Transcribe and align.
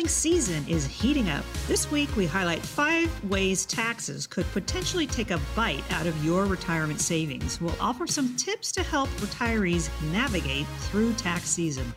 filing 0.00 0.08
season 0.08 0.64
is 0.66 0.86
heating 0.86 1.28
up. 1.28 1.44
This 1.68 1.90
week, 1.90 2.14
we 2.16 2.24
highlight 2.24 2.60
five 2.60 3.10
ways 3.28 3.66
taxes 3.66 4.26
could 4.26 4.50
potentially 4.52 5.06
take 5.06 5.30
a 5.30 5.38
bite 5.54 5.84
out 5.92 6.06
of 6.06 6.24
your 6.24 6.46
retirement 6.46 7.00
savings. 7.00 7.60
We'll 7.60 7.76
offer 7.80 8.06
some 8.06 8.34
tips 8.36 8.72
to 8.72 8.82
help 8.82 9.10
retirees 9.20 9.90
navigate 10.10 10.66
through 10.88 11.12
tax 11.14 11.50
season. 11.50 11.92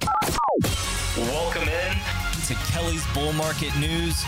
Welcome 1.15 1.69
in 1.69 1.93
to 2.47 2.55
Kelly's 2.71 3.05
Bull 3.13 3.31
Market 3.33 3.73
News 3.79 4.21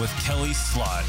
with 0.00 0.10
Kelly 0.24 0.54
Slot. 0.54 1.04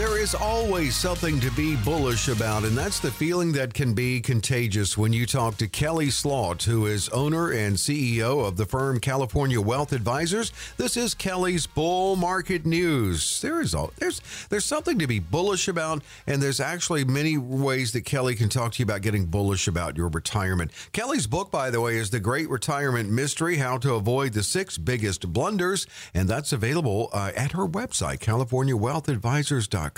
There 0.00 0.16
is 0.16 0.34
always 0.34 0.96
something 0.96 1.40
to 1.40 1.50
be 1.50 1.76
bullish 1.76 2.28
about, 2.28 2.64
and 2.64 2.74
that's 2.74 3.00
the 3.00 3.10
feeling 3.10 3.52
that 3.52 3.74
can 3.74 3.92
be 3.92 4.22
contagious 4.22 4.96
when 4.96 5.12
you 5.12 5.26
talk 5.26 5.58
to 5.58 5.68
Kelly 5.68 6.08
Slot, 6.08 6.62
who 6.62 6.86
is 6.86 7.10
owner 7.10 7.50
and 7.50 7.76
CEO 7.76 8.48
of 8.48 8.56
the 8.56 8.64
firm 8.64 8.98
California 8.98 9.60
Wealth 9.60 9.92
Advisors. 9.92 10.54
This 10.78 10.96
is 10.96 11.12
Kelly's 11.12 11.66
Bull 11.66 12.16
Market 12.16 12.64
News. 12.64 13.42
There 13.42 13.60
is 13.60 13.74
all, 13.74 13.92
there's 13.98 14.22
there's 14.48 14.64
something 14.64 14.98
to 15.00 15.06
be 15.06 15.18
bullish 15.18 15.68
about, 15.68 16.02
and 16.26 16.42
there's 16.42 16.60
actually 16.60 17.04
many 17.04 17.36
ways 17.36 17.92
that 17.92 18.06
Kelly 18.06 18.34
can 18.34 18.48
talk 18.48 18.72
to 18.72 18.78
you 18.78 18.84
about 18.84 19.02
getting 19.02 19.26
bullish 19.26 19.68
about 19.68 19.98
your 19.98 20.08
retirement. 20.08 20.70
Kelly's 20.94 21.26
book, 21.26 21.50
by 21.50 21.68
the 21.68 21.82
way, 21.82 21.98
is 21.98 22.08
The 22.08 22.20
Great 22.20 22.48
Retirement 22.48 23.10
Mystery: 23.10 23.58
How 23.58 23.76
to 23.76 23.96
Avoid 23.96 24.32
the 24.32 24.42
Six 24.42 24.78
Biggest 24.78 25.30
Blunders, 25.30 25.86
and 26.14 26.26
that's 26.26 26.54
available 26.54 27.10
uh, 27.12 27.32
at 27.36 27.52
her 27.52 27.68
website, 27.68 28.20
CaliforniaWealthAdvisors.com. 28.20 29.89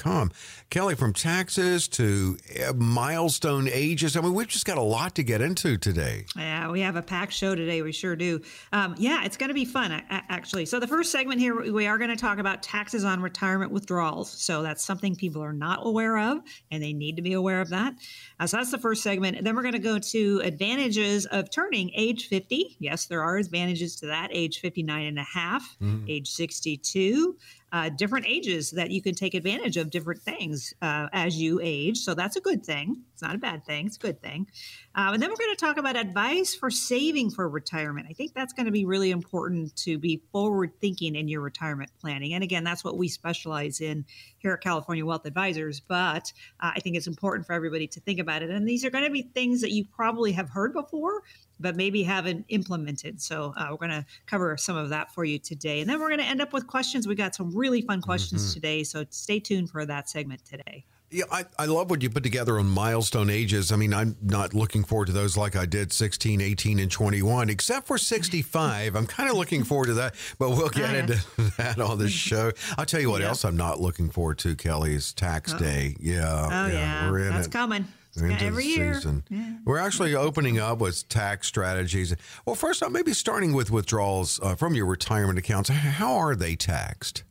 Kelly, 0.71 0.95
from 0.95 1.13
taxes 1.13 1.89
to 1.89 2.39
uh, 2.67 2.73
milestone 2.73 3.69
ages, 3.71 4.17
I 4.17 4.21
mean, 4.21 4.35
we've 4.35 4.49
just 4.49 4.65
got 4.65 4.79
a 4.79 4.83
lot 4.83 5.15
to 5.17 5.23
get 5.23 5.41
into 5.41 5.77
today. 5.77 6.25
Yeah, 6.37 6.71
we 6.71 6.81
have 6.81 6.97
a 6.97 7.03
packed 7.03 7.33
show 7.33 7.55
today. 7.55 7.83
We 7.83 7.93
sure 7.93 8.17
do. 8.17 8.41
Um, 8.73 8.95
yeah, 8.99 9.25
it's 9.25 9.37
going 9.37 9.49
to 9.49 9.55
be 9.55 9.65
fun, 9.65 10.03
actually. 10.09 10.67
So, 10.67 10.81
the 10.81 10.87
first 10.87 11.13
segment 11.13 11.41
here, 11.41 11.73
we 11.73 11.87
are 11.87 11.99
going 11.99 12.11
to 12.11 12.17
talk 12.17 12.39
about 12.39 12.63
taxes 12.63 13.05
on 13.05 13.21
retirement 13.21 13.71
withdrawals. 13.71 14.31
So, 14.31 14.63
that's 14.63 14.85
something 14.85 15.15
people 15.15 15.43
are 15.43 15.53
not 15.53 15.81
aware 15.83 16.19
of, 16.19 16.39
and 16.71 16.83
they 16.83 16.93
need 16.93 17.17
to 17.17 17.23
be 17.23 17.35
aware 17.35 17.61
of 17.61 17.69
that. 17.71 17.95
Uh, 18.41 18.47
so, 18.47 18.57
that's 18.57 18.71
the 18.71 18.79
first 18.79 19.03
segment. 19.03 19.37
And 19.37 19.47
then 19.47 19.55
we're 19.55 19.63
going 19.63 19.73
to 19.73 19.79
go 19.79 19.99
to 19.99 20.41
advantages 20.45 21.27
of 21.27 21.51
turning 21.51 21.91
age 21.95 22.29
50. 22.29 22.77
Yes, 22.79 23.07
there 23.07 23.23
are 23.23 23.37
advantages 23.37 23.97
to 23.97 24.07
that 24.07 24.29
age 24.33 24.61
59 24.61 25.07
and 25.07 25.19
a 25.19 25.25
half, 25.25 25.63
mm-hmm. 25.81 26.07
age 26.09 26.31
62 26.31 27.37
uh, 27.73 27.89
different 27.89 28.27
ages 28.27 28.71
that 28.73 28.91
you 28.91 29.01
can 29.01 29.15
take 29.15 29.33
advantage 29.33 29.79
of 29.79 29.91
different 29.91 30.21
things 30.21 30.75
uh, 30.83 31.09
as 31.13 31.41
you 31.41 31.59
age. 31.63 31.99
So 31.99 32.13
that's 32.15 32.37
a 32.37 32.41
good 32.41 32.65
thing. 32.65 33.03
It's 33.15 33.23
not 33.23 33.35
a 33.35 33.39
bad 33.39 33.65
thing. 33.65 33.87
It's 33.87 33.97
a 33.97 34.01
good 34.01 34.21
thing. 34.21 34.47
Um, 34.95 35.15
and 35.15 35.23
then 35.23 35.31
we're 35.31 35.37
going 35.37 35.57
to 35.57 35.65
talk 35.65 35.79
about 35.79 35.97
advice 35.97 36.55
for 36.55 36.71
saving 36.71 37.31
for 37.31 37.49
retirement. 37.49 38.09
I 38.11 38.13
think 38.13 38.35
that's 38.35 38.53
going 38.53 38.67
to 38.67 38.73
be 38.73 38.85
really 38.85 39.11
important 39.11 39.75
to 39.77 39.99
be 39.99 40.23
forward 40.33 40.73
thinking 40.81 41.17
in 41.17 41.29
your 41.29 41.41
retirement 41.41 41.91
planning. 41.99 42.35
And 42.35 42.45
again, 42.45 42.63
that's 42.63 42.85
what 42.85 42.99
we 42.99 43.09
specialize 43.09 43.81
in 43.81 44.05
here 44.37 44.53
at 44.53 44.61
California 44.61 45.07
Wealth 45.07 45.25
Advisors. 45.25 45.81
But 45.81 46.31
uh, 46.61 46.73
I 46.75 46.81
think 46.81 46.97
it's 46.97 47.07
important 47.07 47.47
for 47.47 47.55
everybody 47.55 47.87
to 47.87 48.01
think 48.01 48.21
about 48.21 48.43
it. 48.43 48.51
And 48.51 48.69
these 48.69 48.85
are 48.85 48.91
going 48.91 49.05
to 49.05 49.11
be 49.11 49.23
things 49.23 49.63
that 49.63 49.73
you 49.73 49.87
probably 49.87 50.33
have 50.33 50.51
heard 50.51 50.75
before, 50.75 51.23
but 51.63 51.77
maybe 51.77 52.03
haven't 52.03 52.45
implemented. 52.49 53.21
So 53.21 53.55
uh, 53.57 53.69
we're 53.71 53.77
going 53.77 53.91
to 53.91 54.05
cover 54.27 54.57
some 54.57 54.77
of 54.77 54.91
that 54.91 55.15
for 55.15 55.25
you 55.25 55.39
today. 55.39 55.81
And 55.81 55.89
then 55.89 56.01
we're 56.01 56.09
going 56.09 56.21
to 56.21 56.27
end 56.27 56.43
up 56.43 56.53
with 56.53 56.67
questions. 56.67 57.07
We 57.07 57.15
got 57.15 57.35
some 57.35 57.57
really 57.57 57.83
fun 57.83 58.03
questions 58.03 58.43
mm-hmm. 58.43 58.55
today. 58.55 58.85
So 58.85 59.05
stay 59.11 59.41
tuned 59.41 59.71
for 59.71 59.87
that 59.87 60.11
segment 60.11 60.45
today. 60.45 60.85
Yeah, 61.13 61.25
I, 61.31 61.45
I 61.59 61.67
love 61.67 61.91
what 61.91 62.03
you 62.03 62.09
put 62.09 62.23
together 62.23 62.59
on 62.59 62.67
milestone 62.67 63.29
ages. 63.29 63.71
I 63.71 63.77
mean, 63.77 63.93
I'm 63.93 64.17
not 64.23 64.55
looking 64.55 64.83
forward 64.83 65.09
to 65.09 65.13
those 65.13 65.37
like 65.37 65.55
I 65.55 65.67
did 65.67 65.93
16, 65.93 66.41
18, 66.41 66.79
and 66.79 66.91
21, 66.91 67.51
except 67.51 67.87
for 67.87 67.99
65. 67.99 68.97
I'm 68.97 69.07
kind 69.07 69.29
of 69.29 69.37
looking 69.37 69.63
forward 69.63 69.87
to 69.87 69.95
that, 69.95 70.15
but 70.39 70.51
we'll 70.51 70.69
get 70.71 70.89
oh, 70.89 70.93
yeah. 70.93 71.01
into 71.01 71.53
that 71.59 71.79
on 71.79 71.99
the 71.99 72.09
show. 72.09 72.53
I'll 72.79 72.87
tell 72.87 73.01
you 73.01 73.11
what 73.11 73.21
else 73.21 73.45
I'm 73.45 73.59
not 73.59 73.79
looking 73.79 74.09
forward 74.09 74.39
to, 74.39 74.57
Kelly, 74.57 74.95
is 74.95 75.13
tax 75.13 75.53
Uh-oh. 75.53 75.59
day. 75.59 75.97
Yeah. 76.01 76.49
Oh, 76.51 76.67
yeah. 76.69 77.13
yeah. 77.13 77.29
That's 77.29 77.47
it. 77.47 77.53
coming. 77.53 77.87
Every 78.21 78.67
year. 78.67 79.01
Yeah. 79.31 79.57
We're 79.65 79.79
actually 79.79 80.15
opening 80.15 80.59
up 80.59 80.79
with 80.79 81.09
tax 81.09 81.47
strategies. 81.47 82.15
Well, 82.45 82.55
first 82.55 82.83
off, 82.83 82.91
maybe 82.93 83.15
starting 83.15 83.55
with 83.55 83.71
withdrawals 83.71 84.39
uh, 84.43 84.55
from 84.55 84.75
your 84.75 84.87
retirement 84.87 85.39
accounts. 85.39 85.71
How 85.71 86.17
are 86.17 86.35
they 86.35 86.55
taxed? 86.55 87.25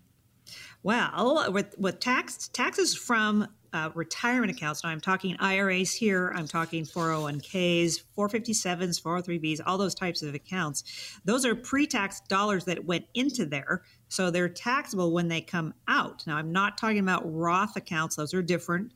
Well, 0.84 1.52
with 1.52 1.76
with 1.78 2.00
tax 2.00 2.48
taxes 2.48 2.96
from 2.96 3.48
uh, 3.74 3.90
retirement 3.94 4.52
accounts. 4.52 4.84
Now, 4.84 4.90
I'm 4.90 5.00
talking 5.00 5.38
IRAs 5.40 5.94
here, 5.94 6.34
I'm 6.36 6.48
talking 6.48 6.84
401ks, 6.86 8.02
457s, 8.18 9.02
403bs, 9.02 9.62
all 9.66 9.78
those 9.78 9.96
types 9.96 10.22
of 10.22 10.34
accounts. 10.34 10.84
Those 11.24 11.46
are 11.46 11.56
pre 11.56 11.88
tax 11.88 12.22
dollars 12.28 12.66
that 12.66 12.84
went 12.86 13.06
into 13.14 13.46
there. 13.46 13.84
So 14.10 14.30
they're 14.30 14.50
taxable 14.50 15.14
when 15.14 15.30
they 15.30 15.40
come 15.40 15.74
out. 15.88 16.24
Now, 16.28 16.36
I'm 16.36 16.52
not 16.52 16.78
talking 16.78 17.00
about 17.00 17.22
Roth 17.26 17.78
accounts, 17.78 18.16
those 18.16 18.34
are 18.34 18.42
different. 18.42 18.92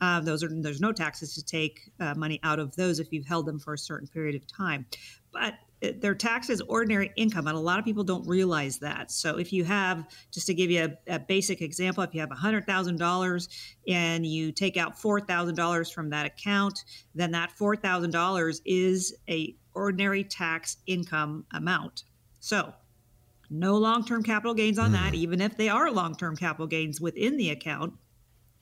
Uh, 0.00 0.20
those 0.20 0.42
are 0.42 0.48
there's 0.50 0.80
no 0.80 0.92
taxes 0.92 1.34
to 1.34 1.44
take 1.44 1.90
uh, 2.00 2.14
money 2.14 2.40
out 2.42 2.58
of 2.58 2.74
those 2.76 2.98
if 2.98 3.12
you've 3.12 3.26
held 3.26 3.46
them 3.46 3.58
for 3.58 3.74
a 3.74 3.78
certain 3.78 4.08
period 4.08 4.34
of 4.34 4.46
time. 4.46 4.86
But 5.32 5.54
their 5.80 6.14
tax 6.14 6.50
as 6.50 6.60
ordinary 6.62 7.10
income, 7.16 7.46
and 7.46 7.56
a 7.56 7.60
lot 7.60 7.78
of 7.78 7.84
people 7.84 8.04
don't 8.04 8.26
realize 8.26 8.78
that. 8.78 9.10
So, 9.10 9.38
if 9.38 9.52
you 9.52 9.64
have, 9.64 10.06
just 10.30 10.46
to 10.48 10.54
give 10.54 10.70
you 10.70 10.96
a, 11.08 11.14
a 11.14 11.18
basic 11.18 11.62
example, 11.62 12.02
if 12.04 12.14
you 12.14 12.20
have 12.20 12.30
$100,000 12.30 13.48
and 13.88 14.26
you 14.26 14.52
take 14.52 14.76
out 14.76 14.96
$4,000 14.98 15.92
from 15.92 16.10
that 16.10 16.26
account, 16.26 16.84
then 17.14 17.30
that 17.30 17.52
$4,000 17.58 18.60
is 18.66 19.14
a 19.28 19.56
ordinary 19.72 20.24
tax 20.24 20.76
income 20.86 21.46
amount. 21.52 22.04
So, 22.40 22.74
no 23.48 23.76
long-term 23.76 24.22
capital 24.22 24.54
gains 24.54 24.78
on 24.78 24.90
mm. 24.90 24.94
that, 24.94 25.14
even 25.14 25.40
if 25.40 25.56
they 25.56 25.68
are 25.70 25.90
long-term 25.90 26.36
capital 26.36 26.66
gains 26.66 27.00
within 27.00 27.36
the 27.36 27.50
account. 27.50 27.94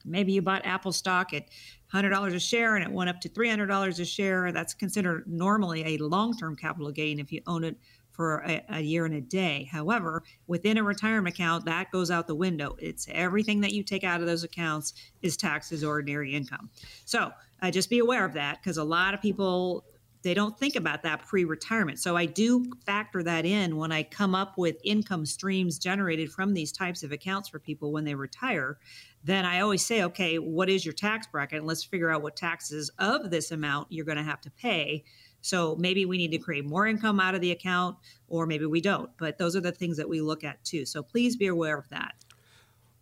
Maybe 0.04 0.32
you 0.32 0.42
bought 0.42 0.64
Apple 0.64 0.92
stock 0.92 1.32
at 1.32 1.46
$100 1.92 2.34
a 2.34 2.40
share 2.40 2.76
and 2.76 2.84
it 2.84 2.90
went 2.90 3.10
up 3.10 3.20
to 3.22 3.28
$300 3.28 4.00
a 4.00 4.04
share. 4.04 4.52
That's 4.52 4.74
considered 4.74 5.24
normally 5.26 5.94
a 5.94 5.98
long 5.98 6.36
term 6.36 6.56
capital 6.56 6.90
gain 6.90 7.18
if 7.18 7.32
you 7.32 7.42
own 7.46 7.64
it 7.64 7.76
for 8.18 8.38
a, 8.38 8.64
a, 8.70 8.80
year 8.80 9.04
and 9.04 9.14
a 9.14 9.20
day. 9.20 9.68
However, 9.70 10.24
within 10.48 10.76
a 10.76 10.82
retirement 10.82 11.36
account, 11.36 11.64
that 11.66 11.92
goes 11.92 12.10
out 12.10 12.26
the 12.26 12.34
window. 12.34 12.74
It's 12.80 13.06
everything 13.12 13.60
that 13.60 13.72
you 13.72 13.84
take 13.84 14.02
out 14.02 14.20
of 14.20 14.26
those 14.26 14.42
accounts 14.42 14.92
is 15.22 15.36
taxed 15.36 15.70
as 15.70 15.84
ordinary 15.84 16.34
income. 16.34 16.68
So 17.04 17.30
uh, 17.62 17.70
just 17.70 17.88
be 17.88 18.00
aware 18.00 18.24
of 18.24 18.32
that 18.32 18.58
because 18.60 18.76
a 18.76 18.82
lot 18.82 19.14
of 19.14 19.22
people 19.22 19.84
they 20.22 20.34
don't 20.34 20.58
think 20.58 20.76
about 20.76 21.02
that 21.04 21.24
pre-retirement. 21.26 21.98
So 21.98 22.16
I 22.16 22.26
do 22.26 22.64
factor 22.84 23.22
that 23.22 23.46
in 23.46 23.76
when 23.76 23.92
I 23.92 24.02
come 24.02 24.34
up 24.34 24.58
with 24.58 24.76
income 24.84 25.24
streams 25.24 25.78
generated 25.78 26.30
from 26.30 26.54
these 26.54 26.72
types 26.72 27.02
of 27.02 27.12
accounts 27.12 27.48
for 27.48 27.58
people 27.58 27.92
when 27.92 28.04
they 28.04 28.14
retire 28.14 28.78
then 29.24 29.44
I 29.44 29.60
always 29.60 29.84
say, 29.84 30.04
okay, 30.04 30.38
what 30.38 30.68
is 30.68 30.84
your 30.84 30.94
tax 30.94 31.26
bracket? 31.26 31.58
And 31.58 31.66
let's 31.66 31.84
figure 31.84 32.10
out 32.10 32.22
what 32.22 32.36
taxes 32.36 32.90
of 32.98 33.30
this 33.30 33.50
amount 33.50 33.88
you're 33.90 34.04
going 34.04 34.18
to 34.18 34.24
have 34.24 34.40
to 34.42 34.50
pay. 34.50 35.04
So 35.40 35.76
maybe 35.76 36.04
we 36.04 36.18
need 36.18 36.30
to 36.32 36.38
create 36.38 36.64
more 36.64 36.86
income 36.86 37.20
out 37.20 37.34
of 37.34 37.40
the 37.40 37.52
account, 37.52 37.96
or 38.28 38.46
maybe 38.46 38.66
we 38.66 38.80
don't. 38.80 39.10
But 39.18 39.38
those 39.38 39.54
are 39.56 39.60
the 39.60 39.72
things 39.72 39.96
that 39.96 40.08
we 40.08 40.20
look 40.20 40.44
at 40.44 40.62
too. 40.64 40.84
So 40.84 41.02
please 41.02 41.36
be 41.36 41.46
aware 41.46 41.78
of 41.78 41.88
that. 41.90 42.14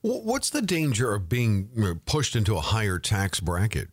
What's 0.03 0.51
the 0.51 0.63
danger 0.63 1.15
of 1.15 1.29
being 1.29 1.69
pushed 2.07 2.37
into 2.37 2.57
a 2.57 2.61
higher 2.61 2.99
tax 2.99 3.41
bracket? 3.41 3.89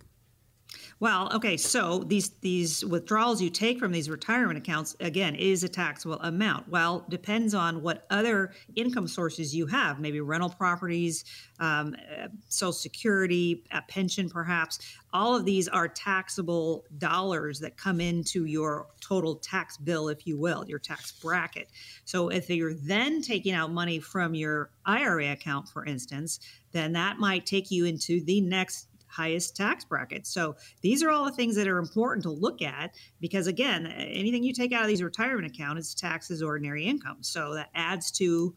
Well, 1.03 1.29
okay, 1.35 1.57
so 1.57 1.99
these 2.07 2.29
these 2.39 2.85
withdrawals 2.85 3.41
you 3.41 3.49
take 3.49 3.77
from 3.77 3.91
these 3.91 4.09
retirement 4.09 4.57
accounts 4.57 4.95
again 5.01 5.35
is 5.35 5.65
a 5.65 5.67
taxable 5.67 6.17
amount. 6.21 6.69
Well, 6.69 7.05
depends 7.09 7.53
on 7.53 7.81
what 7.81 8.05
other 8.09 8.53
income 8.77 9.09
sources 9.09 9.53
you 9.53 9.65
have, 9.65 9.99
maybe 9.99 10.21
rental 10.21 10.47
properties, 10.47 11.25
um, 11.59 11.93
uh, 12.09 12.29
Social 12.47 12.71
Security, 12.71 13.65
a 13.71 13.81
pension, 13.81 14.29
perhaps. 14.29 14.79
All 15.11 15.35
of 15.35 15.43
these 15.43 15.67
are 15.67 15.89
taxable 15.89 16.85
dollars 16.99 17.59
that 17.59 17.75
come 17.75 17.99
into 17.99 18.45
your 18.45 18.87
total 19.01 19.35
tax 19.35 19.75
bill, 19.75 20.07
if 20.07 20.25
you 20.25 20.37
will, 20.37 20.63
your 20.69 20.79
tax 20.79 21.11
bracket. 21.11 21.67
So 22.05 22.29
if 22.29 22.49
you're 22.49 22.75
then 22.75 23.21
taking 23.21 23.53
out 23.53 23.71
money 23.71 23.99
from 23.99 24.35
your 24.35 24.69
IRA 24.85 25.33
account, 25.33 25.67
for 25.67 25.83
instance, 25.85 26.39
then 26.71 26.93
that 26.93 27.19
might 27.19 27.45
take 27.45 27.71
you 27.71 27.85
into 27.85 28.23
the 28.23 28.39
next 28.39 28.87
highest 29.13 29.55
tax 29.55 29.85
bracket. 29.85 30.25
So 30.25 30.55
these 30.81 31.03
are 31.03 31.11
all 31.11 31.25
the 31.25 31.31
things 31.31 31.55
that 31.55 31.67
are 31.67 31.77
important 31.77 32.23
to 32.23 32.31
look 32.31 32.61
at 32.61 32.95
because 33.21 33.47
again, 33.47 33.85
anything 33.87 34.43
you 34.43 34.53
take 34.53 34.73
out 34.73 34.81
of 34.81 34.87
these 34.87 35.03
retirement 35.03 35.45
accounts 35.45 35.89
is 35.89 35.95
taxed 35.95 36.31
as 36.31 36.41
ordinary 36.41 36.85
income. 36.85 37.17
So 37.21 37.53
that 37.53 37.69
adds 37.75 38.11
to 38.13 38.55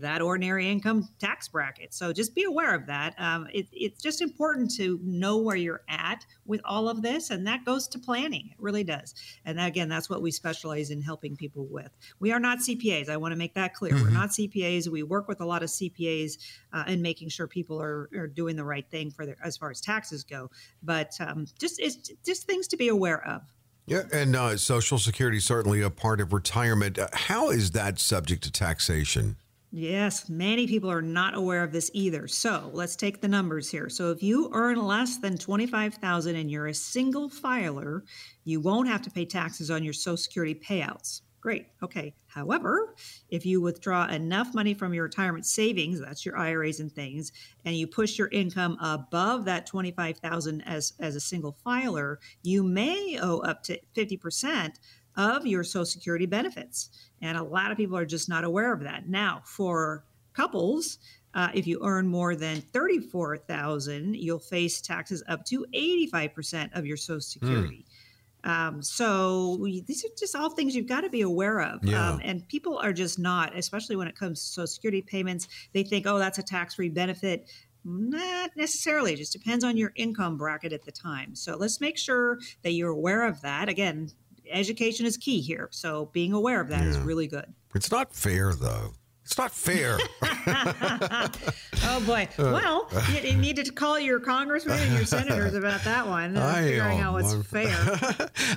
that 0.00 0.22
ordinary 0.22 0.70
income 0.70 1.08
tax 1.18 1.48
bracket. 1.48 1.94
So 1.94 2.12
just 2.12 2.34
be 2.34 2.44
aware 2.44 2.74
of 2.74 2.86
that. 2.86 3.14
Um, 3.18 3.46
it, 3.52 3.66
it's 3.72 4.02
just 4.02 4.20
important 4.20 4.74
to 4.76 4.98
know 5.02 5.38
where 5.38 5.56
you're 5.56 5.82
at 5.88 6.24
with 6.44 6.60
all 6.64 6.88
of 6.88 7.02
this, 7.02 7.30
and 7.30 7.46
that 7.46 7.64
goes 7.64 7.88
to 7.88 7.98
planning. 7.98 8.50
It 8.50 8.56
really 8.58 8.84
does. 8.84 9.14
And 9.44 9.60
again, 9.60 9.88
that's 9.88 10.08
what 10.08 10.22
we 10.22 10.30
specialize 10.30 10.90
in 10.90 11.02
helping 11.02 11.36
people 11.36 11.66
with. 11.70 11.90
We 12.20 12.32
are 12.32 12.40
not 12.40 12.58
CPAs. 12.58 13.08
I 13.08 13.16
want 13.16 13.32
to 13.32 13.38
make 13.38 13.54
that 13.54 13.74
clear. 13.74 13.92
Mm-hmm. 13.92 14.04
We're 14.04 14.10
not 14.10 14.30
CPAs. 14.30 14.88
We 14.88 15.02
work 15.02 15.28
with 15.28 15.40
a 15.40 15.46
lot 15.46 15.62
of 15.62 15.68
CPAs 15.68 16.38
uh, 16.72 16.84
in 16.86 17.02
making 17.02 17.28
sure 17.28 17.46
people 17.46 17.80
are, 17.80 18.08
are 18.14 18.26
doing 18.26 18.56
the 18.56 18.64
right 18.64 18.88
thing 18.90 19.10
for 19.10 19.26
their 19.26 19.36
as 19.42 19.56
far 19.56 19.70
as 19.70 19.80
taxes 19.80 20.24
go. 20.24 20.50
But 20.82 21.12
um, 21.20 21.46
just 21.58 21.80
it's 21.80 22.10
just 22.24 22.46
things 22.46 22.68
to 22.68 22.76
be 22.76 22.88
aware 22.88 23.26
of. 23.26 23.42
Yeah, 23.86 24.02
and 24.12 24.34
uh, 24.34 24.56
Social 24.56 24.98
Security 24.98 25.36
is 25.36 25.44
certainly 25.44 25.80
a 25.80 25.90
part 25.90 26.20
of 26.20 26.32
retirement. 26.32 26.98
Uh, 26.98 27.06
how 27.12 27.50
is 27.50 27.70
that 27.70 28.00
subject 28.00 28.42
to 28.42 28.50
taxation? 28.50 29.36
Yes, 29.78 30.30
many 30.30 30.66
people 30.66 30.90
are 30.90 31.02
not 31.02 31.34
aware 31.36 31.62
of 31.62 31.70
this 31.70 31.90
either. 31.92 32.26
So 32.28 32.70
let's 32.72 32.96
take 32.96 33.20
the 33.20 33.28
numbers 33.28 33.70
here. 33.70 33.90
So 33.90 34.10
if 34.10 34.22
you 34.22 34.48
earn 34.54 34.82
less 34.82 35.18
than 35.18 35.36
25,000 35.36 36.34
and 36.34 36.50
you're 36.50 36.68
a 36.68 36.74
single 36.74 37.28
filer, 37.28 38.02
you 38.44 38.58
won't 38.58 38.88
have 38.88 39.02
to 39.02 39.10
pay 39.10 39.26
taxes 39.26 39.70
on 39.70 39.84
your 39.84 39.92
Social 39.92 40.16
Security 40.16 40.54
payouts. 40.54 41.20
Great. 41.42 41.66
Okay. 41.82 42.14
However, 42.26 42.94
if 43.28 43.44
you 43.44 43.60
withdraw 43.60 44.06
enough 44.06 44.54
money 44.54 44.72
from 44.72 44.94
your 44.94 45.04
retirement 45.04 45.44
savings, 45.44 46.00
that's 46.00 46.24
your 46.24 46.38
IRAs 46.38 46.80
and 46.80 46.90
things, 46.90 47.30
and 47.66 47.76
you 47.76 47.86
push 47.86 48.16
your 48.16 48.28
income 48.28 48.78
above 48.80 49.44
that 49.44 49.66
25,000 49.66 50.62
as 50.62 50.94
as 51.00 51.16
a 51.16 51.20
single 51.20 51.52
filer, 51.52 52.18
you 52.42 52.62
may 52.62 53.18
owe 53.20 53.40
up 53.40 53.62
to 53.64 53.78
50% 53.94 54.70
of 55.16 55.46
your 55.46 55.64
Social 55.64 55.86
Security 55.86 56.26
benefits. 56.26 56.90
And 57.22 57.38
a 57.38 57.42
lot 57.42 57.70
of 57.70 57.76
people 57.76 57.96
are 57.96 58.06
just 58.06 58.28
not 58.28 58.44
aware 58.44 58.72
of 58.72 58.80
that. 58.80 59.08
Now, 59.08 59.42
for 59.44 60.04
couples, 60.34 60.98
uh, 61.34 61.48
if 61.54 61.66
you 61.66 61.80
earn 61.82 62.06
more 62.06 62.34
than 62.34 62.60
34,000, 62.72 64.14
you'll 64.16 64.38
face 64.38 64.80
taxes 64.80 65.22
up 65.28 65.44
to 65.46 65.66
85% 65.74 66.76
of 66.76 66.86
your 66.86 66.96
Social 66.96 67.20
Security. 67.20 67.84
Mm. 67.86 67.92
Um, 68.46 68.80
so 68.82 69.56
these 69.86 70.04
are 70.04 70.08
just 70.16 70.36
all 70.36 70.50
things 70.50 70.76
you've 70.76 70.86
got 70.86 71.00
to 71.00 71.10
be 71.10 71.22
aware 71.22 71.60
of. 71.60 71.82
Yeah. 71.82 72.10
Um, 72.10 72.20
and 72.22 72.46
people 72.48 72.78
are 72.78 72.92
just 72.92 73.18
not, 73.18 73.56
especially 73.58 73.96
when 73.96 74.06
it 74.06 74.16
comes 74.16 74.40
to 74.40 74.46
Social 74.46 74.66
Security 74.68 75.02
payments. 75.02 75.48
They 75.72 75.82
think, 75.82 76.06
oh, 76.06 76.18
that's 76.18 76.38
a 76.38 76.42
tax-free 76.42 76.90
benefit. 76.90 77.50
Not 77.84 78.50
necessarily. 78.56 79.12
It 79.12 79.16
just 79.16 79.32
depends 79.32 79.64
on 79.64 79.76
your 79.76 79.92
income 79.96 80.36
bracket 80.36 80.72
at 80.72 80.84
the 80.84 80.92
time. 80.92 81.34
So 81.34 81.56
let's 81.56 81.80
make 81.80 81.98
sure 81.98 82.38
that 82.62 82.70
you're 82.72 82.90
aware 82.90 83.26
of 83.26 83.40
that. 83.42 83.68
Again, 83.68 84.10
education 84.50 85.06
is 85.06 85.16
key 85.16 85.40
here. 85.40 85.68
So 85.72 86.06
being 86.12 86.32
aware 86.32 86.60
of 86.60 86.68
that 86.68 86.82
yeah. 86.82 86.90
is 86.90 86.98
really 86.98 87.26
good. 87.26 87.52
It's 87.74 87.90
not 87.90 88.12
fair, 88.12 88.54
though. 88.54 88.92
It's 89.26 89.36
not 89.36 89.50
fair. 89.50 89.98
oh 90.22 92.02
boy! 92.06 92.28
Well, 92.38 92.88
you, 93.10 93.30
you, 93.30 93.36
need 93.36 93.56
to 93.56 93.72
call 93.72 93.98
your 93.98 94.20
congressmen 94.20 94.78
and 94.78 94.92
your 94.92 95.04
senators 95.04 95.54
about 95.56 95.82
that 95.82 96.06
one. 96.06 96.36
Uh, 96.36 96.54
figuring 96.54 97.00
out 97.00 97.14
what's 97.14 97.34
fair. 97.48 97.76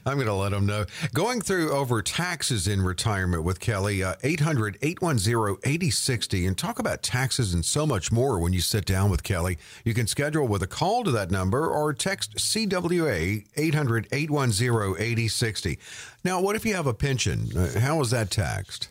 I'm 0.05 0.17
going 0.17 0.27
to 0.27 0.33
let 0.35 0.51
them 0.51 0.67
know. 0.67 0.85
Going 1.11 1.41
through 1.41 1.71
over 1.71 2.03
taxes 2.03 2.67
in 2.67 2.83
retirement 2.83 3.43
with 3.43 3.59
Kelly, 3.59 4.03
uh, 4.03 4.13
800 4.21 4.77
810 4.83 5.57
8060, 5.63 6.45
and 6.45 6.55
talk 6.55 6.77
about 6.77 7.01
taxes 7.01 7.51
and 7.55 7.65
so 7.65 7.87
much 7.87 8.11
more 8.11 8.37
when 8.37 8.53
you 8.53 8.61
sit 8.61 8.85
down 8.85 9.09
with 9.09 9.23
Kelly. 9.23 9.57
You 9.83 9.95
can 9.95 10.05
schedule 10.05 10.47
with 10.47 10.61
a 10.61 10.67
call 10.67 11.03
to 11.03 11.09
that 11.11 11.31
number 11.31 11.67
or 11.67 11.93
text 11.93 12.35
CWA 12.35 13.43
800 13.55 14.07
810 14.11 14.95
8060. 14.99 15.79
Now, 16.23 16.39
what 16.39 16.55
if 16.55 16.63
you 16.63 16.75
have 16.75 16.85
a 16.85 16.93
pension? 16.93 17.57
Uh, 17.57 17.79
how 17.79 17.99
is 18.01 18.11
that 18.11 18.29
taxed? 18.29 18.89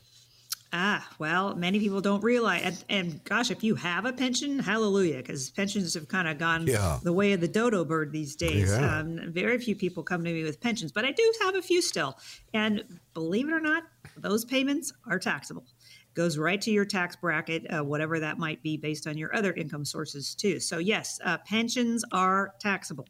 Ah, 0.72 1.08
well, 1.18 1.54
many 1.54 1.78
people 1.78 2.02
don't 2.02 2.22
realize. 2.22 2.62
And, 2.62 2.84
and 2.90 3.24
gosh, 3.24 3.50
if 3.50 3.64
you 3.64 3.74
have 3.76 4.04
a 4.04 4.12
pension, 4.12 4.58
hallelujah, 4.58 5.16
because 5.16 5.50
pensions 5.50 5.94
have 5.94 6.08
kind 6.08 6.28
of 6.28 6.36
gone 6.36 6.66
yeah. 6.66 6.98
the 7.02 7.12
way 7.12 7.32
of 7.32 7.40
the 7.40 7.48
dodo 7.48 7.86
bird 7.86 8.12
these 8.12 8.36
days. 8.36 8.70
Yeah. 8.70 8.98
Um, 8.98 9.32
very 9.32 9.58
few 9.58 9.74
people 9.74 10.02
come 10.02 10.22
to 10.24 10.32
me 10.32 10.44
with 10.44 10.60
pensions, 10.60 10.92
but 10.92 11.06
I 11.06 11.12
do 11.12 11.32
have 11.42 11.54
a 11.54 11.62
few 11.62 11.80
still. 11.80 12.18
And 12.52 12.84
believe 13.14 13.48
it 13.48 13.52
or 13.52 13.60
not, 13.60 13.84
those 14.18 14.44
payments 14.44 14.92
are 15.06 15.18
taxable. 15.18 15.64
Goes 16.12 16.36
right 16.36 16.60
to 16.60 16.70
your 16.70 16.84
tax 16.84 17.16
bracket, 17.16 17.64
uh, 17.72 17.82
whatever 17.82 18.20
that 18.20 18.38
might 18.38 18.62
be, 18.62 18.76
based 18.76 19.06
on 19.06 19.16
your 19.16 19.34
other 19.34 19.54
income 19.54 19.86
sources 19.86 20.34
too. 20.34 20.60
So 20.60 20.78
yes, 20.78 21.18
uh, 21.24 21.38
pensions 21.46 22.04
are 22.12 22.54
taxable 22.60 23.06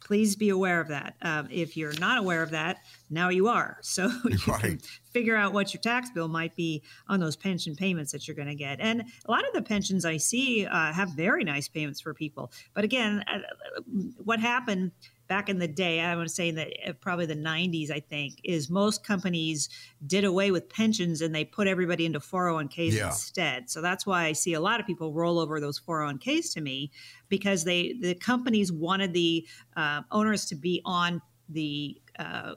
please 0.00 0.36
be 0.36 0.48
aware 0.48 0.80
of 0.80 0.88
that. 0.88 1.14
Um, 1.22 1.48
if 1.50 1.76
you're 1.76 1.98
not 1.98 2.18
aware 2.18 2.42
of 2.42 2.50
that, 2.50 2.78
now 3.10 3.28
you 3.28 3.48
are. 3.48 3.78
So 3.82 4.10
you 4.24 4.38
right. 4.46 4.60
can 4.60 4.80
figure 5.12 5.36
out 5.36 5.52
what 5.52 5.72
your 5.72 5.80
tax 5.80 6.10
bill 6.10 6.28
might 6.28 6.54
be 6.56 6.82
on 7.08 7.20
those 7.20 7.36
pension 7.36 7.74
payments 7.76 8.12
that 8.12 8.26
you're 8.26 8.34
going 8.34 8.48
to 8.48 8.54
get. 8.54 8.80
And 8.80 9.04
a 9.26 9.30
lot 9.30 9.46
of 9.46 9.54
the 9.54 9.62
pensions 9.62 10.04
I 10.04 10.16
see 10.16 10.66
uh, 10.66 10.92
have 10.92 11.10
very 11.10 11.44
nice 11.44 11.68
payments 11.68 12.00
for 12.00 12.14
people. 12.14 12.52
But 12.74 12.84
again, 12.84 13.24
uh, 13.26 13.80
what 14.22 14.40
happened 14.40 14.92
back 15.28 15.48
in 15.48 15.58
the 15.58 15.68
day, 15.68 16.00
I 16.00 16.14
want 16.16 16.28
to 16.28 16.34
say 16.34 16.50
that 16.50 16.68
uh, 16.86 16.92
probably 17.00 17.26
the 17.26 17.36
90s, 17.36 17.90
I 17.90 18.00
think, 18.00 18.40
is 18.44 18.68
most 18.68 19.04
companies 19.04 19.68
did 20.06 20.24
away 20.24 20.50
with 20.50 20.68
pensions 20.68 21.20
and 21.20 21.34
they 21.34 21.44
put 21.44 21.66
everybody 21.66 22.06
into 22.06 22.20
401ks 22.20 22.92
yeah. 22.92 23.06
instead. 23.06 23.70
So 23.70 23.80
that's 23.80 24.06
why 24.06 24.24
I 24.24 24.32
see 24.32 24.54
a 24.54 24.60
lot 24.60 24.80
of 24.80 24.86
people 24.86 25.12
roll 25.12 25.38
over 25.38 25.60
those 25.60 25.80
401ks 25.80 26.52
to 26.54 26.60
me 26.60 26.90
because 27.28 27.64
they 27.64 27.94
the 28.00 28.14
companies 28.14 28.70
wanted 28.70 29.12
the 29.12 29.46
uh, 29.76 30.02
owners 30.10 30.46
to 30.46 30.54
be 30.54 30.82
on 30.84 31.22
the 31.48 32.00
uh, 32.18 32.54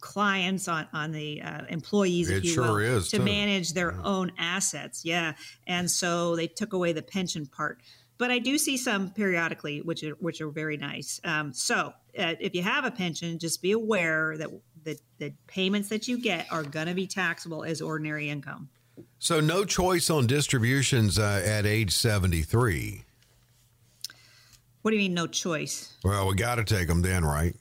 clients 0.00 0.66
on 0.68 0.88
on 0.92 1.12
the 1.12 1.40
uh, 1.42 1.62
employees, 1.68 2.30
it 2.30 2.38
if 2.38 2.44
you 2.44 2.52
sure 2.52 2.74
will, 2.74 2.96
is, 2.98 3.08
to 3.10 3.18
too. 3.18 3.22
manage 3.22 3.72
their 3.72 3.92
yeah. 3.92 4.02
own 4.02 4.32
assets. 4.38 5.04
Yeah, 5.04 5.34
and 5.66 5.90
so 5.90 6.36
they 6.36 6.46
took 6.46 6.72
away 6.72 6.92
the 6.92 7.02
pension 7.02 7.46
part 7.46 7.80
but 8.20 8.30
I 8.30 8.38
do 8.38 8.58
see 8.58 8.76
some 8.76 9.08
periodically, 9.08 9.80
which 9.80 10.04
are, 10.04 10.10
which 10.20 10.42
are 10.42 10.50
very 10.50 10.76
nice. 10.76 11.22
Um, 11.24 11.54
so 11.54 11.94
uh, 12.18 12.34
if 12.38 12.54
you 12.54 12.62
have 12.62 12.84
a 12.84 12.90
pension, 12.90 13.38
just 13.38 13.62
be 13.62 13.72
aware 13.72 14.36
that 14.36 14.50
the, 14.84 14.98
the 15.16 15.32
payments 15.46 15.88
that 15.88 16.06
you 16.06 16.18
get 16.18 16.46
are 16.52 16.62
going 16.62 16.86
to 16.86 16.92
be 16.92 17.06
taxable 17.06 17.64
as 17.64 17.80
ordinary 17.80 18.28
income. 18.28 18.68
So 19.18 19.40
no 19.40 19.64
choice 19.64 20.10
on 20.10 20.26
distributions 20.26 21.18
uh, 21.18 21.42
at 21.46 21.64
age 21.64 21.92
73. 21.92 23.04
What 24.82 24.90
do 24.90 24.96
you 24.98 25.02
mean 25.02 25.14
no 25.14 25.26
choice? 25.26 25.94
Well, 26.04 26.28
we 26.28 26.34
got 26.34 26.56
to 26.56 26.64
take 26.64 26.88
them 26.88 27.00
then, 27.00 27.24
right? 27.24 27.56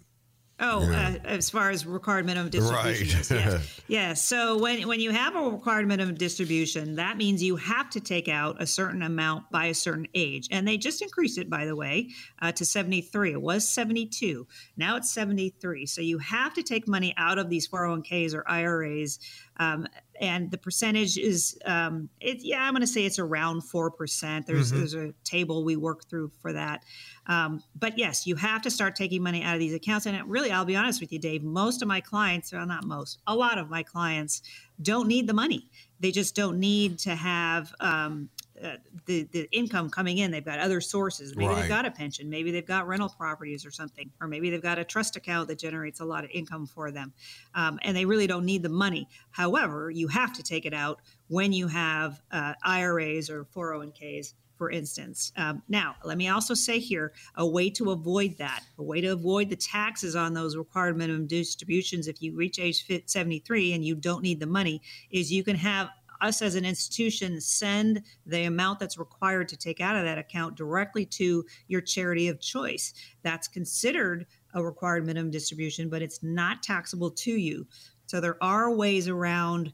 Oh, 0.59 0.89
yeah. 0.89 1.15
uh, 1.23 1.27
as 1.27 1.50
far 1.50 1.69
as 1.69 1.85
required 1.85 2.25
minimum 2.25 2.50
distribution. 2.50 3.35
Right. 3.35 3.45
yes. 3.45 3.81
yeah. 3.88 4.13
So 4.13 4.57
when, 4.57 4.88
when 4.88 5.00
you 5.00 5.11
have 5.11 5.35
a 5.35 5.41
required 5.41 5.88
minimum 5.88 6.15
distribution, 6.15 6.95
that 6.95 7.17
means 7.17 7.41
you 7.41 7.56
have 7.56 7.89
to 7.91 8.00
take 8.00 8.27
out 8.27 8.61
a 8.61 8.67
certain 8.67 9.01
amount 9.01 9.50
by 9.51 9.67
a 9.67 9.73
certain 9.73 10.07
age. 10.13 10.47
And 10.51 10.67
they 10.67 10.77
just 10.77 11.01
increased 11.01 11.38
it, 11.38 11.50
by 11.50 11.65
the 11.65 11.75
way, 11.75 12.09
uh, 12.41 12.51
to 12.53 12.65
73. 12.65 13.33
It 13.33 13.41
was 13.41 13.67
72. 13.67 14.45
Now 14.75 14.97
it's 14.97 15.09
73. 15.11 15.85
So 15.85 16.01
you 16.01 16.17
have 16.17 16.53
to 16.56 16.63
take 16.63 16.88
money 16.88 17.13
out 17.17 17.38
of 17.38 17.50
these 17.50 17.67
401ks 17.67 18.33
or 18.33 18.50
IRAs 18.50 19.19
um, 19.57 19.88
and 20.19 20.51
the 20.51 20.57
percentage 20.57 21.18
is, 21.18 21.57
um, 21.66 22.10
it, 22.19 22.39
yeah, 22.42 22.63
I'm 22.63 22.74
going 22.74 22.81
to 22.81 22.88
say 22.88 23.06
it's 23.06 23.19
around 23.19 23.62
4%. 23.62 24.45
There's, 24.45 24.69
mm-hmm. 24.69 24.77
there's 24.77 24.94
a 24.94 25.13
table 25.24 25.63
we 25.63 25.77
work 25.77 26.10
through 26.10 26.31
for 26.42 26.51
that. 26.54 26.83
Um, 27.27 27.63
but 27.77 27.98
yes, 27.98 28.27
you 28.27 28.36
have 28.36 28.62
to 28.63 28.71
start 28.71 28.95
taking 28.95 29.24
money 29.24 29.44
out 29.44 29.54
of 29.54 29.60
these 29.60 29.74
accounts. 29.74 30.06
And 30.06 30.18
it 30.18 30.25
really, 30.25 30.51
I'll 30.51 30.66
be 30.66 30.75
honest 30.75 31.00
with 31.00 31.13
you, 31.13 31.19
Dave, 31.19 31.44
most 31.44 31.81
of 31.81 31.88
my 31.88 32.01
clients, 32.01 32.51
well, 32.51 32.66
not 32.66 32.83
most, 32.83 33.19
a 33.27 33.36
lot 33.36 33.57
of 33.57 33.69
my 33.69 33.83
clients 33.83 34.42
don't 34.81 35.07
need 35.07 35.27
the 35.27 35.33
money. 35.33 35.69
They 36.00 36.12
just 36.12 36.36
don't 36.36 36.60
need 36.60 37.00
to 37.00 37.15
have 37.15 37.74
um, 37.79 38.29
uh, 38.63 38.75
the 39.06 39.24
the 39.32 39.48
income 39.51 39.89
coming 39.89 40.18
in. 40.18 40.32
They've 40.32 40.44
got 40.44 40.60
other 40.60 40.82
sources. 40.82 41.36
Maybe 41.36 41.48
right. 41.48 41.62
they've 41.62 41.70
got 41.70 41.86
a 41.86 41.92
pension. 41.92 42.30
Maybe 42.30 42.51
they've 42.51 42.66
got 42.66 42.88
rental 42.88 43.10
properties 43.10 43.66
or 43.66 43.72
something, 43.72 44.10
or 44.22 44.28
maybe 44.28 44.50
they've 44.50 44.62
got 44.62 44.80
a 44.80 44.84
trust 44.84 45.16
account 45.16 45.48
that 45.50 45.60
generates 45.60 46.00
a 46.00 46.06
lot 46.06 46.24
of 46.24 46.30
income 46.32 46.66
for 46.66 46.92
them, 46.92 47.13
um, 47.56 47.80
and 47.84 47.96
they 47.96 48.06
really 48.06 48.28
don't 48.28 48.46
need 48.46 48.63
the 48.63 48.70
money. 48.70 49.08
However, 49.32 49.89
you 49.89 50.08
have 50.08 50.34
to 50.34 50.44
take 50.44 50.66
it 50.66 50.74
out 50.74 51.01
when 51.28 51.54
you 51.54 51.68
have 51.68 52.22
uh, 52.32 52.54
IRAs 52.63 53.30
or 53.30 53.46
401ks 53.46 54.34
for 54.60 54.70
instance. 54.70 55.32
Um, 55.38 55.63
now, 55.70 55.96
let 56.04 56.18
me 56.18 56.28
also 56.28 56.54
say 56.54 56.80
here 56.80 57.13
a 57.36 57.48
way 57.48 57.70
to 57.72 57.92
avoid 57.92 58.38
that, 58.39 58.62
a 58.78 58.84
way 58.84 59.00
to 59.00 59.08
avoid 59.08 59.50
the 59.50 59.56
taxes 59.56 60.18
on 60.18 60.34
those 60.34 60.58
required 60.58 60.98
minimum 60.98 61.28
distributions 61.28 62.10
if 62.10 62.22
you 62.22 62.36
reach 62.36 62.60
age 62.60 62.86
73 63.06 63.72
and 63.72 63.86
you 63.86 63.96
don't 63.96 64.22
need 64.22 64.42
the 64.42 64.46
money, 64.46 64.82
is 65.12 65.32
you 65.32 65.46
can 65.46 65.56
have 65.56 65.89
us 66.21 66.41
as 66.41 66.55
an 66.55 66.65
institution 66.65 67.39
send 67.39 68.01
the 68.25 68.43
amount 68.43 68.79
that's 68.79 68.97
required 68.97 69.47
to 69.49 69.57
take 69.57 69.81
out 69.81 69.95
of 69.95 70.03
that 70.03 70.17
account 70.17 70.55
directly 70.55 71.05
to 71.05 71.45
your 71.67 71.81
charity 71.81 72.27
of 72.27 72.39
choice. 72.39 72.93
That's 73.23 73.47
considered 73.47 74.25
a 74.53 74.63
required 74.63 75.05
minimum 75.05 75.31
distribution, 75.31 75.89
but 75.89 76.01
it's 76.01 76.23
not 76.23 76.63
taxable 76.63 77.11
to 77.11 77.31
you. 77.31 77.67
So 78.07 78.19
there 78.19 78.43
are 78.43 78.73
ways 78.73 79.07
around 79.07 79.71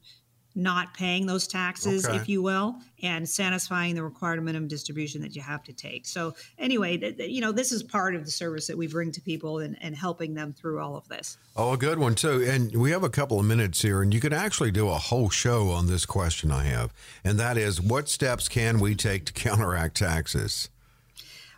not 0.56 0.94
paying 0.94 1.26
those 1.26 1.46
taxes, 1.46 2.06
okay. 2.06 2.16
if 2.16 2.28
you 2.28 2.40
will, 2.40 2.76
and 3.02 3.28
satisfying 3.28 3.94
the 3.94 4.02
required 4.02 4.42
minimum 4.42 4.66
distribution 4.66 5.20
that 5.20 5.36
you 5.36 5.42
have 5.42 5.62
to 5.62 5.72
take. 5.72 6.06
So, 6.06 6.34
anyway, 6.58 6.96
th- 6.96 7.18
th- 7.18 7.30
you 7.30 7.42
know, 7.42 7.52
this 7.52 7.72
is 7.72 7.82
part 7.82 8.14
of 8.14 8.24
the 8.24 8.30
service 8.30 8.66
that 8.66 8.76
we 8.76 8.86
bring 8.86 9.12
to 9.12 9.20
people 9.20 9.58
and, 9.58 9.76
and 9.82 9.94
helping 9.94 10.34
them 10.34 10.54
through 10.54 10.80
all 10.80 10.96
of 10.96 11.06
this. 11.08 11.36
Oh, 11.54 11.74
a 11.74 11.76
good 11.76 11.98
one, 11.98 12.14
too. 12.14 12.42
And 12.48 12.74
we 12.74 12.90
have 12.90 13.04
a 13.04 13.10
couple 13.10 13.38
of 13.38 13.44
minutes 13.44 13.82
here, 13.82 14.00
and 14.00 14.14
you 14.14 14.20
could 14.20 14.32
actually 14.32 14.70
do 14.70 14.88
a 14.88 14.94
whole 14.94 15.28
show 15.28 15.68
on 15.68 15.86
this 15.86 16.06
question 16.06 16.50
I 16.50 16.64
have. 16.64 16.92
And 17.22 17.38
that 17.38 17.58
is 17.58 17.80
what 17.80 18.08
steps 18.08 18.48
can 18.48 18.80
we 18.80 18.94
take 18.94 19.26
to 19.26 19.32
counteract 19.34 19.98
taxes? 19.98 20.70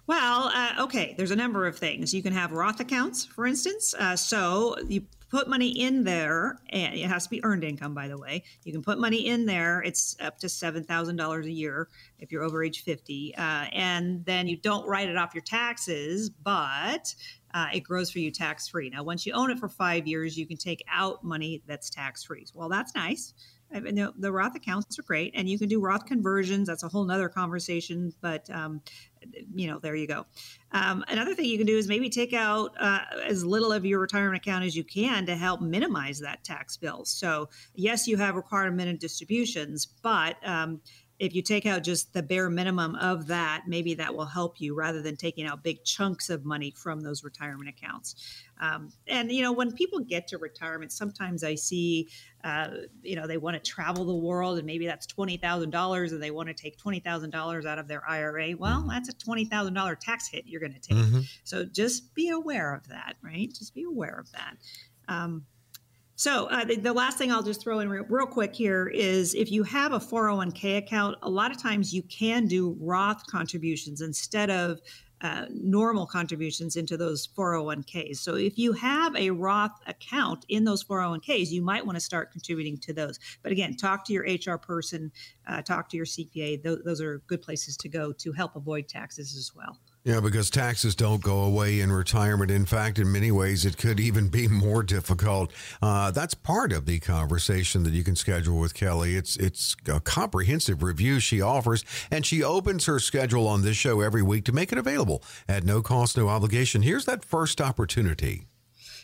Well, 0.08 0.50
uh, 0.54 0.84
okay, 0.84 1.14
there's 1.18 1.30
a 1.30 1.36
number 1.36 1.66
of 1.66 1.78
things. 1.78 2.14
You 2.14 2.22
can 2.22 2.32
have 2.32 2.50
Roth 2.52 2.80
accounts, 2.80 3.26
for 3.26 3.46
instance. 3.46 3.94
Uh, 3.96 4.16
so 4.16 4.76
you 4.88 5.02
put 5.30 5.48
money 5.48 5.68
in 5.68 6.04
there, 6.04 6.58
and 6.70 6.94
it 6.94 7.06
has 7.06 7.24
to 7.24 7.30
be 7.30 7.44
earned 7.44 7.64
income, 7.64 7.94
by 7.94 8.08
the 8.08 8.18
way. 8.18 8.42
You 8.64 8.72
can 8.72 8.82
put 8.82 8.98
money 8.98 9.26
in 9.26 9.46
there. 9.46 9.82
It's 9.82 10.16
up 10.20 10.38
to 10.40 10.46
$7,000 10.46 11.44
a 11.44 11.50
year 11.50 11.88
if 12.18 12.32
you're 12.32 12.42
over 12.42 12.62
age 12.62 12.84
50. 12.84 13.34
Uh, 13.36 13.40
and 13.72 14.24
then 14.24 14.46
you 14.46 14.56
don't 14.56 14.86
write 14.86 15.08
it 15.08 15.16
off 15.16 15.34
your 15.34 15.44
taxes, 15.44 16.30
but 16.30 17.14
uh, 17.54 17.68
it 17.72 17.80
grows 17.80 18.10
for 18.10 18.18
you 18.18 18.30
tax 18.30 18.68
free. 18.68 18.90
Now, 18.90 19.02
once 19.02 19.26
you 19.26 19.32
own 19.32 19.50
it 19.50 19.58
for 19.58 19.68
five 19.68 20.06
years, 20.06 20.36
you 20.36 20.46
can 20.46 20.56
take 20.56 20.82
out 20.90 21.24
money 21.24 21.62
that's 21.66 21.90
tax 21.90 22.24
free. 22.24 22.46
Well, 22.54 22.68
that's 22.68 22.94
nice. 22.94 23.34
I 23.72 23.80
mean, 23.80 23.94
the, 23.94 24.12
the 24.16 24.32
Roth 24.32 24.54
accounts 24.54 24.98
are 24.98 25.02
great, 25.02 25.32
and 25.34 25.48
you 25.48 25.58
can 25.58 25.68
do 25.68 25.80
Roth 25.80 26.06
conversions. 26.06 26.68
That's 26.68 26.82
a 26.82 26.88
whole 26.88 27.04
nother 27.04 27.28
conversation, 27.28 28.12
but 28.20 28.48
um, 28.50 28.80
you 29.54 29.66
know, 29.66 29.78
there 29.78 29.94
you 29.94 30.06
go. 30.06 30.26
Um, 30.72 31.04
another 31.08 31.34
thing 31.34 31.46
you 31.46 31.58
can 31.58 31.66
do 31.66 31.76
is 31.76 31.88
maybe 31.88 32.08
take 32.08 32.32
out 32.32 32.74
uh, 32.80 33.00
as 33.26 33.44
little 33.44 33.72
of 33.72 33.84
your 33.84 34.00
retirement 34.00 34.42
account 34.42 34.64
as 34.64 34.76
you 34.76 34.84
can 34.84 35.26
to 35.26 35.36
help 35.36 35.60
minimize 35.60 36.20
that 36.20 36.44
tax 36.44 36.76
bill. 36.76 37.04
So, 37.04 37.48
yes, 37.74 38.06
you 38.06 38.16
have 38.16 38.36
required 38.36 38.74
minimum 38.76 38.98
distributions, 38.98 39.86
but 39.86 40.36
um, 40.46 40.80
if 41.18 41.34
you 41.34 41.42
take 41.42 41.66
out 41.66 41.82
just 41.82 42.12
the 42.12 42.22
bare 42.22 42.48
minimum 42.48 42.94
of 42.96 43.26
that, 43.26 43.64
maybe 43.66 43.94
that 43.94 44.14
will 44.14 44.26
help 44.26 44.60
you 44.60 44.74
rather 44.74 45.02
than 45.02 45.16
taking 45.16 45.46
out 45.46 45.64
big 45.64 45.82
chunks 45.84 46.30
of 46.30 46.44
money 46.44 46.72
from 46.76 47.00
those 47.00 47.24
retirement 47.24 47.68
accounts. 47.68 48.14
Um, 48.60 48.92
and 49.08 49.30
you 49.32 49.42
know, 49.42 49.52
when 49.52 49.72
people 49.72 49.98
get 50.00 50.28
to 50.28 50.38
retirement, 50.38 50.92
sometimes 50.92 51.42
I 51.42 51.56
see, 51.56 52.08
uh, 52.44 52.68
you 53.02 53.16
know, 53.16 53.26
they 53.26 53.36
want 53.36 53.62
to 53.62 53.70
travel 53.70 54.04
the 54.04 54.14
world, 54.14 54.58
and 54.58 54.66
maybe 54.66 54.86
that's 54.86 55.06
twenty 55.06 55.36
thousand 55.36 55.70
dollars, 55.70 56.12
and 56.12 56.22
they 56.22 56.30
want 56.30 56.48
to 56.48 56.54
take 56.54 56.78
twenty 56.78 57.00
thousand 57.00 57.30
dollars 57.30 57.66
out 57.66 57.78
of 57.78 57.88
their 57.88 58.08
IRA. 58.08 58.54
Well, 58.56 58.86
that's 58.88 59.08
a 59.08 59.14
twenty 59.14 59.44
thousand 59.44 59.74
dollar 59.74 59.96
tax 59.96 60.28
hit 60.28 60.44
you're 60.46 60.60
going 60.60 60.74
to 60.74 60.80
take. 60.80 60.98
Mm-hmm. 60.98 61.20
So 61.42 61.64
just 61.64 62.14
be 62.14 62.30
aware 62.30 62.74
of 62.74 62.88
that, 62.88 63.16
right? 63.22 63.52
Just 63.52 63.74
be 63.74 63.82
aware 63.82 64.18
of 64.18 64.30
that. 64.32 64.56
Um, 65.08 65.46
so 66.18 66.46
uh, 66.46 66.64
the, 66.64 66.74
the, 66.74 66.92
last 66.92 67.16
thing 67.16 67.30
I'll 67.30 67.44
just 67.44 67.60
throw 67.60 67.78
in 67.78 67.88
real, 67.88 68.04
real, 68.08 68.26
quick 68.26 68.52
here 68.52 68.88
is 68.88 69.36
if 69.36 69.52
you 69.52 69.62
have 69.62 69.92
a 69.92 70.00
401k 70.00 70.78
account, 70.78 71.16
a 71.22 71.30
lot 71.30 71.52
of 71.52 71.62
times 71.62 71.94
you 71.94 72.02
can 72.02 72.48
do 72.48 72.76
Roth 72.80 73.24
contributions 73.28 74.00
instead 74.00 74.50
of 74.50 74.80
uh, 75.20 75.46
normal 75.50 76.06
contributions 76.06 76.74
into 76.74 76.96
those 76.96 77.28
401ks. 77.28 78.16
So 78.16 78.34
if 78.34 78.58
you 78.58 78.72
have 78.72 79.14
a 79.14 79.30
Roth 79.30 79.78
account 79.86 80.44
in 80.48 80.64
those 80.64 80.82
401ks, 80.82 81.50
you 81.50 81.62
might 81.62 81.86
want 81.86 81.94
to 81.94 82.00
start 82.00 82.32
contributing 82.32 82.78
to 82.78 82.92
those. 82.92 83.20
But 83.44 83.52
again, 83.52 83.76
talk 83.76 84.04
to 84.06 84.12
your 84.12 84.24
HR 84.24 84.58
person, 84.58 85.12
uh, 85.46 85.62
talk 85.62 85.88
to 85.90 85.96
your 85.96 86.06
CPA. 86.06 86.64
Th- 86.64 86.78
those 86.84 87.00
are 87.00 87.22
good 87.28 87.42
places 87.42 87.76
to 87.76 87.88
go 87.88 88.10
to 88.14 88.32
help 88.32 88.56
avoid 88.56 88.88
taxes 88.88 89.36
as 89.36 89.52
well. 89.54 89.78
Yeah, 90.08 90.20
because 90.20 90.48
taxes 90.48 90.94
don't 90.94 91.22
go 91.22 91.40
away 91.40 91.80
in 91.80 91.92
retirement. 91.92 92.50
In 92.50 92.64
fact, 92.64 92.98
in 92.98 93.12
many 93.12 93.30
ways, 93.30 93.66
it 93.66 93.76
could 93.76 94.00
even 94.00 94.28
be 94.28 94.48
more 94.66 94.82
difficult. 94.82 95.52
Uh, 95.82 96.10
that's 96.12 96.32
part 96.32 96.72
of 96.72 96.86
the 96.86 96.98
conversation 96.98 97.82
that 97.82 97.92
you 97.92 98.02
can 98.02 98.16
schedule 98.16 98.58
with 98.58 98.72
Kelly. 98.72 99.16
It's 99.16 99.36
it's 99.36 99.76
a 99.86 100.00
comprehensive 100.00 100.82
review 100.82 101.20
she 101.20 101.42
offers, 101.42 101.84
and 102.10 102.24
she 102.24 102.42
opens 102.42 102.86
her 102.86 102.98
schedule 102.98 103.46
on 103.46 103.60
this 103.60 103.76
show 103.76 104.00
every 104.00 104.22
week 104.22 104.46
to 104.46 104.52
make 104.52 104.72
it 104.72 104.78
available 104.78 105.22
at 105.46 105.64
no 105.64 105.82
cost, 105.82 106.16
no 106.16 106.30
obligation. 106.30 106.80
Here's 106.80 107.04
that 107.04 107.22
first 107.22 107.60
opportunity. 107.60 108.46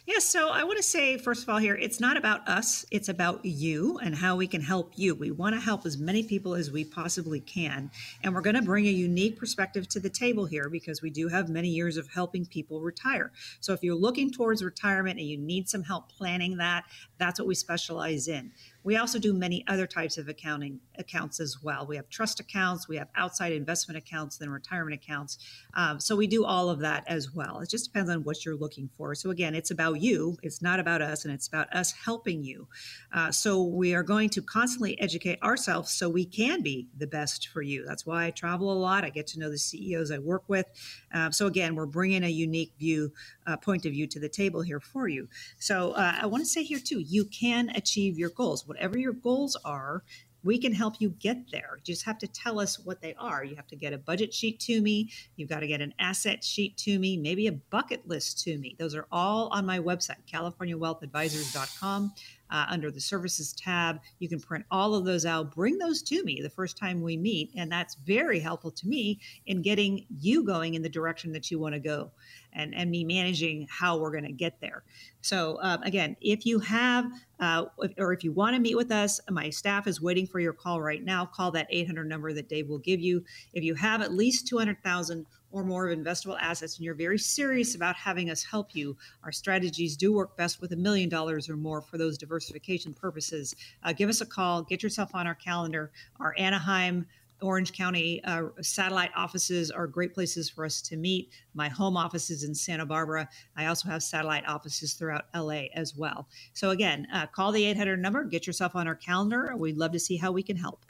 Yes, 0.06 0.34
yeah, 0.34 0.40
so 0.40 0.48
I 0.50 0.64
want 0.64 0.76
to 0.76 0.82
say, 0.82 1.16
first 1.16 1.44
of 1.44 1.48
all, 1.48 1.56
here, 1.56 1.76
it's 1.76 1.98
not 1.98 2.18
about 2.18 2.46
us, 2.46 2.84
it's 2.90 3.08
about 3.08 3.42
you 3.42 3.98
and 4.02 4.14
how 4.14 4.36
we 4.36 4.46
can 4.46 4.60
help 4.60 4.92
you. 4.96 5.14
We 5.14 5.30
want 5.30 5.54
to 5.54 5.60
help 5.60 5.86
as 5.86 5.96
many 5.96 6.22
people 6.22 6.54
as 6.54 6.70
we 6.70 6.84
possibly 6.84 7.40
can. 7.40 7.90
And 8.22 8.34
we're 8.34 8.42
going 8.42 8.56
to 8.56 8.60
bring 8.60 8.86
a 8.86 8.90
unique 8.90 9.38
perspective 9.38 9.88
to 9.88 10.00
the 10.00 10.10
table 10.10 10.44
here 10.44 10.68
because 10.68 11.00
we 11.00 11.08
do 11.08 11.28
have 11.28 11.48
many 11.48 11.68
years 11.68 11.96
of 11.96 12.06
helping 12.12 12.44
people 12.44 12.82
retire. 12.82 13.32
So 13.60 13.72
if 13.72 13.82
you're 13.82 13.94
looking 13.94 14.30
towards 14.30 14.62
retirement 14.62 15.18
and 15.18 15.26
you 15.26 15.38
need 15.38 15.70
some 15.70 15.84
help 15.84 16.12
planning 16.12 16.58
that, 16.58 16.84
that's 17.16 17.40
what 17.40 17.48
we 17.48 17.54
specialize 17.54 18.28
in. 18.28 18.52
We 18.84 18.96
also 18.96 19.18
do 19.18 19.32
many 19.32 19.64
other 19.66 19.86
types 19.86 20.18
of 20.18 20.28
accounting 20.28 20.80
accounts 20.98 21.40
as 21.40 21.62
well. 21.62 21.86
We 21.86 21.96
have 21.96 22.08
trust 22.10 22.38
accounts, 22.38 22.86
we 22.86 22.96
have 22.96 23.08
outside 23.16 23.52
investment 23.52 23.96
accounts, 23.96 24.36
then 24.36 24.50
retirement 24.50 24.94
accounts. 25.02 25.38
Um, 25.74 25.98
so 25.98 26.14
we 26.14 26.26
do 26.26 26.44
all 26.44 26.68
of 26.68 26.80
that 26.80 27.02
as 27.06 27.32
well. 27.34 27.60
It 27.60 27.70
just 27.70 27.86
depends 27.86 28.10
on 28.10 28.22
what 28.24 28.44
you're 28.44 28.56
looking 28.56 28.90
for. 28.96 29.14
So 29.14 29.30
again, 29.30 29.54
it's 29.54 29.70
about 29.70 30.02
you. 30.02 30.36
It's 30.42 30.60
not 30.60 30.80
about 30.80 31.00
us, 31.00 31.24
and 31.24 31.32
it's 31.32 31.48
about 31.48 31.72
us 31.74 31.92
helping 31.92 32.44
you. 32.44 32.68
Uh, 33.12 33.30
so 33.32 33.62
we 33.62 33.94
are 33.94 34.02
going 34.02 34.28
to 34.30 34.42
constantly 34.42 35.00
educate 35.00 35.42
ourselves 35.42 35.90
so 35.90 36.08
we 36.08 36.26
can 36.26 36.60
be 36.62 36.88
the 36.96 37.06
best 37.06 37.48
for 37.48 37.62
you. 37.62 37.84
That's 37.86 38.04
why 38.04 38.26
I 38.26 38.30
travel 38.30 38.70
a 38.70 38.74
lot. 38.74 39.04
I 39.04 39.10
get 39.10 39.26
to 39.28 39.40
know 39.40 39.50
the 39.50 39.58
CEOs 39.58 40.10
I 40.10 40.18
work 40.18 40.44
with. 40.46 40.66
Uh, 41.12 41.30
so 41.30 41.46
again, 41.46 41.74
we're 41.74 41.86
bringing 41.86 42.22
a 42.22 42.28
unique 42.28 42.72
view, 42.78 43.12
uh, 43.46 43.56
point 43.56 43.86
of 43.86 43.92
view 43.92 44.06
to 44.08 44.20
the 44.20 44.28
table 44.28 44.60
here 44.60 44.80
for 44.80 45.08
you. 45.08 45.28
So 45.58 45.92
uh, 45.92 46.18
I 46.20 46.26
want 46.26 46.44
to 46.44 46.50
say 46.50 46.62
here 46.62 46.80
too, 46.80 47.00
you 47.00 47.24
can 47.24 47.70
achieve 47.70 48.18
your 48.18 48.30
goals 48.30 48.66
whatever 48.74 48.98
your 48.98 49.12
goals 49.12 49.56
are, 49.64 50.02
we 50.42 50.58
can 50.58 50.72
help 50.74 50.96
you 50.98 51.08
get 51.08 51.50
there. 51.50 51.76
You 51.78 51.94
just 51.94 52.04
have 52.04 52.18
to 52.18 52.26
tell 52.26 52.60
us 52.60 52.78
what 52.78 53.00
they 53.00 53.14
are. 53.14 53.44
You 53.44 53.56
have 53.56 53.68
to 53.68 53.76
get 53.76 53.94
a 53.94 53.98
budget 53.98 54.34
sheet 54.34 54.60
to 54.60 54.82
me. 54.82 55.10
You've 55.36 55.48
got 55.48 55.60
to 55.60 55.66
get 55.66 55.80
an 55.80 55.94
asset 55.98 56.44
sheet 56.44 56.76
to 56.78 56.98
me, 56.98 57.16
maybe 57.16 57.46
a 57.46 57.52
bucket 57.52 58.06
list 58.06 58.42
to 58.44 58.58
me. 58.58 58.76
Those 58.78 58.94
are 58.94 59.06
all 59.10 59.48
on 59.52 59.64
my 59.64 59.78
website, 59.78 60.16
californiawealthadvisors.com. 60.30 62.12
Uh, 62.50 62.66
under 62.68 62.90
the 62.90 63.00
services 63.00 63.52
tab, 63.54 64.00
you 64.18 64.28
can 64.28 64.38
print 64.38 64.64
all 64.70 64.94
of 64.94 65.04
those 65.04 65.26
out. 65.26 65.54
Bring 65.54 65.78
those 65.78 66.02
to 66.02 66.22
me 66.24 66.40
the 66.42 66.50
first 66.50 66.76
time 66.76 67.02
we 67.02 67.16
meet. 67.16 67.50
And 67.56 67.72
that's 67.72 67.94
very 67.94 68.38
helpful 68.38 68.70
to 68.70 68.86
me 68.86 69.18
in 69.46 69.62
getting 69.62 70.06
you 70.20 70.44
going 70.44 70.74
in 70.74 70.82
the 70.82 70.88
direction 70.88 71.32
that 71.32 71.50
you 71.50 71.58
want 71.58 71.74
to 71.74 71.80
go 71.80 72.10
and, 72.52 72.74
and 72.74 72.90
me 72.90 73.04
managing 73.04 73.66
how 73.70 73.98
we're 73.98 74.10
going 74.10 74.24
to 74.24 74.32
get 74.32 74.60
there. 74.60 74.84
So, 75.20 75.58
um, 75.62 75.82
again, 75.82 76.16
if 76.20 76.46
you 76.46 76.58
have 76.60 77.10
uh, 77.40 77.64
or 77.98 78.12
if 78.12 78.22
you 78.22 78.32
want 78.32 78.54
to 78.54 78.60
meet 78.60 78.76
with 78.76 78.92
us, 78.92 79.20
my 79.28 79.50
staff 79.50 79.86
is 79.86 80.00
waiting 80.00 80.26
for 80.26 80.38
your 80.38 80.52
call 80.52 80.80
right 80.80 81.02
now. 81.02 81.26
Call 81.26 81.50
that 81.52 81.66
800 81.70 82.08
number 82.08 82.32
that 82.32 82.48
Dave 82.48 82.68
will 82.68 82.78
give 82.78 83.00
you. 83.00 83.24
If 83.52 83.64
you 83.64 83.74
have 83.74 84.02
at 84.02 84.12
least 84.12 84.46
200,000 84.46 85.26
or 85.54 85.62
more 85.62 85.88
of 85.88 85.96
investable 85.96 86.36
assets 86.40 86.76
and 86.76 86.84
you're 86.84 86.94
very 86.94 87.18
serious 87.18 87.76
about 87.76 87.94
having 87.94 88.28
us 88.28 88.42
help 88.42 88.74
you, 88.74 88.96
our 89.22 89.30
strategies 89.30 89.96
do 89.96 90.12
work 90.12 90.36
best 90.36 90.60
with 90.60 90.72
a 90.72 90.76
million 90.76 91.08
dollars 91.08 91.48
or 91.48 91.56
more 91.56 91.80
for 91.80 91.96
those 91.96 92.18
diversification 92.18 92.92
purposes. 92.92 93.54
Uh, 93.84 93.92
give 93.92 94.08
us 94.08 94.20
a 94.20 94.26
call, 94.26 94.62
get 94.62 94.82
yourself 94.82 95.14
on 95.14 95.28
our 95.28 95.34
calendar. 95.36 95.92
Our 96.18 96.34
Anaheim 96.38 97.06
Orange 97.40 97.72
County 97.72 98.22
uh, 98.24 98.46
satellite 98.62 99.12
offices 99.14 99.70
are 99.70 99.86
great 99.86 100.12
places 100.12 100.50
for 100.50 100.64
us 100.64 100.82
to 100.82 100.96
meet. 100.96 101.30
My 101.54 101.68
home 101.68 101.96
office 101.96 102.30
is 102.30 102.42
in 102.42 102.52
Santa 102.52 102.84
Barbara. 102.84 103.28
I 103.56 103.66
also 103.66 103.88
have 103.88 104.02
satellite 104.02 104.48
offices 104.48 104.94
throughout 104.94 105.26
LA 105.36 105.66
as 105.74 105.94
well. 105.94 106.26
So, 106.52 106.70
again, 106.70 107.06
uh, 107.12 107.26
call 107.26 107.52
the 107.52 107.64
800 107.66 108.00
number, 108.00 108.24
get 108.24 108.46
yourself 108.46 108.74
on 108.74 108.88
our 108.88 108.94
calendar. 108.96 109.54
We'd 109.56 109.76
love 109.76 109.92
to 109.92 110.00
see 110.00 110.16
how 110.16 110.32
we 110.32 110.42
can 110.42 110.56
help. 110.56 110.84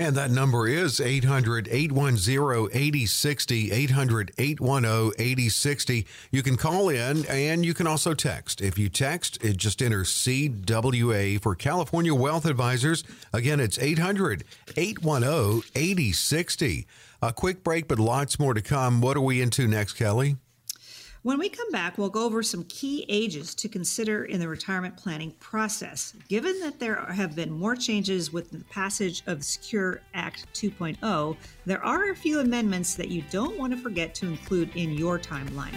And 0.00 0.16
that 0.16 0.30
number 0.30 0.66
is 0.66 0.98
800 0.98 1.68
810 1.70 2.70
8060. 2.72 3.70
800 3.70 4.32
810 4.38 5.12
8060. 5.18 6.06
You 6.30 6.42
can 6.42 6.56
call 6.56 6.88
in 6.88 7.26
and 7.26 7.66
you 7.66 7.74
can 7.74 7.86
also 7.86 8.14
text. 8.14 8.62
If 8.62 8.78
you 8.78 8.88
text, 8.88 9.44
it 9.44 9.58
just 9.58 9.82
enters 9.82 10.10
CWA 10.10 11.38
for 11.42 11.54
California 11.54 12.14
Wealth 12.14 12.46
Advisors. 12.46 13.04
Again, 13.34 13.60
it's 13.60 13.78
800 13.78 14.44
810 14.74 15.70
8060. 15.74 16.86
A 17.20 17.32
quick 17.34 17.62
break, 17.62 17.86
but 17.86 17.98
lots 17.98 18.38
more 18.38 18.54
to 18.54 18.62
come. 18.62 19.02
What 19.02 19.18
are 19.18 19.20
we 19.20 19.42
into 19.42 19.68
next, 19.68 19.92
Kelly? 19.92 20.36
When 21.22 21.38
we 21.38 21.50
come 21.50 21.70
back, 21.70 21.98
we'll 21.98 22.08
go 22.08 22.24
over 22.24 22.42
some 22.42 22.64
key 22.64 23.04
ages 23.10 23.54
to 23.56 23.68
consider 23.68 24.24
in 24.24 24.40
the 24.40 24.48
retirement 24.48 24.96
planning 24.96 25.32
process. 25.32 26.14
Given 26.28 26.58
that 26.60 26.78
there 26.78 26.96
have 26.96 27.36
been 27.36 27.52
more 27.52 27.76
changes 27.76 28.32
with 28.32 28.50
the 28.50 28.64
passage 28.64 29.22
of 29.26 29.44
Secure 29.44 30.00
Act 30.14 30.46
2.0, 30.54 31.36
there 31.66 31.84
are 31.84 32.08
a 32.08 32.16
few 32.16 32.40
amendments 32.40 32.94
that 32.94 33.08
you 33.08 33.22
don't 33.30 33.58
want 33.58 33.70
to 33.74 33.78
forget 33.78 34.14
to 34.14 34.28
include 34.28 34.74
in 34.76 34.92
your 34.92 35.18
timeline. 35.18 35.74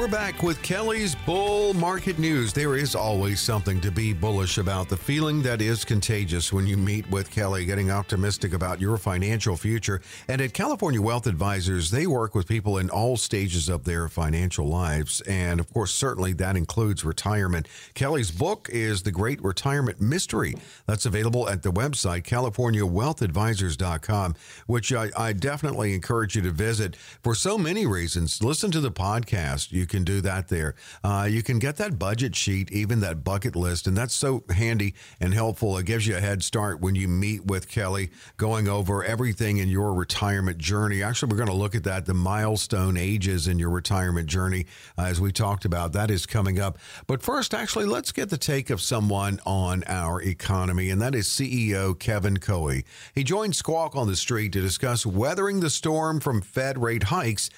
We're 0.00 0.08
back 0.08 0.42
with 0.42 0.62
Kelly's 0.62 1.14
Bull 1.14 1.74
Market 1.74 2.18
News. 2.18 2.54
There 2.54 2.74
is 2.74 2.94
always 2.94 3.38
something 3.38 3.82
to 3.82 3.90
be 3.90 4.14
bullish 4.14 4.56
about. 4.56 4.88
The 4.88 4.96
feeling 4.96 5.42
that 5.42 5.60
is 5.60 5.84
contagious 5.84 6.54
when 6.54 6.66
you 6.66 6.78
meet 6.78 7.06
with 7.10 7.30
Kelly, 7.30 7.66
getting 7.66 7.90
optimistic 7.90 8.54
about 8.54 8.80
your 8.80 8.96
financial 8.96 9.58
future. 9.58 10.00
And 10.26 10.40
at 10.40 10.54
California 10.54 11.02
Wealth 11.02 11.26
Advisors, 11.26 11.90
they 11.90 12.06
work 12.06 12.34
with 12.34 12.48
people 12.48 12.78
in 12.78 12.88
all 12.88 13.18
stages 13.18 13.68
of 13.68 13.84
their 13.84 14.08
financial 14.08 14.66
lives. 14.66 15.20
And 15.28 15.60
of 15.60 15.70
course, 15.70 15.92
certainly 15.92 16.32
that 16.32 16.56
includes 16.56 17.04
retirement. 17.04 17.68
Kelly's 17.92 18.30
book 18.30 18.70
is 18.72 19.02
The 19.02 19.12
Great 19.12 19.44
Retirement 19.44 20.00
Mystery. 20.00 20.54
That's 20.86 21.04
available 21.04 21.46
at 21.46 21.62
the 21.62 21.72
website, 21.72 22.22
CaliforniaWealthAdvisors.com, 22.22 24.34
which 24.66 24.94
I, 24.94 25.10
I 25.14 25.34
definitely 25.34 25.92
encourage 25.92 26.36
you 26.36 26.40
to 26.40 26.52
visit 26.52 26.96
for 26.96 27.34
so 27.34 27.58
many 27.58 27.84
reasons. 27.84 28.42
Listen 28.42 28.70
to 28.70 28.80
the 28.80 28.90
podcast. 28.90 29.72
You 29.72 29.89
can 29.90 30.04
do 30.04 30.22
that 30.22 30.48
there. 30.48 30.74
Uh, 31.04 31.28
you 31.30 31.42
can 31.42 31.58
get 31.58 31.76
that 31.76 31.98
budget 31.98 32.34
sheet, 32.34 32.72
even 32.72 33.00
that 33.00 33.22
bucket 33.22 33.54
list, 33.54 33.86
and 33.86 33.96
that's 33.96 34.14
so 34.14 34.44
handy 34.48 34.94
and 35.20 35.34
helpful. 35.34 35.76
It 35.76 35.84
gives 35.84 36.06
you 36.06 36.16
a 36.16 36.20
head 36.20 36.42
start 36.42 36.80
when 36.80 36.94
you 36.94 37.08
meet 37.08 37.44
with 37.44 37.68
Kelly, 37.68 38.10
going 38.38 38.68
over 38.68 39.04
everything 39.04 39.58
in 39.58 39.68
your 39.68 39.92
retirement 39.92 40.56
journey. 40.56 41.02
Actually, 41.02 41.30
we're 41.30 41.36
going 41.36 41.48
to 41.48 41.54
look 41.54 41.74
at 41.74 41.84
that, 41.84 42.06
the 42.06 42.14
milestone 42.14 42.96
ages 42.96 43.46
in 43.46 43.58
your 43.58 43.70
retirement 43.70 44.28
journey, 44.28 44.64
uh, 44.96 45.02
as 45.02 45.20
we 45.20 45.32
talked 45.32 45.66
about. 45.66 45.92
That 45.92 46.10
is 46.10 46.24
coming 46.24 46.58
up. 46.58 46.78
But 47.06 47.22
first, 47.22 47.52
actually, 47.52 47.86
let's 47.86 48.12
get 48.12 48.30
the 48.30 48.38
take 48.38 48.70
of 48.70 48.80
someone 48.80 49.40
on 49.44 49.82
our 49.86 50.22
economy, 50.22 50.90
and 50.90 51.02
that 51.02 51.14
is 51.14 51.26
CEO 51.26 51.98
Kevin 51.98 52.38
Coey. 52.38 52.84
He 53.14 53.24
joined 53.24 53.56
Squawk 53.56 53.96
on 53.96 54.06
the 54.06 54.16
Street 54.16 54.52
to 54.52 54.60
discuss 54.60 55.04
weathering 55.04 55.60
the 55.60 55.70
storm 55.70 56.20
from 56.20 56.40
Fed 56.40 56.80
rate 56.80 57.04
hikes 57.04 57.50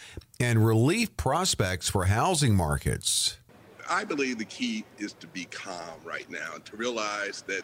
and 0.42 0.66
relief 0.66 1.16
prospects 1.16 1.88
for 1.88 2.04
housing 2.06 2.54
markets. 2.54 3.38
I 3.88 4.04
believe 4.04 4.38
the 4.38 4.44
key 4.44 4.84
is 4.98 5.12
to 5.14 5.26
be 5.28 5.44
calm 5.44 6.00
right 6.04 6.28
now 6.28 6.54
and 6.54 6.64
to 6.66 6.76
realize 6.76 7.42
that 7.46 7.62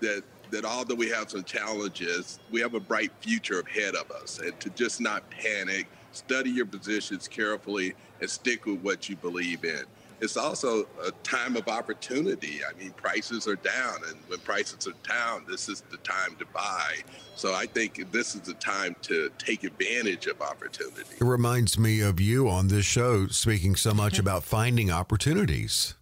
that 0.00 0.22
that 0.50 0.64
although 0.64 0.94
we 0.94 1.08
have 1.10 1.30
some 1.30 1.44
challenges, 1.44 2.38
we 2.50 2.60
have 2.60 2.74
a 2.74 2.80
bright 2.80 3.12
future 3.20 3.60
ahead 3.60 3.94
of 3.94 4.10
us, 4.10 4.38
and 4.38 4.58
to 4.60 4.70
just 4.70 5.00
not 5.00 5.28
panic, 5.30 5.86
study 6.12 6.50
your 6.50 6.64
positions 6.66 7.28
carefully, 7.28 7.94
and 8.20 8.30
stick 8.30 8.64
with 8.64 8.80
what 8.80 9.08
you 9.08 9.16
believe 9.16 9.64
in 9.64 9.84
it's 10.20 10.36
also 10.36 10.86
a 11.04 11.10
time 11.22 11.56
of 11.56 11.68
opportunity. 11.68 12.60
I 12.68 12.76
mean, 12.78 12.90
prices 12.92 13.46
are 13.46 13.56
down, 13.56 13.96
and 14.08 14.16
when 14.26 14.38
prices 14.40 14.86
are 14.88 15.08
down, 15.08 15.44
this 15.48 15.68
is 15.68 15.82
the 15.90 15.96
time 15.98 16.36
to 16.38 16.46
buy. 16.46 16.96
So 17.36 17.54
I 17.54 17.66
think 17.66 18.10
this 18.10 18.34
is 18.34 18.42
the 18.42 18.54
time 18.54 18.96
to 19.02 19.30
take 19.38 19.64
advantage 19.64 20.26
of 20.26 20.40
opportunity. 20.40 21.16
It 21.20 21.24
reminds 21.24 21.78
me 21.78 22.00
of 22.00 22.20
you 22.20 22.48
on 22.48 22.68
this 22.68 22.84
show 22.84 23.28
speaking 23.28 23.76
so 23.76 23.94
much 23.94 24.18
about 24.18 24.42
finding 24.42 24.90
opportunities. 24.90 25.94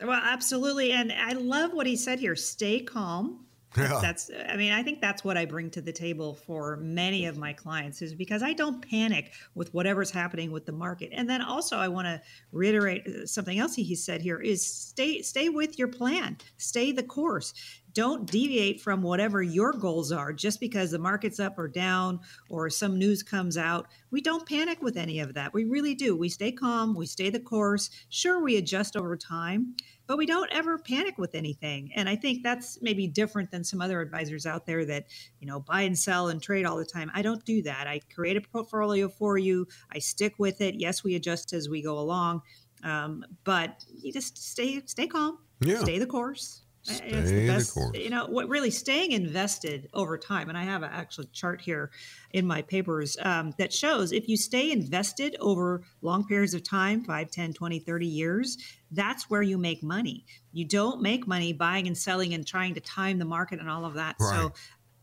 Well, 0.00 0.20
absolutely. 0.22 0.92
And 0.92 1.12
I 1.12 1.32
love 1.32 1.72
what 1.72 1.86
he 1.86 1.96
said 1.96 2.18
here 2.18 2.34
stay 2.34 2.80
calm 2.80 3.46
yeah. 3.76 3.98
That's, 4.02 4.30
I 4.48 4.56
mean, 4.56 4.72
I 4.72 4.82
think 4.82 5.00
that's 5.00 5.24
what 5.24 5.36
I 5.36 5.44
bring 5.44 5.70
to 5.70 5.80
the 5.80 5.92
table 5.92 6.34
for 6.34 6.76
many 6.78 7.26
of 7.26 7.38
my 7.38 7.52
clients 7.52 8.02
is 8.02 8.14
because 8.14 8.42
I 8.42 8.52
don't 8.52 8.86
panic 8.88 9.32
with 9.54 9.72
whatever's 9.72 10.10
happening 10.10 10.50
with 10.50 10.66
the 10.66 10.72
market. 10.72 11.10
And 11.12 11.28
then 11.28 11.42
also 11.42 11.76
I 11.76 11.88
want 11.88 12.06
to 12.06 12.20
reiterate 12.52 13.06
uh, 13.06 13.26
something 13.26 13.58
else 13.58 13.74
he 13.74 13.94
said 13.94 14.20
here 14.20 14.38
is 14.38 14.66
stay 14.66 15.22
stay 15.22 15.48
with 15.48 15.78
your 15.78 15.88
plan. 15.88 16.36
Stay 16.58 16.92
the 16.92 17.02
course. 17.02 17.54
Don't 17.94 18.30
deviate 18.30 18.80
from 18.80 19.02
whatever 19.02 19.42
your 19.42 19.72
goals 19.72 20.12
are 20.12 20.32
just 20.32 20.60
because 20.60 20.90
the 20.90 20.98
market's 20.98 21.38
up 21.38 21.58
or 21.58 21.68
down 21.68 22.20
or 22.48 22.70
some 22.70 22.98
news 22.98 23.22
comes 23.22 23.58
out. 23.58 23.88
We 24.10 24.22
don't 24.22 24.48
panic 24.48 24.80
with 24.80 24.96
any 24.96 25.20
of 25.20 25.34
that. 25.34 25.52
We 25.52 25.64
really 25.64 25.94
do. 25.94 26.16
We 26.16 26.30
stay 26.30 26.52
calm, 26.52 26.94
we 26.94 27.06
stay 27.06 27.28
the 27.28 27.40
course. 27.40 27.90
Sure, 28.08 28.42
we 28.42 28.56
adjust 28.56 28.96
over 28.96 29.16
time, 29.16 29.74
but 30.06 30.18
we 30.18 30.26
don't 30.26 30.50
ever 30.52 30.78
panic 30.78 31.18
with 31.18 31.34
anything. 31.34 31.90
And 31.94 32.08
I 32.08 32.16
think 32.16 32.42
that's 32.42 32.78
maybe 32.82 33.06
different 33.06 33.50
than 33.50 33.64
some 33.64 33.80
other 33.80 34.00
advisors 34.00 34.46
out 34.46 34.66
there 34.66 34.84
that, 34.86 35.06
you 35.40 35.46
know, 35.46 35.60
buy 35.60 35.82
and 35.82 35.98
sell 35.98 36.28
and 36.28 36.42
trade 36.42 36.64
all 36.64 36.76
the 36.76 36.84
time. 36.84 37.10
I 37.14 37.22
don't 37.22 37.44
do 37.44 37.62
that. 37.62 37.86
I 37.86 38.00
create 38.14 38.36
a 38.36 38.40
portfolio 38.40 39.08
for 39.08 39.38
you, 39.38 39.66
I 39.92 39.98
stick 39.98 40.34
with 40.38 40.60
it. 40.60 40.74
Yes, 40.76 41.04
we 41.04 41.14
adjust 41.14 41.52
as 41.52 41.68
we 41.68 41.82
go 41.82 41.98
along. 41.98 42.42
Um, 42.84 43.24
but 43.44 43.84
you 43.94 44.12
just 44.12 44.36
stay 44.36 44.82
stay 44.86 45.06
calm, 45.06 45.38
yeah. 45.60 45.78
stay 45.78 45.98
the 45.98 46.06
course. 46.06 46.62
Stay 46.84 47.06
it's 47.06 47.30
the 47.30 47.46
best, 47.46 47.74
the 47.74 48.00
you 48.00 48.10
know 48.10 48.26
what 48.26 48.48
really 48.48 48.70
staying 48.70 49.12
invested 49.12 49.88
over 49.94 50.18
time 50.18 50.48
and 50.48 50.58
i 50.58 50.64
have 50.64 50.82
an 50.82 50.90
actual 50.92 51.22
chart 51.32 51.60
here 51.60 51.92
in 52.32 52.44
my 52.44 52.60
papers 52.60 53.16
um, 53.22 53.54
that 53.56 53.72
shows 53.72 54.10
if 54.10 54.28
you 54.28 54.36
stay 54.36 54.72
invested 54.72 55.36
over 55.38 55.82
long 56.00 56.26
periods 56.26 56.54
of 56.54 56.64
time 56.64 57.04
5 57.04 57.30
10 57.30 57.52
20 57.52 57.78
30 57.78 58.06
years 58.06 58.58
that's 58.92 59.30
where 59.30 59.42
you 59.42 59.58
make 59.58 59.82
money. 59.82 60.24
You 60.52 60.66
don't 60.66 61.00
make 61.00 61.26
money 61.26 61.52
buying 61.52 61.86
and 61.86 61.96
selling 61.96 62.34
and 62.34 62.46
trying 62.46 62.74
to 62.74 62.80
time 62.80 63.18
the 63.18 63.24
market 63.24 63.58
and 63.58 63.68
all 63.68 63.84
of 63.84 63.94
that. 63.94 64.16
Right. 64.20 64.36
so 64.36 64.52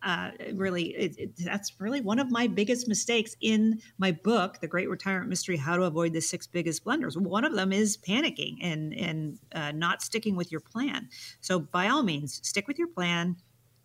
uh, 0.04 0.32
really 0.54 0.96
it, 0.96 1.18
it, 1.18 1.32
that's 1.38 1.74
really 1.80 2.02
one 2.02 2.20
of 2.20 2.32
my 2.32 2.48
biggest 2.48 2.88
mistakes 2.88 3.36
in 3.42 3.82
my 3.98 4.12
book 4.12 4.60
the 4.62 4.68
great 4.68 4.90
retirement 4.90 5.30
mystery 5.30 5.58
how 5.58 5.76
to 5.76 5.84
avoid 5.84 6.14
the 6.14 6.22
six 6.22 6.48
biggest 6.48 6.84
blunders. 6.84 7.18
One 7.18 7.46
of 7.46 7.54
them 7.54 7.72
is 7.74 7.98
panicking 7.98 8.58
and 8.62 8.94
and 8.94 9.40
uh, 9.54 9.72
not 9.72 10.02
sticking 10.02 10.36
with 10.36 10.52
your 10.52 10.62
plan. 10.62 11.10
So 11.42 11.60
by 11.60 11.90
all 11.90 12.04
means 12.04 12.40
stick 12.48 12.68
with 12.68 12.78
your 12.78 12.88
plan 12.88 13.36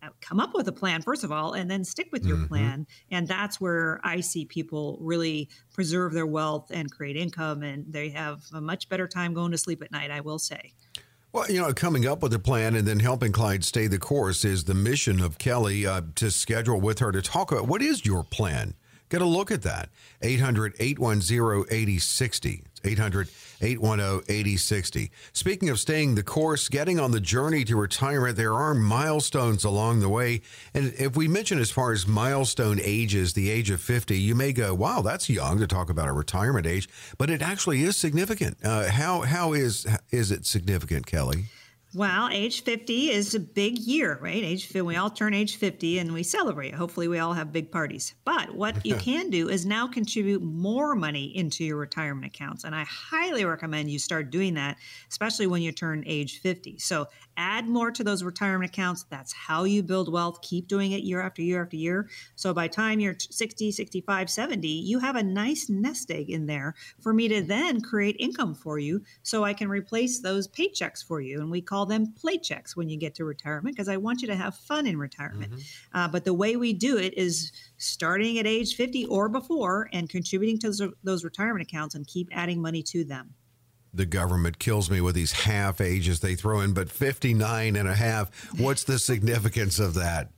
uh, 0.03 0.09
come 0.21 0.39
up 0.39 0.55
with 0.55 0.69
a 0.69 0.73
plan 0.73 1.01
first 1.03 1.25
of 1.25 1.33
all 1.33 1.55
and 1.55 1.71
then 1.71 1.85
stick 1.85 2.09
with 2.13 2.25
your 2.25 2.37
mm-hmm. 2.37 2.47
plan. 2.47 2.87
And 3.11 3.27
that's 3.27 3.61
where 3.61 4.01
i 4.05 4.21
see 4.21 4.45
people 4.45 4.99
really 5.01 5.49
preserve 5.73 6.13
their 6.13 6.27
wealth 6.27 6.71
and 6.71 6.91
create 6.91 7.17
income 7.17 7.63
and 7.63 7.85
they 7.89 8.11
have 8.11 8.43
a 8.53 8.61
much 8.61 8.89
better 8.89 9.09
time 9.09 9.35
going 9.35 9.51
to 9.53 9.59
sleep 9.59 9.83
at 9.83 9.91
night 9.91 10.11
i 10.11 10.21
will 10.21 10.39
say 10.39 10.73
well, 11.35 11.51
you 11.51 11.61
know, 11.61 11.75
coming 11.75 12.07
up 12.07 12.23
with 12.23 12.33
a 12.33 12.39
plan 12.39 12.77
and 12.77 12.87
then 12.87 13.01
helping 13.01 13.33
clients 13.33 13.67
stay 13.67 13.89
the 13.89 13.99
course 13.99 14.45
is 14.45 14.65
the 14.65 14.75
mission 14.75 15.21
of 15.21 15.37
Kelly 15.37 15.85
uh, 15.85 16.03
to 16.15 16.31
schedule 16.31 16.81
with 16.81 17.01
her 17.01 17.11
to 17.11 17.21
talk 17.21 17.51
about 17.51 17.67
what 17.67 17.83
is 17.83 18.07
your 18.07 18.23
plan. 18.23 18.75
Get 19.09 19.21
a 19.21 19.27
look 19.27 19.51
at 19.51 19.63
that. 19.63 19.89
800 20.23 20.77
810 20.79 21.65
8060. 21.69 22.63
800 22.85 23.29
810 23.61 24.25
8060. 24.29 25.11
Speaking 25.33 25.69
of 25.71 25.79
staying 25.79 26.15
the 26.15 26.23
course, 26.23 26.69
getting 26.69 27.01
on 27.01 27.11
the 27.11 27.21
journey 27.21 27.65
to 27.65 27.77
retirement, 27.77 28.37
there 28.37 28.55
are 28.55 28.75
milestones 28.75 29.65
along 29.65 30.01
the 30.01 30.09
way. 30.09 30.43
And 30.75 30.93
if 30.99 31.17
we 31.17 31.29
mention 31.29 31.59
as 31.59 31.71
far 31.71 31.93
as 31.93 32.07
milestone 32.07 32.81
ages, 32.83 33.33
the 33.33 33.51
age 33.51 33.71
of 33.71 33.81
50, 33.81 34.19
you 34.19 34.35
may 34.35 34.53
go, 34.53 34.75
wow, 34.75 35.03
that's 35.03 35.31
young 35.31 35.59
to 35.59 35.67
talk 35.67 35.91
about 35.91 36.09
a 36.09 36.13
retirement 36.13 36.67
age, 36.67 36.89
but 37.19 37.31
it 37.31 37.43
actually 37.43 37.83
is 37.83 37.97
significant. 37.97 38.57
Uh, 38.65 38.91
how, 38.91 39.23
how 39.23 39.53
is, 39.53 39.87
is 40.11 40.31
it 40.31 40.47
significant, 40.47 41.07
Kelly? 41.07 41.45
Well, 41.95 42.29
age 42.33 42.65
50 42.65 43.11
is 43.11 43.37
a 43.37 43.41
big 43.41 43.79
year, 43.79 44.19
right? 44.21 44.43
Age 44.43 44.69
we 44.75 44.97
all 44.97 45.11
turn 45.11 45.33
age 45.33 45.57
50 45.57 46.01
and 46.01 46.13
we 46.13 46.25
celebrate. 46.25 46.75
Hopefully 46.75 47.07
we 47.07 47.21
all 47.21 47.35
have 47.35 47.53
big 47.53 47.71
parties. 47.71 48.15
But 48.25 48.53
what 48.53 48.85
you 48.85 48.95
can 48.97 49.31
do 49.31 49.49
is 49.49 49.65
now 49.65 49.87
contribute 49.87 50.43
more 50.43 50.97
money 50.97 51.27
into 51.37 51.65
your 51.65 51.77
retirement 51.77 52.27
accounts. 52.27 52.65
And 52.65 52.75
I 52.75 52.85
highly 52.85 53.45
recommend 53.45 53.93
you 53.93 54.01
start 54.01 54.31
doing 54.31 54.55
that, 54.55 54.77
especially 55.09 55.47
when 55.47 55.63
you 55.63 55.71
turn 55.71 56.03
age 56.05 56.41
50. 56.41 56.79
So 56.79 57.07
add 57.37 57.69
more 57.69 57.91
to 57.91 58.05
those 58.05 58.23
retirement 58.23 58.71
accounts. 58.71 59.05
That's 59.11 59.33
how 59.33 59.65
you 59.65 59.83
build 59.83 60.13
wealth. 60.13 60.41
Keep 60.43 60.69
doing 60.69 60.93
it 60.93 61.03
year 61.03 61.21
after 61.21 61.43
year 61.43 61.63
after 61.63 61.77
year. 61.77 62.09
So 62.37 62.53
by 62.53 62.69
time 62.69 63.01
you're 63.01 63.17
60, 63.19 63.73
65, 63.73 64.31
70, 64.31 64.69
you 64.69 64.99
have 64.99 65.17
a 65.17 65.23
nice 65.23 65.69
nest 65.69 66.11
egg 66.11 66.31
in 66.31 66.47
there 66.47 66.75
for 67.01 67.13
me 67.13 67.29
to 67.29 67.43
then 67.43 67.81
create 67.81 68.17
income 68.19 68.55
for 68.55 68.79
you 68.79 69.03
so 69.23 69.45
I 69.45 69.53
can 69.53 69.69
replace 69.69 70.21
those 70.21 70.49
paychecks 70.49 71.05
for 71.05 71.21
you. 71.21 71.41
And 71.41 71.51
we 71.51 71.61
call 71.61 71.87
them 71.87 72.13
play 72.13 72.39
checks 72.39 72.77
when 72.77 72.89
you 72.89 72.97
get 72.97 73.15
to 73.17 73.25
retirement 73.25 73.77
because 73.77 73.89
I 73.89 73.97
want 73.97 74.23
you 74.23 74.29
to 74.29 74.37
have 74.37 74.57
fun 74.57 74.87
in 74.87 74.99
retirement. 74.99 75.53
Mm-hmm. 75.53 75.99
Uh, 75.99 76.09
but 76.09 76.25
the 76.25 76.35
way 76.35 76.57
we 76.57 76.73
do 76.73 76.99
it 76.99 77.17
is 77.17 77.53
starting 77.77 78.39
at 78.39 78.47
age 78.47 78.77
50 78.77 79.07
or 79.07 79.29
before 79.29 79.89
and 79.93 80.09
contributing 80.09 80.59
to 80.61 80.69
those, 80.69 80.83
those 81.03 81.25
retirement 81.25 81.63
accounts 81.63 81.95
and 81.95 82.07
keep 82.07 82.29
adding 82.33 82.61
money 82.61 82.83
to 82.83 83.05
them 83.05 83.35
the 83.95 84.07
government 84.07 84.59
kills 84.59 84.91
me 84.91 85.01
with 85.01 85.15
these 85.15 85.33
half 85.33 85.81
ages 85.81 86.21
they 86.21 86.35
throw 86.35 86.61
in, 86.61 86.73
but 86.73 86.91
59 86.91 87.77
and 87.77 87.89
a 87.89 87.95
half, 87.95 88.31
what's 88.59 88.85
the 88.85 88.99
significance 88.99 89.79
of 89.79 89.95
that? 89.95 90.29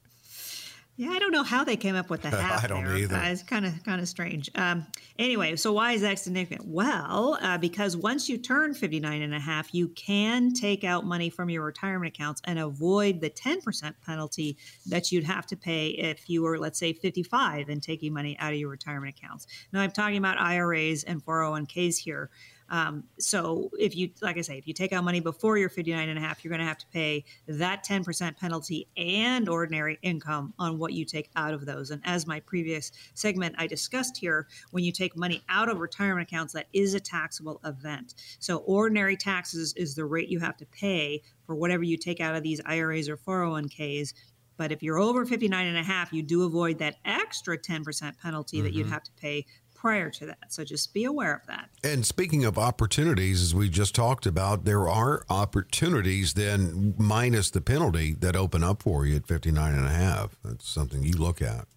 Yeah, 0.99 1.11
I 1.11 1.19
don't 1.19 1.31
know 1.31 1.43
how 1.43 1.63
they 1.63 1.77
came 1.77 1.95
up 1.95 2.09
with 2.09 2.23
the 2.23 2.29
half. 2.41 2.63
I 2.63 2.67
don't 2.67 2.83
there. 2.83 2.97
either. 2.97 3.15
Uh, 3.15 3.29
it's 3.29 3.43
kind 3.43 3.67
of 3.67 3.83
kind 3.83 4.01
of 4.01 4.07
strange. 4.07 4.49
Um, 4.55 4.87
anyway, 5.19 5.55
so 5.55 5.71
why 5.71 5.91
is 5.91 6.01
that 6.01 6.17
significant? 6.17 6.67
Well, 6.67 7.37
uh, 7.39 7.59
because 7.59 7.95
once 7.95 8.27
you 8.27 8.39
turn 8.39 8.73
59 8.73 9.21
and 9.21 9.33
a 9.33 9.39
half, 9.39 9.75
you 9.75 9.89
can 9.89 10.53
take 10.53 10.83
out 10.83 11.05
money 11.05 11.29
from 11.29 11.51
your 11.51 11.63
retirement 11.63 12.15
accounts 12.15 12.41
and 12.45 12.57
avoid 12.57 13.21
the 13.21 13.29
10% 13.29 13.93
penalty 14.03 14.57
that 14.87 15.11
you'd 15.11 15.23
have 15.23 15.45
to 15.47 15.55
pay 15.55 15.89
if 15.89 16.27
you 16.27 16.41
were, 16.41 16.57
let's 16.57 16.79
say, 16.79 16.93
55 16.93 17.69
and 17.69 17.81
taking 17.83 18.11
money 18.11 18.35
out 18.39 18.53
of 18.53 18.59
your 18.59 18.69
retirement 18.69 19.15
accounts. 19.15 19.45
Now, 19.71 19.81
I'm 19.81 19.91
talking 19.91 20.17
about 20.17 20.39
IRAs 20.39 21.03
and 21.03 21.23
401ks 21.23 21.97
here. 21.97 22.31
Um, 22.69 23.05
so 23.19 23.69
if 23.79 23.95
you, 23.95 24.09
like 24.21 24.37
I 24.37 24.41
say, 24.41 24.57
if 24.57 24.67
you 24.67 24.73
take 24.73 24.93
out 24.93 25.03
money 25.03 25.19
before 25.19 25.57
you're 25.57 25.69
59 25.69 26.09
and 26.09 26.17
a 26.17 26.21
half, 26.21 26.43
you're 26.43 26.49
going 26.49 26.59
to 26.59 26.65
have 26.65 26.77
to 26.79 26.87
pay 26.87 27.23
that 27.47 27.85
10% 27.85 28.37
penalty 28.37 28.87
and 28.97 29.47
ordinary 29.47 29.97
income 30.01 30.53
on 30.59 30.77
what 30.77 30.93
you 30.93 31.05
take 31.05 31.29
out 31.35 31.53
of 31.53 31.65
those. 31.65 31.91
And 31.91 32.01
as 32.05 32.27
my 32.27 32.39
previous 32.41 32.91
segment 33.13 33.55
I 33.57 33.67
discussed 33.67 34.17
here, 34.17 34.47
when 34.71 34.83
you 34.83 34.91
take 34.91 35.15
money 35.15 35.43
out 35.49 35.69
of 35.69 35.79
retirement 35.79 36.27
accounts, 36.27 36.53
that 36.53 36.67
is 36.73 36.93
a 36.93 36.99
taxable 36.99 37.61
event. 37.63 38.15
So 38.39 38.57
ordinary 38.57 39.15
taxes 39.15 39.73
is 39.77 39.95
the 39.95 40.05
rate 40.05 40.29
you 40.29 40.39
have 40.39 40.57
to 40.57 40.65
pay 40.65 41.21
for 41.45 41.55
whatever 41.55 41.83
you 41.83 41.97
take 41.97 42.19
out 42.19 42.35
of 42.35 42.43
these 42.43 42.61
IRAs 42.65 43.07
or 43.09 43.17
401ks. 43.17 44.13
But 44.57 44.71
if 44.71 44.81
you're 44.81 44.97
over 44.97 45.25
59 45.25 45.67
and 45.67 45.77
a 45.77 45.83
half, 45.83 46.11
you 46.11 46.23
do 46.23 46.43
avoid 46.43 46.79
that 46.79 46.95
extra 47.05 47.57
10% 47.57 48.17
penalty 48.19 48.57
mm-hmm. 48.57 48.63
that 48.65 48.73
you'd 48.73 48.85
mm-hmm. 48.85 48.93
have 48.93 49.03
to 49.03 49.11
pay 49.13 49.45
prior 49.77 50.09
to 50.09 50.25
that. 50.25 50.51
So 50.51 50.63
just 50.63 50.93
be 50.93 51.05
aware 51.05 51.35
of 51.35 51.45
that. 51.47 51.69
And 51.83 52.05
speaking 52.05 52.43
of 52.45 52.57
opportunities, 52.57 53.41
as 53.41 53.55
we 53.55 53.69
just 53.69 53.93
talked 53.95 54.25
about, 54.25 54.65
there 54.65 54.89
are 54.89 55.23
opportunities 55.29 56.33
then 56.33 56.95
minus 56.97 57.51
the 57.51 57.61
penalty 57.61 58.13
that 58.19 58.35
open 58.35 58.63
up 58.63 58.83
for 58.83 59.05
you 59.05 59.15
at 59.17 59.27
59 59.27 59.73
and 59.73 59.85
a 59.85 59.89
half. 59.89 60.35
That's 60.43 60.67
something 60.67 61.03
you 61.03 61.13
look 61.13 61.41
at. 61.41 61.67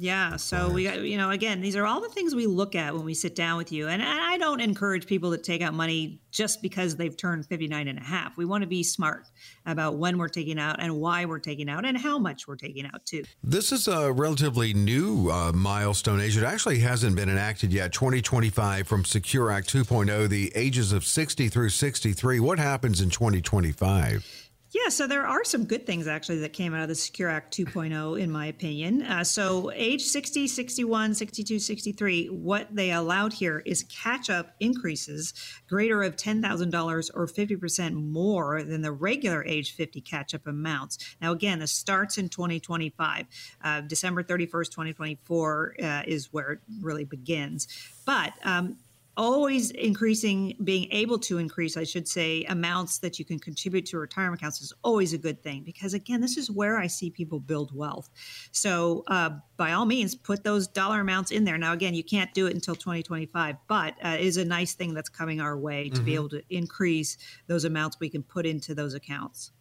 Yeah. 0.00 0.36
So 0.36 0.64
right. 0.64 0.72
we 0.72 0.84
got, 0.84 1.00
you 1.02 1.18
know, 1.18 1.28
again, 1.28 1.60
these 1.60 1.76
are 1.76 1.84
all 1.84 2.00
the 2.00 2.08
things 2.08 2.34
we 2.34 2.46
look 2.46 2.74
at 2.74 2.94
when 2.94 3.04
we 3.04 3.12
sit 3.12 3.34
down 3.34 3.58
with 3.58 3.70
you. 3.70 3.86
And 3.86 4.02
I 4.02 4.38
don't 4.38 4.60
encourage 4.60 5.06
people 5.06 5.30
to 5.32 5.36
take 5.36 5.60
out 5.60 5.74
money 5.74 6.22
just 6.30 6.62
because 6.62 6.96
they've 6.96 7.14
turned 7.14 7.44
59 7.44 7.86
and 7.86 7.98
a 7.98 8.02
half. 8.02 8.34
We 8.38 8.46
want 8.46 8.62
to 8.62 8.66
be 8.66 8.82
smart 8.82 9.26
about 9.66 9.96
when 9.96 10.16
we're 10.16 10.28
taking 10.28 10.58
out 10.58 10.80
and 10.80 10.96
why 10.96 11.26
we're 11.26 11.38
taking 11.38 11.68
out 11.68 11.84
and 11.84 11.98
how 11.98 12.18
much 12.18 12.48
we're 12.48 12.56
taking 12.56 12.86
out 12.86 13.04
too. 13.04 13.24
This 13.44 13.72
is 13.72 13.88
a 13.88 14.10
relatively 14.10 14.72
new 14.72 15.28
uh, 15.30 15.52
milestone 15.52 16.18
age. 16.18 16.34
It 16.34 16.44
actually 16.44 16.78
hasn't 16.78 17.14
been 17.14 17.28
enacted 17.28 17.70
yet. 17.70 17.92
2025 17.92 18.88
from 18.88 19.04
Secure 19.04 19.50
Act 19.50 19.70
2.0, 19.70 20.30
the 20.30 20.50
ages 20.54 20.92
of 20.94 21.04
60 21.04 21.48
through 21.48 21.68
63. 21.68 22.40
What 22.40 22.58
happens 22.58 23.02
in 23.02 23.10
2025? 23.10 24.39
Yeah, 24.72 24.88
so 24.88 25.08
there 25.08 25.26
are 25.26 25.42
some 25.42 25.64
good 25.64 25.84
things 25.84 26.06
actually 26.06 26.38
that 26.38 26.52
came 26.52 26.74
out 26.74 26.82
of 26.82 26.88
the 26.88 26.94
Secure 26.94 27.28
Act 27.28 27.56
2.0, 27.56 28.20
in 28.20 28.30
my 28.30 28.46
opinion. 28.46 29.02
Uh, 29.02 29.24
so, 29.24 29.72
age 29.74 30.02
60, 30.02 30.46
61, 30.46 31.14
62, 31.14 31.58
63, 31.58 32.26
what 32.26 32.68
they 32.70 32.92
allowed 32.92 33.32
here 33.32 33.64
is 33.66 33.82
catch 33.84 34.30
up 34.30 34.54
increases 34.60 35.34
greater 35.68 36.04
of 36.04 36.14
$10,000 36.14 37.10
or 37.14 37.26
50% 37.26 37.94
more 37.94 38.62
than 38.62 38.82
the 38.82 38.92
regular 38.92 39.44
age 39.44 39.74
50 39.74 40.00
catch 40.02 40.34
up 40.36 40.46
amounts. 40.46 41.16
Now, 41.20 41.32
again, 41.32 41.58
this 41.58 41.72
starts 41.72 42.16
in 42.16 42.28
2025. 42.28 43.26
Uh, 43.64 43.80
December 43.80 44.22
31st, 44.22 44.70
2024 44.70 45.74
uh, 45.82 46.02
is 46.06 46.32
where 46.32 46.52
it 46.52 46.58
really 46.80 47.04
begins. 47.04 47.66
But 48.06 48.34
um, 48.44 48.76
always 49.20 49.70
increasing, 49.72 50.56
being 50.64 50.88
able 50.92 51.18
to 51.18 51.36
increase, 51.36 51.76
I 51.76 51.84
should 51.84 52.08
say, 52.08 52.42
amounts 52.44 53.00
that 53.00 53.18
you 53.18 53.24
can 53.26 53.38
contribute 53.38 53.84
to 53.86 53.98
retirement 53.98 54.40
accounts 54.40 54.62
is 54.62 54.72
always 54.82 55.12
a 55.12 55.18
good 55.18 55.42
thing 55.42 55.62
because, 55.62 55.92
again, 55.92 56.22
this 56.22 56.38
is 56.38 56.50
where 56.50 56.78
I 56.78 56.86
see 56.86 57.10
people 57.10 57.38
build 57.38 57.70
wealth. 57.76 58.08
So, 58.50 59.04
uh, 59.08 59.30
by 59.58 59.72
all 59.72 59.84
means, 59.84 60.14
put 60.14 60.42
those 60.42 60.66
dollar 60.66 61.00
amounts 61.00 61.32
in 61.32 61.44
there. 61.44 61.58
Now, 61.58 61.74
again, 61.74 61.92
you 61.92 62.02
can't 62.02 62.32
do 62.32 62.46
it 62.46 62.54
until 62.54 62.74
2025, 62.74 63.56
but 63.68 63.94
uh, 64.02 64.16
it 64.18 64.22
is 64.22 64.38
a 64.38 64.44
nice 64.44 64.72
thing 64.72 64.94
that's 64.94 65.10
coming 65.10 65.38
our 65.38 65.58
way 65.58 65.90
to 65.90 65.96
mm-hmm. 65.96 66.04
be 66.06 66.14
able 66.14 66.30
to 66.30 66.42
increase 66.48 67.18
those 67.46 67.66
amounts 67.66 68.00
we 68.00 68.08
can 68.08 68.22
put 68.22 68.46
into 68.46 68.74
those 68.74 68.94
accounts. 68.94 69.52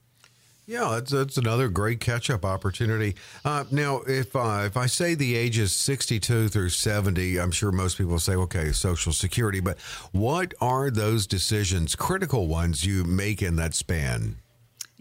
Yeah, 0.69 0.89
that's, 0.91 1.11
that's 1.11 1.37
another 1.37 1.67
great 1.67 1.99
catch-up 1.99 2.45
opportunity. 2.45 3.15
Uh, 3.43 3.63
now, 3.71 4.01
if 4.05 4.35
uh, 4.35 4.61
if 4.67 4.77
I 4.77 4.85
say 4.85 5.15
the 5.15 5.35
ages 5.35 5.71
62 5.73 6.47
through 6.47 6.69
70, 6.69 7.39
I'm 7.39 7.49
sure 7.49 7.71
most 7.71 7.97
people 7.97 8.19
say, 8.19 8.35
okay, 8.35 8.71
Social 8.71 9.11
Security. 9.11 9.61
But 9.61 9.79
what 10.11 10.53
are 10.61 10.91
those 10.91 11.25
decisions, 11.25 11.95
critical 11.95 12.47
ones, 12.47 12.85
you 12.85 13.03
make 13.03 13.41
in 13.41 13.55
that 13.55 13.73
span? 13.73 14.35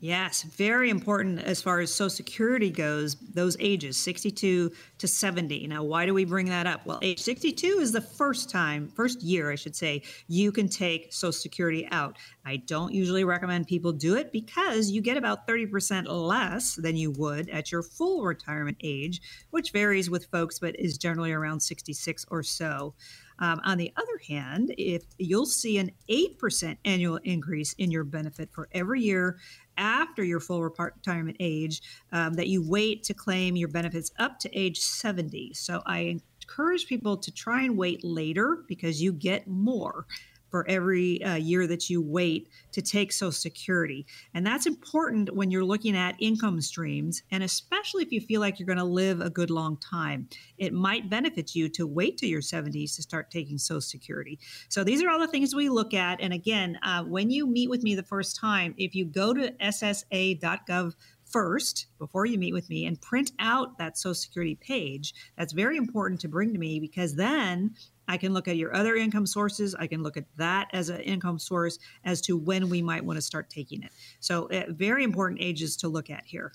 Yes, 0.01 0.45
very 0.45 0.91
important 0.91 1.41
as 1.41 1.61
far 1.61 1.81
as 1.81 1.93
Social 1.93 2.09
Security 2.09 2.71
goes, 2.71 3.17
those 3.17 3.57
ages, 3.59 3.97
62 3.97 4.71
to 4.99 5.09
70. 5.09 5.67
Now, 5.67 5.83
why 5.83 6.07
do 6.07 6.15
we 6.15 6.25
bring 6.25 6.47
that 6.47 6.69
up? 6.69 6.87
Well, 6.87 7.01
age 7.03 7.19
62 7.19 7.67
is 7.81 7.91
the 7.91 8.01
first 8.01 8.49
time, 8.49 8.87
first 8.95 9.23
year, 9.23 9.51
I 9.51 9.57
should 9.57 9.75
say, 9.75 10.03
you 10.29 10.53
can 10.53 10.69
take 10.69 11.13
Social 11.13 11.33
Security 11.33 11.89
out. 11.91 12.17
I 12.47 12.59
don't 12.59 12.95
usually 12.95 13.25
recommend 13.25 13.67
people 13.67 13.91
do 13.91 14.15
it 14.15 14.31
because 14.31 14.89
you 14.89 15.03
get 15.03 15.17
about 15.17 15.49
30% 15.49 16.07
less 16.07 16.77
than 16.77 16.97
you 16.97 17.11
would 17.11 17.49
at 17.49 17.73
your 17.73 17.83
full 17.83 18.23
retirement 18.23 18.77
age, 18.85 19.21
which 19.51 19.73
varies 19.73 20.09
with 20.09 20.27
folks, 20.27 20.61
but 20.61 20.79
is 20.79 20.97
generally 20.97 21.33
around 21.33 21.59
66 21.59 22.25
or 22.31 22.45
so. 22.45 22.95
Um, 23.41 23.61
on 23.65 23.79
the 23.79 23.93
other 23.97 24.21
hand, 24.29 24.75
if 24.79 25.05
you'll 25.19 25.47
see 25.47 25.79
an 25.79 25.93
8% 26.11 26.77
annual 26.85 27.21
increase 27.23 27.73
in 27.75 27.91
your 27.91 28.05
benefit 28.05 28.51
for 28.53 28.69
every 28.73 29.01
year 29.01 29.39
after 29.79 30.23
your 30.23 30.41
full 30.41 30.63
retirement 30.63 31.37
age, 31.41 31.81
um, 32.13 32.35
that 32.35 32.49
you 32.49 32.69
wait 32.69 33.03
to 33.05 33.15
claim 33.15 33.57
your 33.57 33.69
benefits 33.69 34.13
up 34.19 34.39
to 34.41 34.59
age 34.59 34.79
70. 34.81 35.55
So 35.55 35.83
I 35.87 36.21
encourage 36.43 36.87
people 36.87 37.17
to 37.17 37.31
try 37.31 37.63
and 37.63 37.77
wait 37.77 38.03
later 38.05 38.65
because 38.69 39.01
you 39.01 39.13
get 39.13 39.47
more 39.47 40.07
for 40.51 40.69
every 40.69 41.23
uh, 41.23 41.35
year 41.35 41.67
that 41.67 41.91
you 41.91 42.03
wait 42.03 42.49
to 42.73 42.83
take 42.83 43.13
Social 43.13 43.33
Security. 43.33 44.07
And 44.35 44.47
that's 44.47 44.67
important 44.67 45.35
when 45.35 45.51
you're 45.51 45.65
looking 45.65 45.97
at 45.97 46.17
income 46.19 46.61
streams, 46.61 47.23
and 47.31 47.43
especially 47.43 48.03
if 48.03 48.13
you 48.13 48.21
feel 48.21 48.41
like 48.41 48.59
you're 48.59 48.67
going 48.67 48.79
to 48.79 48.85
live 48.85 49.21
a 49.21 49.31
good 49.31 49.51
long 49.51 49.77
time. 49.77 50.29
It 50.57 50.73
might 50.73 51.11
benefit 51.11 51.55
you 51.55 51.69
to 51.71 51.87
wait 51.87 52.19
to 52.19 52.27
your 52.27 52.41
70s 52.41 52.97
to 52.97 53.03
start 53.03 53.31
taking 53.31 53.59
Social 53.59 53.81
Security. 53.81 54.39
So 54.69 54.85
these 54.85 55.03
are 55.03 55.11
all 55.11 55.19
the 55.19 55.29
things 55.29 55.55
we 55.55 55.69
look 55.69 55.95
at. 55.95 56.21
And 56.21 56.33
again, 56.33 56.79
uh, 56.83 57.05
when 57.05 57.31
you 57.31 57.47
meet 57.47 57.71
with 57.71 57.83
me 57.83 57.95
the 57.95 58.03
first 58.03 58.37
time, 58.37 58.75
if 58.77 58.95
you 58.95 59.05
go 59.05 59.35
to 59.35 59.53
ssa.gov 59.53 60.95
first 61.31 61.87
before 61.99 62.27
you 62.27 62.39
meet 62.39 62.55
with 62.55 62.69
me 62.71 62.87
and 62.87 63.01
print 63.01 63.33
out 63.39 63.79
that 63.79 63.99
social 63.99 64.15
security 64.15 64.55
page 64.55 65.15
that's 65.37 65.53
very 65.53 65.77
important 65.77 66.21
to 66.21 66.29
bring 66.29 66.53
to 66.53 66.59
me 66.59 66.81
because 66.81 67.15
then 67.15 67.75
I 68.09 68.17
can 68.17 68.33
look 68.33 68.49
at 68.49 68.57
your 68.57 68.75
other 68.75 68.97
income 68.97 69.27
sources. 69.27 69.75
I 69.75 69.87
can 69.87 70.03
look 70.03 70.17
at 70.17 70.25
that 70.37 70.69
as 70.73 70.89
an 70.89 71.01
income 71.01 71.39
source 71.39 71.79
as 72.05 72.21
to 72.23 72.37
when 72.37 72.69
we 72.69 72.83
might 72.83 73.05
want 73.05 73.19
to 73.19 73.23
start 73.23 73.51
taking 73.51 73.83
it. 73.83 73.93
So, 74.21 74.47
uh, 74.51 74.65
very 74.71 75.05
important 75.05 75.41
ages 75.41 75.77
to 75.77 75.89
look 75.89 76.11
at 76.11 76.25
here. 76.27 76.53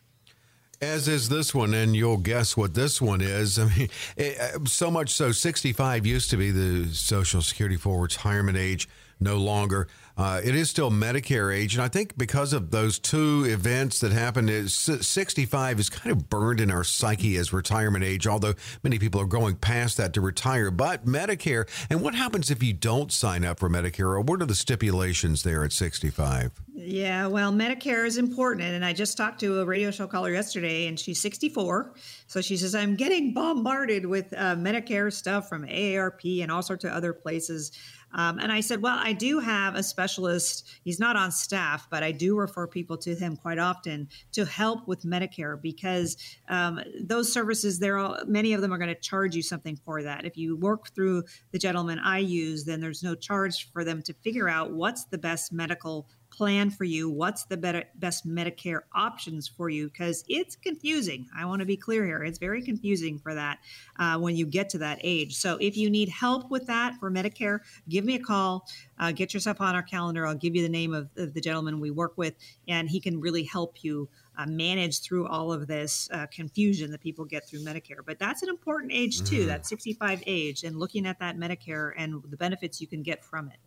As 0.82 1.08
is 1.08 1.30
this 1.30 1.56
one, 1.56 1.74
and 1.74 1.96
you'll 1.96 2.18
guess 2.18 2.58
what 2.58 2.74
this 2.74 3.02
one 3.02 3.22
is. 3.22 3.58
I 3.60 3.66
mean, 3.66 3.89
it, 4.18 4.38
uh, 4.39 4.66
so 4.66 4.92
much 4.92 5.12
so, 5.12 5.32
65 5.32 6.06
used 6.06 6.30
to 6.32 6.38
be 6.38 6.52
the 6.52 6.94
Social 6.94 7.42
Security 7.42 7.78
for 7.78 8.02
retirement 8.02 8.58
age, 8.58 8.89
no 9.20 9.38
longer. 9.38 9.88
Uh, 10.15 10.41
it 10.43 10.54
is 10.54 10.69
still 10.69 10.91
Medicare 10.91 11.56
age, 11.56 11.73
and 11.73 11.84
I 11.84 11.88
think 11.88 12.17
because 12.17 12.54
of 12.54 12.69
those 12.69 12.99
two 12.99 13.45
events 13.47 13.99
that 14.02 14.12
happened, 14.12 14.49
is 14.49 14.73
65 14.76 15.80
is 15.80 15.89
kind 15.89 16.12
of 16.12 16.30
burned 16.30 16.62
in 16.62 16.69
our 16.69 16.84
psyche 16.84 17.36
as 17.38 17.52
retirement 17.52 18.04
age. 18.04 18.28
Although 18.28 18.54
many 18.84 18.99
people 18.99 19.19
are 19.21 19.26
going 19.26 19.56
past 19.56 19.97
that 19.97 20.13
to 20.13 20.21
retire, 20.21 20.69
but 20.69 21.06
Medicare. 21.06 21.67
And 21.89 22.02
what 22.02 22.13
happens 22.13 22.52
if 22.52 22.62
you 22.62 22.73
don't 22.73 23.12
sign 23.12 23.43
up 23.43 23.60
for 23.60 23.69
Medicare, 23.69 24.02
or 24.02 24.21
what 24.21 24.41
are 24.41 24.45
the 24.45 24.56
stipulations 24.56 25.41
there 25.41 25.63
at 25.63 25.71
65? 25.71 26.52
Yeah, 26.76 27.28
well, 27.28 27.52
Medicare 27.52 28.06
is 28.06 28.17
important. 28.17 28.63
And 28.63 28.84
I 28.84 28.93
just 28.93 29.17
talked 29.17 29.39
to 29.39 29.62
a 29.62 29.65
radio 29.65 29.89
show 29.89 30.06
caller 30.06 30.32
yesterday, 30.32 30.88
and 30.88 30.99
she's 30.99 31.21
64. 31.21 31.93
So 32.28 32.41
she 32.41 32.58
says, 32.58 32.76
I'm 32.76 32.95
getting 32.95 33.34
bombarded 33.34 34.06
with 34.06 34.34
uh, 34.34 34.56
Medicare 34.56 35.12
stuff 35.12 35.49
from 35.49 35.65
AARP 35.65 36.41
and 36.41 36.52
all 36.52 36.62
sorts 36.62 36.84
of 36.84 36.91
other 36.91 37.13
places. 37.13 37.71
Um, 38.13 38.39
and 38.39 38.52
I 38.52 38.62
said, 38.62 38.82
Well, 38.82 38.97
I 38.99 39.13
do 39.13 39.39
have 39.39 39.76
a 39.76 39.84
specialist. 39.84 40.67
He's 40.84 40.99
not 40.99 41.15
on 41.15 41.32
staff, 41.32 41.88
but 41.89 42.04
I 42.04 42.12
do 42.12 42.38
refer 42.38 42.67
people 42.67 42.97
to 42.97 43.15
him 43.15 43.36
quite 43.36 43.60
often 43.60 44.08
to 44.34 44.45
help 44.45 44.88
with 44.88 45.04
Medicare 45.04 45.62
because 45.62 46.17
um, 46.49 46.80
those 47.02 47.32
services, 47.32 47.80
there 47.80 47.97
are 47.97 48.23
many 48.26 48.54
of 48.54 48.62
them 48.62 48.73
are 48.73 48.78
going 48.78 48.93
to 48.93 49.02
charge 49.02 49.36
you 49.36 49.41
something 49.41 49.78
for 49.86 50.04
that. 50.04 50.26
If 50.26 50.38
you 50.38 50.56
work 50.56 50.93
through 50.93 51.23
the 51.52 51.60
gentleman 51.60 51.99
I 51.99 52.19
use, 52.19 52.63
then 52.63 52.80
there's 52.80 53.04
no 53.04 53.15
charge 53.15 53.71
for 53.71 53.84
them 53.84 54.02
to 54.04 54.13
figure 54.13 54.49
out 54.49 54.71
what's 54.71 55.06
the 55.06 55.17
best 55.17 55.52
medical 55.52 56.08
plan 56.34 56.72
for 56.72 56.84
you 56.84 57.10
what's 57.10 57.43
the 57.43 57.56
better, 57.56 57.84
best 57.96 58.28
medicare 58.28 58.82
options 58.96 59.48
for 59.48 59.69
you 59.69 59.88
because 59.88 60.24
it's 60.28 60.56
confusing 60.56 61.28
i 61.38 61.46
want 61.46 61.60
to 61.60 61.65
be 61.65 61.78
clear 61.78 62.06
here 62.06 62.24
it's 62.24 62.39
very 62.39 62.62
confusing 62.62 63.19
for 63.19 63.36
that 63.36 63.60
uh, 64.00 64.17
when 64.17 64.36
you 64.36 64.46
get 64.46 64.67
to 64.67 64.80
that 64.80 64.98
age 65.04 65.36
so 65.36 65.58
if 65.62 65.78
you 65.78 65.91
need 65.91 66.10
help 66.10 66.50
with 66.50 66.65
that 66.65 66.96
for 67.00 67.12
medicare 67.12 67.60
give 67.88 68.04
me 68.04 68.15
a 68.15 68.19
call 68.19 68.67
uh, 68.98 69.12
get 69.12 69.32
yourself 69.34 69.62
on 69.62 69.76
our 69.76 69.84
calendar 69.84 70.26
i'll 70.26 70.34
give 70.34 70.56
you 70.56 70.63
the 70.63 70.69
name 70.69 70.93
of, 70.93 71.08
of, 71.17 71.34
the 71.36 71.41
gentleman 71.41 71.80
we 71.80 71.91
work 71.91 72.13
with 72.17 72.34
and 72.67 72.89
he 72.89 73.00
can 73.00 73.19
really 73.19 73.43
help 73.43 73.84
you 73.84 74.10
uh, 74.36 74.48
manage 74.48 75.02
through 75.02 75.28
all 75.28 75.52
of 75.52 75.67
this 75.67 76.10
uh, 76.12 76.26
confusion 76.32 76.89
that 76.89 77.02
people 77.02 77.24
get 77.24 77.48
through 77.48 77.60
Medicare. 77.60 78.00
But 78.04 78.17
that's 78.17 78.41
an 78.41 78.50
important 78.50 78.91
age 78.91 79.24
too, 79.24 79.43
mm. 79.43 79.48
that 79.48 79.67
65 79.67 80.24
age, 80.26 80.63
and 80.63 80.80
looking 80.80 81.06
at 81.06 81.19
that 81.19 81.38
Medicare 81.38 81.91
and 81.96 82.24
the 82.28 82.38
benefits 82.38 82.82
you 82.82 82.88
can 82.88 83.04
get 83.04 83.24
from 83.24 83.50
it. 83.50 83.58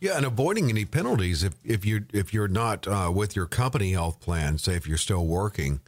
Yeah, 0.00 0.16
and 0.16 0.26
avoiding 0.26 0.68
any 0.68 0.84
penalties 0.84 1.42
if, 1.42 1.54
if 1.64 1.86
you 1.86 2.04
if 2.12 2.34
you're 2.34 2.48
not 2.48 2.86
uh, 2.86 3.10
with 3.14 3.34
your 3.34 3.46
company 3.46 3.92
health 3.92 4.20
plan, 4.20 4.58
say 4.58 4.74
if 4.74 4.86
you're 4.86 4.98
still 4.98 5.26
working. 5.26 5.80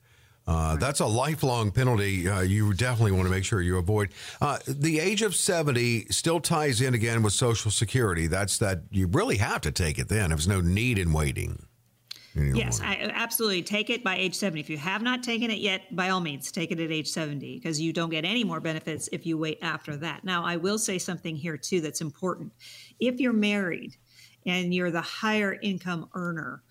Uh. 0.47 0.77
That's 0.77 1.01
a 1.01 1.07
lifelong 1.07 1.71
penalty. 1.73 2.27
Uh, 2.27 2.40
you 2.40 2.73
definitely 2.73 3.12
want 3.12 3.27
to 3.27 3.31
make 3.31 3.44
sure 3.44 3.61
you 3.61 3.77
avoid. 3.77 4.09
Uh, 4.40 4.57
the 4.66 4.99
age 4.99 5.21
of 5.21 5.35
70 5.37 6.07
still 6.09 6.40
ties 6.40 6.81
in 6.81 6.94
again 6.94 7.23
with 7.23 7.35
Social 7.35 7.71
Security. 7.71 8.27
That's 8.29 8.57
that 8.57 8.81
you 8.90 9.09
really 9.09 9.37
have 9.37 9.61
to 9.61 9.71
take 9.71 9.99
it 9.99 10.09
then. 10.09 10.31
There's 10.31 10.49
no 10.49 10.62
need 10.62 10.99
in 10.99 11.12
waiting. 11.12 11.66
Yes, 12.35 12.81
I, 12.81 13.11
absolutely. 13.14 13.62
Take 13.62 13.90
it 13.90 14.05
by 14.05 14.16
age 14.16 14.35
70. 14.35 14.61
If 14.61 14.71
you 14.71 14.79
have 14.79 15.03
not 15.03 15.23
taken 15.23 15.51
it 15.51 15.59
yet, 15.59 15.94
by 15.94 16.11
all 16.11 16.21
means, 16.21 16.53
take 16.53 16.71
it 16.71 16.79
at 16.79 16.90
age 16.90 17.09
70 17.09 17.57
because 17.57 17.81
you 17.81 17.92
don't 17.92 18.11
get 18.11 18.25
any 18.25 18.44
more 18.44 18.61
benefits 18.61 19.09
if 19.12 19.27
you 19.27 19.37
wait 19.37 19.59
after 19.62 19.97
that. 19.97 20.25
Now, 20.25 20.44
I 20.44 20.57
will 20.57 20.79
say 20.79 20.99
something 20.99 21.35
here 21.35 21.57
too 21.57 21.81
that's 21.81 22.01
important. 22.01 22.53
If 23.01 23.21
you're 23.21 23.33
married 23.33 23.97
and 24.47 24.75
you're 24.75 24.91
the 24.91 25.01
higher 25.01 25.59
income 25.63 26.09
earner, 26.15 26.63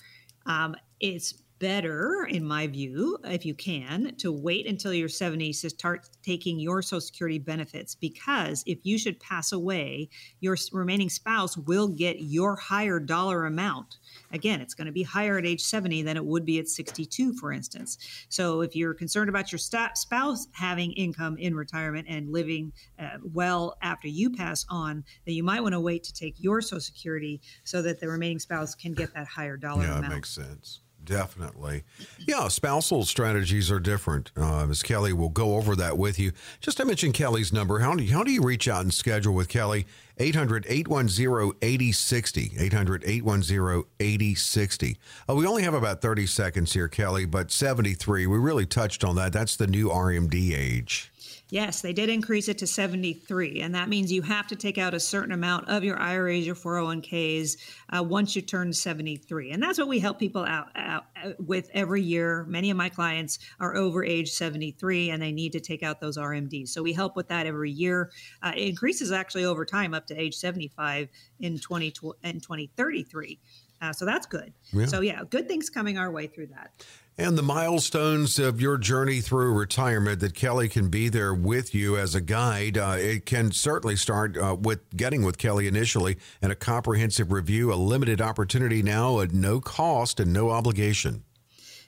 um, 0.46 0.76
it's 1.00 1.44
better, 1.60 2.28
in 2.30 2.46
my 2.46 2.67
view, 2.67 3.17
if 3.24 3.46
you 3.46 3.54
can, 3.54 4.15
to 4.17 4.32
wait 4.32 4.67
until 4.67 4.93
you're 4.93 5.10
70 5.10 5.54
to 5.54 5.70
start 5.70 6.10
taking 6.24 6.60
your 6.60 6.82
Social 6.82 7.02
Security 7.02 7.39
benefits 7.39 7.96
because 7.96 8.63
if 8.65 8.80
you 8.84 8.98
should 8.98 9.20
pass 9.20 9.52
away, 9.52 10.10
your 10.39 10.58
remaining 10.72 11.10
spouse 11.10 11.58
will 11.58 11.88
get 11.88 12.22
your 12.22 12.56
higher 12.56 13.00
dollar 13.00 13.46
amount. 13.46 13.98
Again, 14.32 14.62
it's 14.62 14.74
going 14.74 14.88
to 14.88 14.91
be 14.91 15.04
higher 15.04 15.38
at 15.38 15.46
age 15.46 15.62
70 15.62 16.04
than 16.04 16.17
it 16.17 16.26
would 16.26 16.46
be 16.46 16.60
at 16.60 16.67
62, 16.67 17.34
for 17.34 17.52
instance. 17.52 17.98
So 18.30 18.62
if 18.62 18.76
you're 18.76 18.93
concerned 18.93 19.30
about 19.30 19.52
your 19.52 19.60
spouse 19.60 20.48
having 20.52 20.91
income 20.93 21.38
in 21.38 21.56
retirement 21.56 22.08
and 22.10 22.32
living 22.32 22.74
uh, 23.00 23.17
well 23.24 23.78
after 23.82 24.08
you 24.08 24.30
pass 24.32 24.65
on, 24.70 25.04
then 25.26 25.36
you 25.36 25.43
might 25.43 25.62
want 25.62 25.74
to 25.74 25.80
wait 25.80 26.04
to 26.04 26.13
take 26.13 26.36
your 26.38 26.62
Social 26.62 26.80
Security 26.80 27.41
so 27.63 27.82
that 27.82 28.00
the 28.00 28.08
remaining 28.08 28.39
spouse 28.39 28.76
can 28.76 28.93
get 28.93 29.13
that 29.13 29.28
higher 29.28 29.58
dollar 29.58 29.84
yeah, 29.84 29.89
amount. 29.89 30.04
Yeah, 30.04 30.10
that 30.10 30.15
makes 30.15 30.30
sense. 30.30 30.82
Definitely. 31.08 31.84
Yeah, 32.28 32.50
spousal 32.50 33.06
strategies 33.06 33.72
are 33.72 33.80
different. 33.80 34.32
Uh, 34.36 34.65
Ms. 34.65 34.84
Kelly 34.84 35.13
will 35.13 35.30
go 35.30 35.56
over 35.56 35.74
that 35.78 35.98
with 35.98 36.20
you. 36.20 36.34
Just 36.60 36.78
to 36.78 36.86
mention 36.86 37.13
Kelly's 37.13 37.54
number, 37.54 37.80
how 37.80 37.96
do 37.96 38.04
you, 38.04 38.12
how 38.12 38.24
do 38.24 38.32
you 38.32 38.43
reach 38.43 38.67
out 38.67 38.82
and 38.82 38.93
schedule 38.93 39.34
with 39.34 39.48
Kelly? 39.48 39.88
800 40.17 40.65
810 40.67 41.54
8060. 41.62 42.52
800 42.60 43.04
810 43.06 43.84
8060. 44.00 44.98
Uh, 45.30 45.36
we 45.36 45.48
only 45.48 45.63
have 45.63 45.74
about 45.74 46.02
30 46.02 46.26
seconds 46.26 46.74
here, 46.74 46.89
Kelly, 46.89 47.24
but 47.26 47.52
73, 47.52 48.28
we 48.28 48.38
really 48.38 48.65
touched 48.65 49.06
on 49.06 49.15
that. 49.15 49.32
That's 49.32 49.56
the 49.56 49.67
new 49.67 49.88
RMD 49.88 50.58
age. 50.58 51.10
Yes, 51.49 51.81
they 51.81 51.93
did 51.93 52.10
increase 52.10 52.49
it 52.49 52.57
to 52.57 52.67
73, 52.67 53.62
and 53.62 53.73
that 53.73 53.88
means 53.88 54.12
you 54.12 54.21
have 54.21 54.47
to 54.47 54.55
take 54.55 54.77
out 54.77 54.93
a 54.93 54.99
certain 54.99 55.31
amount 55.31 55.69
of 55.69 55.81
your 55.81 55.97
IRAs, 55.97 56.45
your 56.45 56.55
401ks, 56.55 57.55
uh, 57.89 58.03
once 58.03 58.36
you 58.36 58.41
turn 58.41 58.73
73. 58.73 59.51
And 59.51 59.63
that's 59.63 59.79
what 59.79 59.88
we 59.88 59.99
help 59.99 60.19
people 60.19 60.43
out, 60.43 60.67
out, 60.75 61.05
out, 61.15 61.39
with 61.39 61.69
every 61.73 62.01
year. 62.01 62.43
Many 62.49 62.69
of 62.69 62.75
my 62.75 62.89
clients 62.89 63.39
are 63.62 63.75
over 63.75 64.03
age 64.03 64.29
73 64.29 65.12
and 65.12 65.21
they 65.21 65.31
need 65.31 65.53
to 65.53 65.62
take 65.62 65.83
out 65.83 66.01
those 66.01 66.17
RMDs. 66.17 66.69
So 66.69 66.83
we 66.83 66.91
help 66.91 67.15
with 67.15 67.29
that 67.29 67.45
every 67.45 67.71
year. 67.71 68.12
Uh, 68.43 68.51
it 68.55 68.67
increases 68.67 69.13
actually 69.13 69.45
over 69.45 69.63
time 69.63 69.93
up 69.93 70.05
to 70.07 70.19
age 70.19 70.36
75 70.36 71.07
in 71.39 71.60
20 71.60 71.93
in 72.23 72.41
2033. 72.41 73.39
Uh, 73.79 73.93
so 73.93 74.05
that's 74.05 74.25
good. 74.25 74.51
Yeah. 74.73 74.86
So 74.88 75.01
yeah, 75.01 75.21
good 75.29 75.47
things 75.47 75.69
coming 75.69 75.97
our 75.97 76.12
way 76.12 76.27
through 76.27 76.47
that 76.47 76.71
and 77.17 77.36
the 77.36 77.43
milestones 77.43 78.38
of 78.38 78.62
your 78.62 78.77
journey 78.77 79.21
through 79.21 79.53
retirement 79.53 80.19
that 80.19 80.36
Kelly 80.36 80.69
can 80.69 80.89
be 80.89 81.10
there 81.10 81.34
with 81.34 81.73
you 81.73 81.97
as 81.97 82.13
a 82.13 82.21
guide. 82.21 82.77
Uh, 82.77 82.95
it 82.99 83.25
can 83.25 83.51
certainly 83.51 83.95
start 83.95 84.38
uh, 84.38 84.56
with 84.60 84.95
getting 84.95 85.23
with 85.23 85.39
Kelly 85.39 85.67
initially 85.67 86.17
and 86.41 86.51
a 86.51 86.56
comprehensive 86.56 87.32
review, 87.32 87.73
a 87.73 87.75
limited 87.75 88.21
opportunity 88.21 88.84
now 88.84 89.19
at 89.19 89.34
no 89.34 89.60
cost 89.60 90.19
and 90.19 90.32
no 90.32 90.51
obligation. 90.51 91.23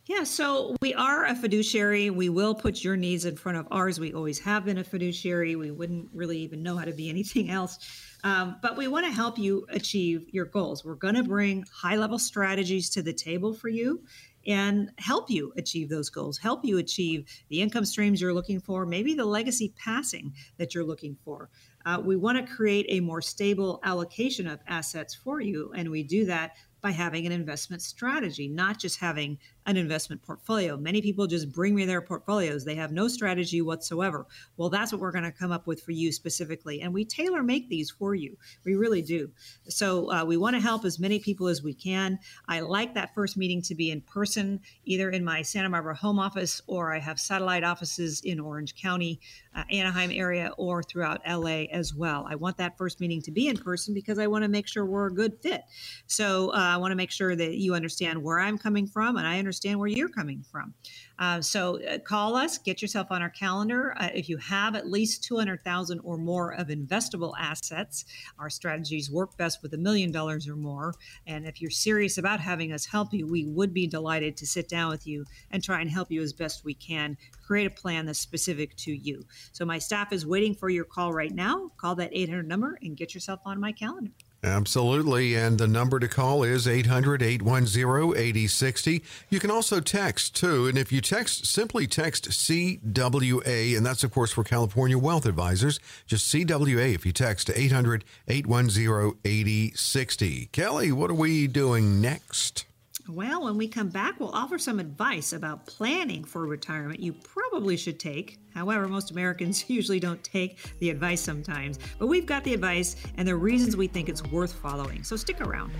Yeah, 0.09 0.23
so 0.23 0.75
we 0.81 0.95
are 0.95 1.25
a 1.25 1.35
fiduciary. 1.35 2.09
We 2.09 2.29
will 2.29 2.55
put 2.55 2.83
your 2.83 2.97
needs 2.97 3.25
in 3.25 3.35
front 3.35 3.59
of 3.59 3.67
ours. 3.69 3.99
We 3.99 4.11
always 4.11 4.39
have 4.39 4.65
been 4.65 4.79
a 4.79 4.83
fiduciary. 4.83 5.55
We 5.55 5.69
wouldn't 5.69 6.09
really 6.11 6.39
even 6.39 6.63
know 6.63 6.77
how 6.77 6.85
to 6.85 6.91
be 6.93 7.11
anything 7.11 7.51
else. 7.51 7.77
Um, 8.23 8.55
but 8.59 8.75
we 8.75 8.87
want 8.87 9.05
to 9.05 9.11
help 9.11 9.37
you 9.37 9.67
achieve 9.69 10.25
your 10.31 10.45
goals. 10.45 10.83
We're 10.83 10.95
going 10.95 11.13
to 11.13 11.23
bring 11.23 11.63
high 11.71 11.95
level 11.95 12.17
strategies 12.17 12.89
to 12.91 13.03
the 13.03 13.13
table 13.13 13.53
for 13.53 13.69
you 13.69 14.01
and 14.49 14.89
help 14.97 15.29
you 15.29 15.53
achieve 15.57 15.89
those 15.89 16.09
goals, 16.09 16.39
help 16.39 16.65
you 16.65 16.79
achieve 16.79 17.23
the 17.49 17.61
income 17.61 17.85
streams 17.85 18.19
you're 18.19 18.33
looking 18.33 18.59
for, 18.59 18.83
maybe 18.83 19.13
the 19.13 19.23
legacy 19.23 19.71
passing 19.77 20.33
that 20.57 20.73
you're 20.73 20.83
looking 20.83 21.15
for. 21.23 21.49
Uh, 21.85 22.01
we 22.03 22.15
want 22.15 22.35
to 22.35 22.53
create 22.53 22.87
a 22.89 22.99
more 22.99 23.21
stable 23.21 23.79
allocation 23.83 24.47
of 24.47 24.59
assets 24.67 25.13
for 25.13 25.39
you, 25.39 25.71
and 25.75 25.89
we 25.89 26.01
do 26.01 26.25
that 26.25 26.53
by 26.81 26.89
having 26.89 27.27
an 27.27 27.31
investment 27.31 27.81
strategy, 27.81 28.47
not 28.47 28.79
just 28.79 28.99
having 28.99 29.37
an 29.69 29.77
investment 29.77 30.23
portfolio. 30.23 30.75
Many 30.75 30.99
people 30.99 31.27
just 31.27 31.51
bring 31.51 31.75
me 31.75 31.85
their 31.85 32.01
portfolios. 32.01 32.65
They 32.65 32.75
have 32.75 32.91
no 32.91 33.07
strategy 33.07 33.61
whatsoever. 33.61 34.25
Well, 34.57 34.69
that's 34.69 34.91
what 34.91 34.99
we're 34.99 35.11
going 35.11 35.25
to 35.25 35.31
come 35.31 35.51
up 35.51 35.67
with 35.67 35.81
for 35.81 35.91
you 35.91 36.11
specifically. 36.11 36.81
And 36.81 36.91
we 36.91 37.05
tailor 37.05 37.43
make 37.43 37.69
these 37.69 37.91
for 37.91 38.15
you. 38.15 38.35
We 38.65 38.73
really 38.73 39.03
do. 39.03 39.29
So 39.67 40.11
uh, 40.11 40.25
we 40.25 40.37
want 40.37 40.55
to 40.55 40.59
help 40.59 40.85
as 40.85 40.99
many 40.99 41.19
people 41.19 41.47
as 41.47 41.61
we 41.61 41.75
can. 41.75 42.17
I 42.47 42.61
like 42.61 42.95
that 42.95 43.13
first 43.13 43.37
meeting 43.37 43.61
to 43.63 43.75
be 43.75 43.91
in 43.91 44.01
person, 44.01 44.59
either 44.85 45.11
in 45.11 45.23
my 45.23 45.43
Santa 45.43 45.69
Barbara 45.69 45.95
home 45.95 46.17
office 46.17 46.61
or 46.65 46.91
I 46.93 46.97
have 46.97 47.19
satellite 47.19 47.63
offices 47.63 48.21
in 48.21 48.39
Orange 48.39 48.75
County, 48.75 49.19
uh, 49.55 49.63
Anaheim 49.71 50.09
area, 50.11 50.51
or 50.57 50.81
throughout 50.81 51.21
LA 51.27 51.65
as 51.71 51.93
well. 51.93 52.25
I 52.27 52.33
want 52.35 52.57
that 52.57 52.75
first 52.75 52.99
meeting 52.99 53.21
to 53.21 53.31
be 53.31 53.47
in 53.47 53.57
person 53.57 53.93
because 53.93 54.17
I 54.17 54.25
want 54.25 54.43
to 54.43 54.49
make 54.49 54.67
sure 54.67 54.83
we're 54.83 55.07
a 55.07 55.13
good 55.13 55.37
fit. 55.43 55.61
So 56.07 56.49
uh, 56.49 56.57
I 56.57 56.77
want 56.77 56.91
to 56.91 56.95
make 56.95 57.11
sure 57.11 57.35
that 57.35 57.57
you 57.57 57.75
understand 57.75 58.23
where 58.23 58.39
I'm 58.39 58.57
coming 58.57 58.87
from 58.87 59.17
and 59.17 59.27
I 59.27 59.37
understand 59.37 59.58
understand 59.59 59.79
where 59.79 59.89
you're 59.89 60.09
coming 60.09 60.43
from. 60.49 60.73
Uh, 61.17 61.41
so 61.41 61.83
uh, 61.83 61.99
call 61.99 62.35
us, 62.35 62.57
get 62.57 62.81
yourself 62.81 63.07
on 63.11 63.21
our 63.21 63.29
calendar. 63.29 63.93
Uh, 63.99 64.07
if 64.13 64.29
you 64.29 64.37
have 64.37 64.73
at 64.73 64.89
least 64.89 65.23
200,000 65.25 65.99
or 66.03 66.17
more 66.17 66.53
of 66.53 66.67
investable 66.67 67.33
assets, 67.37 68.05
our 68.39 68.49
strategies 68.49 69.11
work 69.11 69.35
best 69.37 69.61
with 69.61 69.73
a 69.73 69.77
million 69.77 70.11
dollars 70.11 70.47
or 70.47 70.55
more. 70.55 70.93
And 71.27 71.45
if 71.45 71.61
you're 71.61 71.71
serious 71.71 72.17
about 72.17 72.39
having 72.39 72.71
us 72.71 72.85
help 72.85 73.13
you, 73.13 73.27
we 73.27 73.45
would 73.47 73.73
be 73.73 73.85
delighted 73.85 74.37
to 74.37 74.47
sit 74.47 74.69
down 74.69 74.91
with 74.91 75.05
you 75.05 75.25
and 75.51 75.61
try 75.61 75.81
and 75.81 75.89
help 75.89 76.09
you 76.09 76.21
as 76.21 76.31
best 76.31 76.63
we 76.63 76.73
can. 76.73 77.17
Create 77.45 77.65
a 77.65 77.81
plan 77.81 78.05
that's 78.05 78.19
specific 78.19 78.75
to 78.77 78.93
you. 78.93 79.25
So 79.51 79.65
my 79.65 79.77
staff 79.77 80.13
is 80.13 80.25
waiting 80.25 80.55
for 80.55 80.69
your 80.69 80.85
call 80.85 81.11
right 81.11 81.33
now. 81.33 81.69
Call 81.77 81.95
that 81.95 82.11
800 82.13 82.47
number 82.47 82.77
and 82.81 82.95
get 82.95 83.13
yourself 83.13 83.41
on 83.45 83.59
my 83.59 83.73
calendar. 83.73 84.11
Absolutely. 84.43 85.35
And 85.35 85.57
the 85.57 85.67
number 85.67 85.99
to 85.99 86.07
call 86.07 86.43
is 86.43 86.67
800 86.67 87.21
810 87.21 88.13
8060. 88.15 89.03
You 89.29 89.39
can 89.39 89.51
also 89.51 89.81
text 89.81 90.35
too. 90.35 90.67
And 90.67 90.77
if 90.77 90.91
you 90.91 91.01
text, 91.01 91.45
simply 91.45 91.87
text 91.87 92.29
CWA. 92.29 93.75
And 93.75 93.85
that's, 93.85 94.03
of 94.03 94.11
course, 94.11 94.31
for 94.31 94.45
California 94.45 94.97
Wealth 94.97 95.25
Advisors. 95.25 95.79
Just 96.05 96.33
CWA 96.33 96.95
if 96.95 97.05
you 97.05 97.11
text 97.11 97.49
800 97.53 98.05
810 98.27 99.19
8060. 99.25 100.49
Kelly, 100.51 100.91
what 100.91 101.11
are 101.11 101.15
we 101.15 101.47
doing 101.47 101.99
next? 101.99 102.65
Well, 103.09 103.45
when 103.45 103.57
we 103.57 103.67
come 103.67 103.89
back, 103.89 104.19
we'll 104.19 104.29
offer 104.29 104.59
some 104.59 104.79
advice 104.79 105.33
about 105.33 105.65
planning 105.65 106.23
for 106.23 106.45
retirement 106.45 106.99
you 106.99 107.13
probably 107.13 107.75
should 107.75 107.99
take. 107.99 108.37
However, 108.53 108.87
most 108.87 109.09
Americans 109.09 109.65
usually 109.67 109.99
don't 109.99 110.23
take 110.23 110.77
the 110.77 110.91
advice 110.91 111.19
sometimes. 111.19 111.79
But 111.97 112.05
we've 112.05 112.27
got 112.27 112.43
the 112.43 112.53
advice 112.53 112.95
and 113.17 113.27
the 113.27 113.35
reasons 113.35 113.75
we 113.75 113.87
think 113.87 114.09
it's 114.09 114.23
worth 114.25 114.53
following. 114.53 115.03
So 115.03 115.15
stick 115.15 115.41
around. 115.41 115.71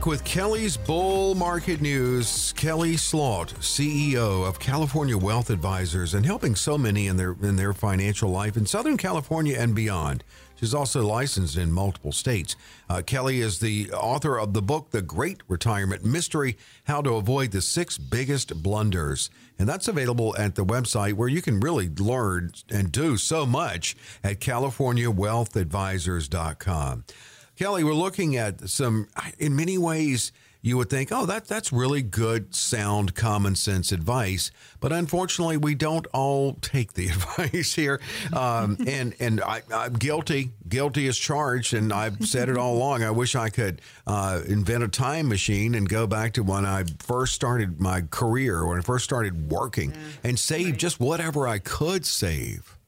Back 0.00 0.06
with 0.06 0.24
Kelly's 0.24 0.78
Bull 0.78 1.34
Market 1.34 1.82
News. 1.82 2.54
Kelly 2.56 2.96
Slaught, 2.96 3.52
CEO 3.60 4.48
of 4.48 4.58
California 4.58 5.18
Wealth 5.18 5.50
Advisors, 5.50 6.14
and 6.14 6.24
helping 6.24 6.54
so 6.54 6.78
many 6.78 7.06
in 7.06 7.18
their 7.18 7.36
in 7.42 7.56
their 7.56 7.74
financial 7.74 8.30
life 8.30 8.56
in 8.56 8.64
Southern 8.64 8.96
California 8.96 9.58
and 9.58 9.74
beyond. 9.74 10.24
She's 10.56 10.72
also 10.72 11.06
licensed 11.06 11.58
in 11.58 11.70
multiple 11.70 12.12
states. 12.12 12.56
Uh, 12.88 13.02
Kelly 13.04 13.42
is 13.42 13.58
the 13.58 13.92
author 13.92 14.38
of 14.38 14.54
the 14.54 14.62
book, 14.62 14.90
The 14.90 15.02
Great 15.02 15.42
Retirement 15.48 16.02
Mystery 16.02 16.56
How 16.84 17.02
to 17.02 17.16
Avoid 17.16 17.50
the 17.50 17.60
Six 17.60 17.98
Biggest 17.98 18.62
Blunders. 18.62 19.28
And 19.58 19.68
that's 19.68 19.88
available 19.88 20.34
at 20.38 20.54
the 20.54 20.64
website 20.64 21.12
where 21.14 21.28
you 21.28 21.42
can 21.42 21.60
really 21.60 21.90
learn 21.90 22.52
and 22.70 22.90
do 22.90 23.18
so 23.18 23.44
much 23.44 23.94
at 24.24 24.40
CaliforniaWealthAdvisors.com. 24.40 27.04
Kelly, 27.60 27.84
we're 27.84 27.92
looking 27.92 28.38
at 28.38 28.70
some, 28.70 29.06
in 29.38 29.54
many 29.54 29.76
ways, 29.76 30.32
you 30.62 30.78
would 30.78 30.88
think, 30.88 31.12
oh, 31.12 31.26
that 31.26 31.46
that's 31.46 31.70
really 31.70 32.00
good, 32.00 32.54
sound, 32.54 33.14
common 33.14 33.54
sense 33.54 33.92
advice. 33.92 34.50
But 34.80 34.92
unfortunately, 34.92 35.58
we 35.58 35.74
don't 35.74 36.06
all 36.14 36.54
take 36.62 36.94
the 36.94 37.08
advice 37.10 37.74
here. 37.74 38.00
Um, 38.32 38.78
and 38.86 39.14
and 39.20 39.42
I, 39.42 39.60
am 39.70 39.92
guilty, 39.92 40.52
guilty 40.70 41.06
as 41.06 41.18
charged. 41.18 41.74
And 41.74 41.92
I've 41.92 42.24
said 42.26 42.48
it 42.48 42.56
all 42.56 42.78
along. 42.78 43.02
I 43.02 43.10
wish 43.10 43.36
I 43.36 43.50
could 43.50 43.82
uh, 44.06 44.40
invent 44.48 44.82
a 44.82 44.88
time 44.88 45.28
machine 45.28 45.74
and 45.74 45.86
go 45.86 46.06
back 46.06 46.32
to 46.34 46.42
when 46.42 46.64
I 46.64 46.84
first 46.98 47.34
started 47.34 47.78
my 47.78 48.00
career, 48.10 48.64
when 48.64 48.78
I 48.78 48.80
first 48.80 49.04
started 49.04 49.50
working, 49.50 49.92
and 50.24 50.38
save 50.38 50.66
right. 50.70 50.78
just 50.78 50.98
whatever 50.98 51.46
I 51.46 51.58
could 51.58 52.06
save. 52.06 52.78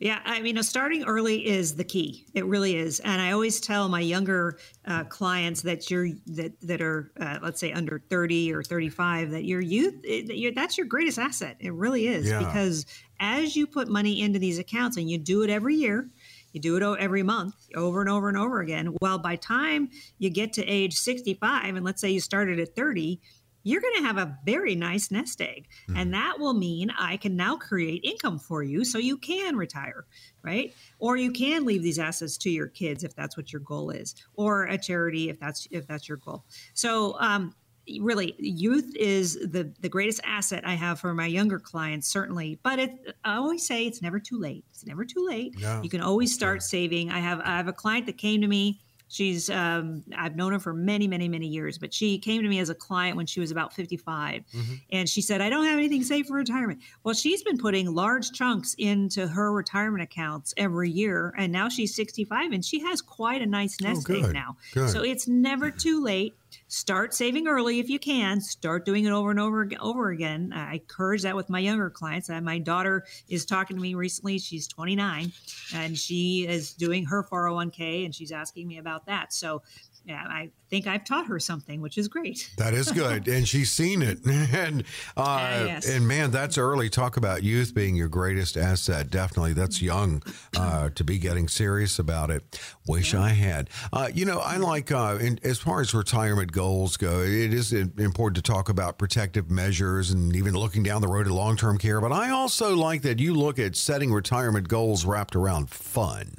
Yeah, 0.00 0.18
I 0.24 0.40
mean, 0.40 0.60
starting 0.62 1.04
early 1.04 1.46
is 1.46 1.76
the 1.76 1.84
key. 1.84 2.24
It 2.32 2.46
really 2.46 2.74
is, 2.74 3.00
and 3.00 3.20
I 3.20 3.32
always 3.32 3.60
tell 3.60 3.86
my 3.90 4.00
younger 4.00 4.58
uh, 4.86 5.04
clients 5.04 5.60
that 5.62 5.90
you're 5.90 6.08
that 6.28 6.58
that 6.62 6.80
are 6.80 7.12
uh, 7.20 7.38
let's 7.42 7.60
say 7.60 7.70
under 7.72 8.02
thirty 8.08 8.50
or 8.50 8.62
thirty 8.62 8.88
five 8.88 9.30
that 9.32 9.44
your 9.44 9.60
youth 9.60 10.00
it, 10.02 10.54
that's 10.54 10.78
your 10.78 10.86
greatest 10.86 11.18
asset. 11.18 11.58
It 11.60 11.74
really 11.74 12.06
is 12.06 12.30
yeah. 12.30 12.38
because 12.38 12.86
as 13.20 13.54
you 13.54 13.66
put 13.66 13.88
money 13.88 14.22
into 14.22 14.38
these 14.38 14.58
accounts 14.58 14.96
and 14.96 15.10
you 15.10 15.18
do 15.18 15.42
it 15.42 15.50
every 15.50 15.74
year, 15.74 16.08
you 16.52 16.60
do 16.62 16.76
it 16.76 16.98
every 16.98 17.22
month 17.22 17.54
over 17.76 18.00
and 18.00 18.08
over 18.08 18.30
and 18.30 18.38
over 18.38 18.60
again. 18.60 18.96
Well, 19.02 19.18
by 19.18 19.36
time 19.36 19.90
you 20.18 20.30
get 20.30 20.54
to 20.54 20.64
age 20.64 20.94
65, 20.94 21.76
and 21.76 21.84
let's 21.84 22.00
say 22.00 22.08
you 22.08 22.20
started 22.20 22.58
at 22.58 22.74
30, 22.74 23.20
you're 23.62 23.80
going 23.80 23.96
to 23.96 24.02
have 24.02 24.18
a 24.18 24.38
very 24.44 24.74
nice 24.74 25.10
nest 25.10 25.40
egg. 25.40 25.68
Mm-hmm. 25.88 25.96
And 25.96 26.14
that 26.14 26.38
will 26.38 26.54
mean 26.54 26.90
I 26.98 27.16
can 27.16 27.36
now 27.36 27.56
create 27.56 28.04
income 28.04 28.38
for 28.38 28.62
you 28.62 28.84
so 28.84 28.98
you 28.98 29.16
can 29.16 29.56
retire, 29.56 30.06
right? 30.42 30.74
Or 30.98 31.16
you 31.16 31.30
can 31.30 31.64
leave 31.64 31.82
these 31.82 31.98
assets 31.98 32.36
to 32.38 32.50
your 32.50 32.68
kids 32.68 33.04
if 33.04 33.14
that's 33.14 33.36
what 33.36 33.52
your 33.52 33.60
goal 33.60 33.90
is, 33.90 34.14
or 34.34 34.64
a 34.64 34.78
charity 34.78 35.28
if 35.28 35.38
that's 35.38 35.66
if 35.70 35.86
that's 35.86 36.08
your 36.08 36.18
goal. 36.18 36.44
So 36.74 37.16
um, 37.20 37.54
really 38.00 38.36
youth 38.38 38.94
is 38.96 39.34
the 39.34 39.72
the 39.80 39.88
greatest 39.88 40.20
asset 40.24 40.62
i 40.64 40.74
have 40.74 41.00
for 41.00 41.12
my 41.14 41.26
younger 41.26 41.58
clients 41.58 42.06
certainly 42.06 42.58
but 42.62 42.78
it, 42.78 43.16
i 43.24 43.34
always 43.34 43.66
say 43.66 43.86
it's 43.86 44.02
never 44.02 44.20
too 44.20 44.38
late 44.38 44.64
it's 44.70 44.86
never 44.86 45.04
too 45.04 45.26
late 45.26 45.54
you 45.82 45.90
can 45.90 46.00
always 46.00 46.32
start 46.32 46.62
saving 46.62 47.10
i 47.10 47.18
have 47.18 47.40
i 47.40 47.56
have 47.56 47.68
a 47.68 47.72
client 47.72 48.06
that 48.06 48.18
came 48.18 48.40
to 48.40 48.46
me 48.46 48.80
She's 49.10 49.50
um, 49.50 50.04
I've 50.16 50.36
known 50.36 50.52
her 50.52 50.60
for 50.60 50.72
many, 50.72 51.08
many, 51.08 51.28
many 51.28 51.48
years, 51.48 51.78
but 51.78 51.92
she 51.92 52.16
came 52.16 52.42
to 52.42 52.48
me 52.48 52.60
as 52.60 52.70
a 52.70 52.76
client 52.76 53.16
when 53.16 53.26
she 53.26 53.40
was 53.40 53.50
about 53.50 53.72
55, 53.72 54.42
mm-hmm. 54.42 54.74
and 54.92 55.08
she 55.08 55.20
said, 55.20 55.40
"I 55.40 55.50
don't 55.50 55.64
have 55.64 55.78
anything 55.78 56.04
saved 56.04 56.28
for 56.28 56.34
retirement." 56.34 56.80
Well, 57.02 57.14
she's 57.14 57.42
been 57.42 57.58
putting 57.58 57.92
large 57.92 58.30
chunks 58.30 58.76
into 58.78 59.26
her 59.26 59.52
retirement 59.52 60.04
accounts 60.04 60.54
every 60.56 60.90
year, 60.90 61.34
and 61.36 61.52
now 61.52 61.68
she's 61.68 61.92
65, 61.96 62.52
and 62.52 62.64
she 62.64 62.78
has 62.82 63.02
quite 63.02 63.42
a 63.42 63.46
nice 63.46 63.76
oh, 63.82 63.88
nest 63.88 64.06
oh, 64.08 64.14
egg 64.14 64.32
now. 64.32 64.56
Good. 64.72 64.90
So 64.90 65.02
it's 65.02 65.26
never 65.26 65.72
too 65.72 66.00
late 66.00 66.36
start 66.70 67.12
saving 67.12 67.48
early 67.48 67.80
if 67.80 67.90
you 67.90 67.98
can 67.98 68.40
start 68.40 68.84
doing 68.84 69.04
it 69.04 69.10
over 69.10 69.30
and 69.30 69.40
over 69.40 69.68
over 69.80 70.10
again. 70.10 70.52
I 70.54 70.74
encourage 70.74 71.22
that 71.22 71.34
with 71.34 71.50
my 71.50 71.58
younger 71.58 71.90
clients. 71.90 72.28
My 72.28 72.58
daughter 72.58 73.04
is 73.28 73.44
talking 73.44 73.76
to 73.76 73.82
me 73.82 73.94
recently 73.94 74.38
she's 74.38 74.68
29 74.68 75.32
and 75.74 75.98
she 75.98 76.46
is 76.48 76.72
doing 76.72 77.04
her 77.06 77.24
401k 77.24 78.04
and 78.04 78.14
she's 78.14 78.30
asking 78.30 78.68
me 78.68 78.78
about 78.78 79.04
that. 79.06 79.32
So 79.32 79.62
I 80.08 80.50
think 80.70 80.86
I've 80.86 81.04
taught 81.04 81.26
her 81.26 81.38
something, 81.38 81.80
which 81.80 81.98
is 81.98 82.08
great. 82.08 82.50
That 82.60 82.74
is 82.74 82.92
good, 82.92 83.26
and 83.26 83.48
she's 83.48 83.72
seen 83.72 84.02
it. 84.02 84.22
and 84.26 84.84
uh, 85.16 85.20
uh, 85.20 85.64
yes. 85.66 85.88
and 85.88 86.06
man, 86.06 86.30
that's 86.30 86.58
early. 86.58 86.90
Talk 86.90 87.16
about 87.16 87.42
youth 87.42 87.74
being 87.74 87.96
your 87.96 88.08
greatest 88.08 88.56
asset. 88.56 89.10
Definitely, 89.10 89.54
that's 89.54 89.80
young 89.80 90.22
uh, 90.56 90.90
to 90.90 91.04
be 91.04 91.18
getting 91.18 91.48
serious 91.48 91.98
about 91.98 92.30
it. 92.30 92.60
Wish 92.86 93.14
yeah. 93.14 93.22
I 93.22 93.28
had. 93.30 93.70
Uh, 93.92 94.10
you 94.12 94.26
know, 94.26 94.40
I 94.40 94.58
like 94.58 94.92
uh, 94.92 95.16
in, 95.20 95.40
as 95.42 95.58
far 95.58 95.80
as 95.80 95.94
retirement 95.94 96.52
goals 96.52 96.98
go. 96.98 97.20
It 97.20 97.54
is 97.54 97.72
important 97.72 98.36
to 98.36 98.52
talk 98.52 98.68
about 98.68 98.98
protective 98.98 99.50
measures 99.50 100.10
and 100.10 100.36
even 100.36 100.54
looking 100.54 100.82
down 100.82 101.00
the 101.00 101.08
road 101.08 101.24
to 101.24 101.34
long 101.34 101.56
term 101.56 101.78
care. 101.78 102.00
But 102.00 102.12
I 102.12 102.30
also 102.30 102.76
like 102.76 103.02
that 103.02 103.18
you 103.20 103.34
look 103.34 103.58
at 103.58 103.74
setting 103.74 104.12
retirement 104.12 104.68
goals 104.68 105.06
wrapped 105.06 105.34
around 105.34 105.70
fun. 105.70 106.34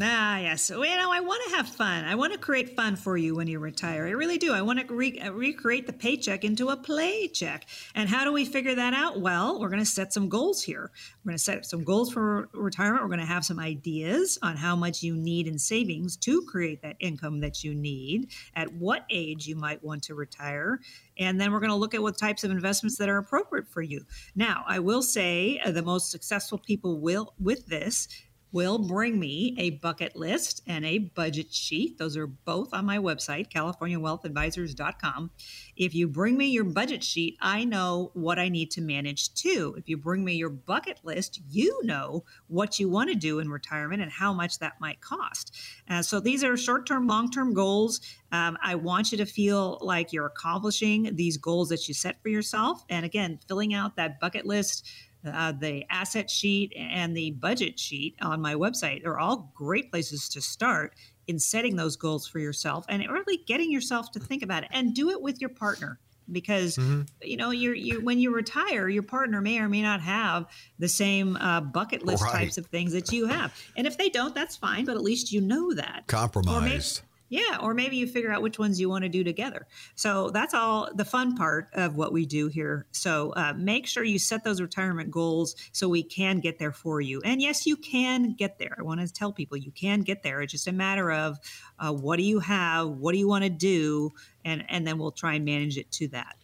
Ah, 0.00 0.38
yes. 0.38 0.70
You 0.70 0.76
know, 0.76 1.12
I 1.12 1.20
want 1.20 1.40
to 1.48 1.56
have 1.56 1.68
fun. 1.68 2.04
I 2.04 2.16
want 2.16 2.32
to 2.32 2.38
create 2.38 2.74
fun 2.74 2.96
for 2.96 3.16
you 3.16 3.36
when 3.36 3.46
you 3.46 3.60
retire. 3.60 4.08
I 4.08 4.10
really 4.10 4.38
do. 4.38 4.52
I 4.52 4.60
want 4.60 4.80
to 4.80 4.92
re- 4.92 5.20
uh, 5.20 5.30
recreate 5.30 5.86
the 5.86 5.92
paycheck 5.92 6.42
into 6.42 6.70
a 6.70 6.76
play 6.76 7.28
check. 7.28 7.66
And 7.94 8.08
how 8.08 8.24
do 8.24 8.32
we 8.32 8.44
figure 8.44 8.74
that 8.74 8.92
out? 8.92 9.20
Well, 9.20 9.60
we're 9.60 9.68
going 9.68 9.78
to 9.78 9.86
set 9.86 10.12
some 10.12 10.28
goals 10.28 10.64
here. 10.64 10.90
We're 11.22 11.30
going 11.30 11.38
to 11.38 11.42
set 11.44 11.64
some 11.64 11.84
goals 11.84 12.12
for 12.12 12.48
retirement. 12.52 13.04
We're 13.04 13.08
going 13.08 13.20
to 13.20 13.26
have 13.26 13.44
some 13.44 13.60
ideas 13.60 14.36
on 14.42 14.56
how 14.56 14.74
much 14.74 15.04
you 15.04 15.14
need 15.14 15.46
in 15.46 15.60
savings 15.60 16.16
to 16.18 16.42
create 16.42 16.82
that 16.82 16.96
income 16.98 17.38
that 17.40 17.62
you 17.62 17.72
need, 17.72 18.30
at 18.56 18.72
what 18.72 19.04
age 19.10 19.46
you 19.46 19.54
might 19.54 19.84
want 19.84 20.02
to 20.04 20.16
retire. 20.16 20.80
And 21.18 21.40
then 21.40 21.52
we're 21.52 21.60
going 21.60 21.70
to 21.70 21.76
look 21.76 21.94
at 21.94 22.02
what 22.02 22.18
types 22.18 22.42
of 22.42 22.50
investments 22.50 22.98
that 22.98 23.08
are 23.08 23.18
appropriate 23.18 23.68
for 23.68 23.82
you. 23.82 24.04
Now, 24.34 24.64
I 24.66 24.80
will 24.80 25.02
say 25.02 25.60
uh, 25.64 25.70
the 25.70 25.82
most 25.82 26.10
successful 26.10 26.58
people 26.58 26.98
will 26.98 27.32
with 27.38 27.66
this 27.66 28.08
will 28.54 28.78
bring 28.78 29.18
me 29.18 29.52
a 29.58 29.70
bucket 29.70 30.14
list 30.14 30.62
and 30.68 30.84
a 30.86 30.98
budget 30.98 31.52
sheet. 31.52 31.98
Those 31.98 32.16
are 32.16 32.28
both 32.28 32.72
on 32.72 32.86
my 32.86 32.98
website, 32.98 33.50
californiawealthadvisors.com. 33.50 35.32
If 35.76 35.92
you 35.92 36.06
bring 36.06 36.36
me 36.36 36.46
your 36.46 36.62
budget 36.62 37.02
sheet, 37.02 37.36
I 37.40 37.64
know 37.64 38.12
what 38.14 38.38
I 38.38 38.48
need 38.48 38.70
to 38.70 38.80
manage 38.80 39.34
too. 39.34 39.74
If 39.76 39.88
you 39.88 39.96
bring 39.96 40.24
me 40.24 40.34
your 40.34 40.50
bucket 40.50 41.00
list, 41.02 41.40
you 41.50 41.80
know 41.82 42.22
what 42.46 42.78
you 42.78 42.88
want 42.88 43.10
to 43.10 43.16
do 43.16 43.40
in 43.40 43.50
retirement 43.50 44.00
and 44.00 44.12
how 44.12 44.32
much 44.32 44.60
that 44.60 44.80
might 44.80 45.00
cost. 45.00 45.58
Uh, 45.90 46.00
so 46.00 46.20
these 46.20 46.44
are 46.44 46.56
short 46.56 46.86
term, 46.86 47.08
long 47.08 47.32
term 47.32 47.54
goals. 47.54 48.00
Um, 48.30 48.56
I 48.62 48.76
want 48.76 49.10
you 49.10 49.18
to 49.18 49.26
feel 49.26 49.78
like 49.80 50.12
you're 50.12 50.26
accomplishing 50.26 51.16
these 51.16 51.38
goals 51.38 51.70
that 51.70 51.88
you 51.88 51.94
set 51.94 52.22
for 52.22 52.28
yourself. 52.28 52.84
And 52.88 53.04
again, 53.04 53.40
filling 53.48 53.74
out 53.74 53.96
that 53.96 54.20
bucket 54.20 54.46
list 54.46 54.88
uh, 55.26 55.52
the 55.52 55.84
asset 55.90 56.30
sheet 56.30 56.72
and 56.76 57.16
the 57.16 57.32
budget 57.32 57.78
sheet 57.78 58.16
on 58.20 58.40
my 58.40 58.54
website 58.54 59.04
are 59.06 59.18
all 59.18 59.52
great 59.54 59.90
places 59.90 60.28
to 60.30 60.40
start 60.40 60.94
in 61.26 61.38
setting 61.38 61.76
those 61.76 61.96
goals 61.96 62.26
for 62.26 62.38
yourself 62.38 62.84
and 62.88 63.02
really 63.08 63.38
getting 63.46 63.70
yourself 63.70 64.10
to 64.12 64.20
think 64.20 64.42
about 64.42 64.62
it 64.62 64.68
and 64.72 64.94
do 64.94 65.10
it 65.10 65.20
with 65.20 65.40
your 65.40 65.50
partner 65.50 65.98
because 66.30 66.76
mm-hmm. 66.76 67.02
you 67.22 67.36
know 67.36 67.50
you're 67.50 67.74
you 67.74 68.00
when 68.00 68.18
you 68.18 68.34
retire 68.34 68.88
your 68.88 69.02
partner 69.02 69.40
may 69.40 69.58
or 69.58 69.68
may 69.68 69.82
not 69.82 70.00
have 70.00 70.46
the 70.78 70.88
same 70.88 71.36
uh, 71.36 71.60
bucket 71.60 72.04
list 72.04 72.22
right. 72.22 72.32
types 72.32 72.58
of 72.58 72.66
things 72.66 72.92
that 72.92 73.12
you 73.12 73.26
have 73.26 73.52
and 73.76 73.86
if 73.86 73.98
they 73.98 74.08
don't 74.08 74.34
that's 74.34 74.56
fine 74.56 74.84
but 74.84 74.96
at 74.96 75.02
least 75.02 75.32
you 75.32 75.40
know 75.40 75.74
that 75.74 76.04
compromised 76.06 77.02
yeah, 77.34 77.58
or 77.60 77.74
maybe 77.74 77.96
you 77.96 78.06
figure 78.06 78.30
out 78.30 78.42
which 78.42 78.60
ones 78.60 78.80
you 78.80 78.88
want 78.88 79.02
to 79.02 79.08
do 79.08 79.24
together. 79.24 79.66
So 79.96 80.30
that's 80.30 80.54
all 80.54 80.88
the 80.94 81.04
fun 81.04 81.34
part 81.34 81.68
of 81.72 81.96
what 81.96 82.12
we 82.12 82.26
do 82.26 82.46
here. 82.46 82.86
So 82.92 83.32
uh, 83.32 83.54
make 83.56 83.88
sure 83.88 84.04
you 84.04 84.20
set 84.20 84.44
those 84.44 84.60
retirement 84.60 85.10
goals 85.10 85.56
so 85.72 85.88
we 85.88 86.04
can 86.04 86.38
get 86.38 86.60
there 86.60 86.70
for 86.70 87.00
you. 87.00 87.20
And 87.24 87.42
yes, 87.42 87.66
you 87.66 87.76
can 87.76 88.34
get 88.34 88.60
there. 88.60 88.76
I 88.78 88.82
want 88.82 89.00
to 89.00 89.12
tell 89.12 89.32
people 89.32 89.56
you 89.56 89.72
can 89.72 90.02
get 90.02 90.22
there. 90.22 90.42
It's 90.42 90.52
just 90.52 90.68
a 90.68 90.72
matter 90.72 91.10
of 91.10 91.40
uh, 91.80 91.92
what 91.92 92.18
do 92.18 92.22
you 92.22 92.38
have, 92.38 92.88
what 92.88 93.10
do 93.10 93.18
you 93.18 93.26
want 93.26 93.42
to 93.42 93.50
do, 93.50 94.12
and 94.44 94.64
and 94.68 94.86
then 94.86 94.98
we'll 94.98 95.10
try 95.10 95.34
and 95.34 95.44
manage 95.44 95.76
it 95.76 95.90
to 95.92 96.08
that. 96.08 96.36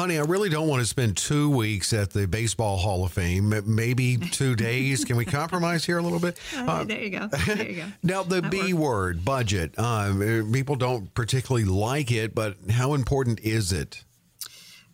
Honey, 0.00 0.16
I 0.16 0.22
really 0.22 0.48
don't 0.48 0.66
want 0.66 0.80
to 0.80 0.86
spend 0.86 1.18
two 1.18 1.50
weeks 1.50 1.92
at 1.92 2.08
the 2.08 2.26
Baseball 2.26 2.78
Hall 2.78 3.04
of 3.04 3.12
Fame. 3.12 3.52
Maybe 3.66 4.16
two 4.16 4.56
days. 4.56 5.04
Can 5.04 5.14
we 5.16 5.26
compromise 5.26 5.84
here 5.84 5.98
a 5.98 6.02
little 6.02 6.18
bit? 6.18 6.38
Uh, 6.56 6.84
there 6.84 7.02
you 7.02 7.10
go. 7.10 7.28
There 7.46 7.70
you 7.70 7.76
go. 7.82 7.86
now, 8.02 8.22
the 8.22 8.40
that 8.40 8.50
B 8.50 8.72
works. 8.72 8.82
word, 8.82 9.24
budget. 9.26 9.78
Um, 9.78 10.50
people 10.54 10.76
don't 10.76 11.12
particularly 11.12 11.66
like 11.66 12.10
it, 12.10 12.34
but 12.34 12.56
how 12.70 12.94
important 12.94 13.40
is 13.40 13.72
it? 13.74 14.04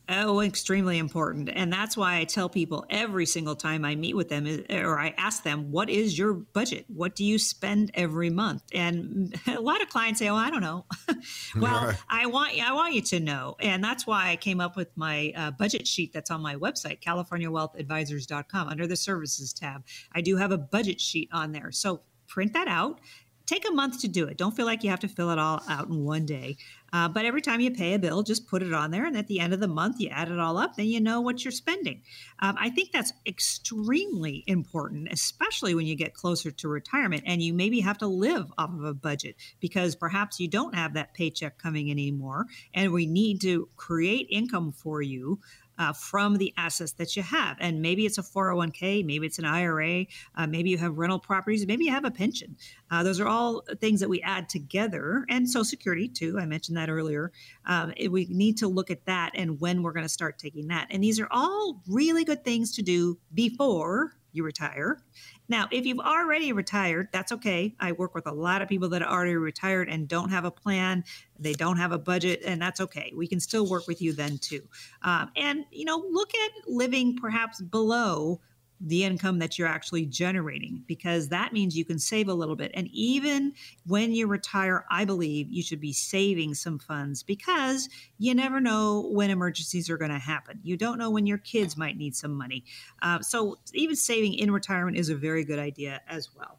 Oh, 0.09 0.41
extremely 0.41 0.99
important. 0.99 1.51
And 1.53 1.73
that's 1.73 1.97
why 1.97 2.19
I 2.19 2.25
tell 2.25 2.49
people 2.49 2.87
every 2.89 3.27
single 3.27 3.57
time 3.57 3.85
I 3.85 3.97
meet 3.97 4.15
with 4.15 4.29
them 4.29 4.47
or 4.71 5.01
I 5.01 5.13
ask 5.19 5.43
them, 5.43 5.73
what 5.73 5.91
is 5.91 6.17
your 6.17 6.33
budget? 6.35 6.85
What 6.87 7.17
do 7.17 7.25
you 7.25 7.41
spend 7.41 7.91
every 7.95 8.31
month? 8.31 8.63
And 8.73 9.35
a 9.49 9.61
lot 9.61 9.83
of 9.83 9.89
clients 9.89 10.21
say, 10.21 10.29
oh, 10.29 10.37
I 10.37 10.51
don't 10.51 10.61
know. 10.61 10.85
well, 11.57 11.87
right. 11.87 11.97
I 12.09 12.27
want 12.27 12.53
I 12.63 12.73
want 12.73 12.95
you 12.95 13.03
to 13.03 13.21
know. 13.21 13.57
And 13.59 13.83
that's 13.83 14.07
why 14.07 14.31
I 14.31 14.37
came 14.37 14.61
up 14.61 14.77
with 14.77 14.89
my 14.97 15.33
uh, 15.37 15.51
budget 15.51 15.89
sheet 15.89 16.13
that's 16.13 16.31
on 16.31 16.41
my 16.41 16.55
website, 16.55 17.01
californiawealthadvisors.com 17.01 18.69
under 18.69 18.87
the 18.87 18.97
services 18.97 19.53
tab. 19.53 19.85
I 20.13 20.21
do 20.21 20.37
have 20.37 20.53
a 20.53 20.59
budget 20.59 21.01
sheet 21.01 21.29
on 21.33 21.51
there. 21.51 21.73
So 21.73 22.03
print 22.29 22.53
that 22.53 22.69
out 22.69 23.01
take 23.47 23.67
a 23.67 23.73
month 23.73 24.01
to 24.01 24.09
do 24.09 24.27
it. 24.27 24.37
Don't 24.37 24.55
feel 24.55 24.67
like 24.67 24.83
you 24.85 24.91
have 24.91 25.01
to 25.01 25.09
fill 25.09 25.31
it 25.31 25.39
all 25.39 25.63
out 25.69 25.89
in 25.89 26.05
one 26.05 26.27
day. 26.27 26.57
Uh, 26.93 27.09
but 27.09 27.25
every 27.25 27.43
time 27.43 27.61
you 27.61 27.71
pay 27.71 27.95
a 27.95 27.99
bill, 27.99 28.23
just 28.23 28.47
put 28.47 28.63
it 28.63 28.73
on 28.73 28.91
there. 28.91 29.07
And 29.07 29.17
at 29.17 29.27
the 29.27 29.41
end 29.41 29.53
of 29.53 29.61
the 29.61 29.69
month, 29.69 30.01
you 30.01 30.09
add 30.09 30.31
it 30.31 30.39
all 30.39 30.59
up, 30.59 30.77
then 30.77 30.87
you 30.87 31.01
know 31.01 31.21
what 31.21 31.45
you're 31.45 31.53
spending. 31.53 32.03
Um, 32.41 32.57
I 32.59 32.71
think 32.71 32.93
that's 32.93 33.13
extremely 33.27 34.45
important, 34.47 35.09
especially 35.11 35.75
when 35.75 35.87
you 35.87 35.97
get 35.97 36.15
closer 36.15 36.51
to 36.51 36.69
retirement 36.69 37.25
and 37.27 37.43
you 37.43 37.53
maybe 37.53 37.81
have 37.81 37.99
to 37.99 38.07
live 38.07 38.53
off 38.59 38.71
of 38.71 38.85
a 38.85 38.95
budget 38.95 39.37
because 39.61 39.97
perhaps 39.97 40.41
you 40.41 40.49
don't 40.49 40.75
have 40.75 40.95
that 40.95 41.15
paycheck 41.15 41.59
coming 41.59 41.89
in 41.89 41.99
anymore. 41.99 42.47
And 42.75 42.93
we 42.93 43.07
need 43.07 43.41
to 43.43 43.69
create 43.77 44.29
income 44.31 44.73
for 44.73 45.03
you 45.03 45.41
uh, 45.79 45.93
from 45.93 46.37
the 46.37 46.53
assets 46.57 46.93
that 46.93 47.17
you 47.17 47.23
have. 47.23 47.57
And 47.61 47.83
maybe 47.83 48.07
it's 48.07 48.19
a 48.19 48.23
401k, 48.23 49.05
maybe 49.05 49.27
it's 49.27 49.39
an 49.39 49.45
IRA, 49.45 50.07
uh, 50.35 50.47
maybe 50.47 50.71
you 50.71 50.79
have 50.79 50.97
rental 50.97 51.19
properties, 51.19 51.67
maybe 51.67 51.85
you 51.85 51.93
have 51.93 52.05
a 52.05 52.11
pension. 52.11 52.57
Uh, 52.91 53.03
those 53.03 53.21
are 53.21 53.27
all 53.27 53.63
things 53.81 54.01
that 54.01 54.09
we 54.09 54.21
add 54.23 54.49
together, 54.49 55.25
and 55.29 55.49
Social 55.49 55.65
Security 55.65 56.09
too. 56.09 56.39
I 56.39 56.47
mentioned 56.47 56.77
that 56.77 56.89
earlier. 56.89 57.33
Um, 57.67 57.93
it, 57.97 58.11
we 58.11 58.27
need 58.31 58.59
to 58.59 58.69
look 58.69 58.91
at 58.91 59.05
that 59.07 59.33
and 59.35 59.61
when 59.61 59.83
we're 59.83 59.93
going 59.93 60.05
to 60.05 60.09
start 60.09 60.39
taking 60.39 60.69
that. 60.69 60.89
And 60.91 61.03
these 61.03 61.21
are 61.21 61.29
all 61.31 61.83
really 61.89 62.25
good 62.25 62.45
things 62.45 62.75
to 62.77 62.83
do 62.83 63.19
before 63.35 64.17
you 64.33 64.45
retire. 64.45 65.03
Now, 65.49 65.69
if 65.71 65.87
you've 65.87 66.01
already 66.01 66.53
retired, 66.53 67.09
that's 67.13 67.33
okay. 67.33 67.75
I 67.79 67.93
work 67.93 68.15
with 68.15 68.27
a 68.27 68.33
lot 68.33 68.63
of 68.63 68.69
people 68.69 68.89
that 68.91 69.03
are 69.03 69.11
already 69.11 69.37
retired 69.37 69.89
and 69.89 70.09
don't 70.09 70.31
have 70.31 70.45
a 70.45 70.51
plan, 70.51 71.05
they 71.39 71.53
don't 71.53 71.77
have 71.77 71.93
a 71.93 71.99
budget, 71.99 72.43
and 72.45 72.61
that's 72.61 72.81
okay. 72.81 73.13
We 73.15 73.27
can 73.27 73.41
still 73.41 73.69
work 73.69 73.87
with 73.87 74.03
you 74.03 74.13
then 74.13 74.39
too. 74.39 74.63
Um, 75.03 75.31
and, 75.37 75.65
you 75.71 75.85
know, 75.85 76.05
look 76.11 76.33
at 76.35 76.69
living 76.69 77.17
perhaps 77.17 77.61
below 77.61 78.41
the 78.81 79.05
income 79.05 79.39
that 79.39 79.59
you're 79.59 79.69
actually 79.69 80.05
generating 80.05 80.83
because 80.87 81.29
that 81.29 81.53
means 81.53 81.77
you 81.77 81.85
can 81.85 81.99
save 81.99 82.29
a 82.29 82.35
little 82.35 82.57
bit. 82.57 82.71
And 82.75 82.89
even 82.93 83.53
when 83.87 84.13
you 84.13 84.27
retire, 84.27 84.85
I 84.91 85.05
believe 85.05 85.51
you 85.51 85.63
should 85.63 85.81
be 85.81 85.93
saving 85.93 86.55
some 86.55 86.79
funds 86.79 87.23
because 87.23 87.89
you 88.19 88.35
never 88.35 88.61
know 88.61 89.09
when 89.13 89.31
emergencies 89.31 89.89
are 89.89 89.97
going 89.97 90.11
to 90.11 90.19
happen. 90.19 90.61
You 90.63 90.77
don't 90.77 90.99
know 90.99 91.11
when 91.11 91.27
your 91.27 91.39
kids 91.39 91.77
might 91.77 91.97
need 91.97 92.15
some 92.15 92.35
money. 92.35 92.65
Uh, 93.03 93.21
so 93.21 93.57
even 93.73 93.97
saving 93.97 94.35
in 94.35 94.51
retirement 94.51 94.97
is 94.97 95.09
a 95.09 95.17
very 95.17 95.45
good 95.45 95.59
idea 95.59 96.01
as 96.09 96.35
well. 96.35 96.59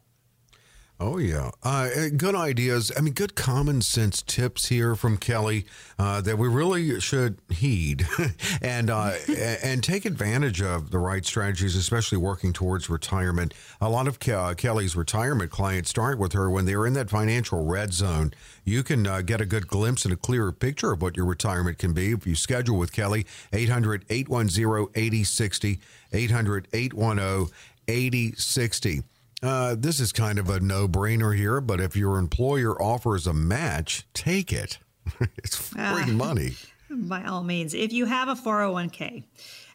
Oh, 1.00 1.18
yeah. 1.18 1.52
Uh, 1.62 2.08
good 2.16 2.34
ideas. 2.34 2.90
I 2.96 3.02
mean, 3.02 3.14
good 3.14 3.36
common 3.36 3.82
sense 3.82 4.20
tips 4.20 4.66
here 4.66 4.96
from 4.96 5.16
Kelley 5.16 5.64
uh, 5.96 6.20
that 6.22 6.38
we 6.38 6.48
really 6.48 6.98
should 6.98 7.38
heed 7.48 8.04
and, 8.62 8.90
uh, 8.90 9.12
and 9.62 9.84
take 9.84 10.04
advantage 10.04 10.60
of 10.60 10.90
the 10.90 10.98
right 10.98 11.24
strategies, 11.24 11.76
especially 11.76 12.18
working 12.18 12.52
towards 12.52 12.90
retirement. 12.90 13.54
A 13.80 13.88
lot 13.88 14.08
of 14.08 14.18
Ke- 14.18 14.30
uh, 14.30 14.54
Kelley's 14.54 14.96
retirement 14.96 15.52
clients 15.52 15.88
start 15.88 16.18
with 16.18 16.32
her 16.32 16.50
when 16.50 16.64
they're 16.64 16.84
in 16.84 16.94
that 16.94 17.10
financial 17.10 17.64
red 17.64 17.92
zone. 17.92 18.32
You 18.64 18.82
can 18.82 19.06
uh, 19.06 19.20
get 19.20 19.40
a 19.40 19.46
good 19.46 19.68
glimpse 19.68 20.04
and 20.04 20.12
a 20.12 20.16
clearer 20.16 20.50
picture 20.50 20.90
of 20.90 21.00
what 21.00 21.16
your 21.16 21.26
retirement 21.26 21.78
can 21.78 21.92
be 21.92 22.10
if 22.10 22.26
you 22.26 22.34
schedule 22.34 22.76
with 22.76 22.90
Kelley, 22.90 23.24
800 23.52 24.04
810 24.10 24.88
8060, 24.96 25.78
800 26.12 26.68
810 26.72 27.54
8060. 27.86 29.02
Uh, 29.42 29.76
this 29.78 30.00
is 30.00 30.12
kind 30.12 30.38
of 30.38 30.48
a 30.50 30.60
no 30.60 30.88
brainer 30.88 31.36
here, 31.36 31.60
but 31.60 31.80
if 31.80 31.94
your 31.94 32.18
employer 32.18 32.80
offers 32.80 33.26
a 33.26 33.32
match, 33.32 34.06
take 34.12 34.52
it. 34.52 34.78
it's 35.38 35.56
free 35.56 35.80
uh, 35.80 36.06
money. 36.08 36.56
By 36.90 37.24
all 37.24 37.44
means. 37.44 37.74
If 37.74 37.92
you 37.92 38.06
have 38.06 38.28
a 38.28 38.34
401k, 38.34 39.24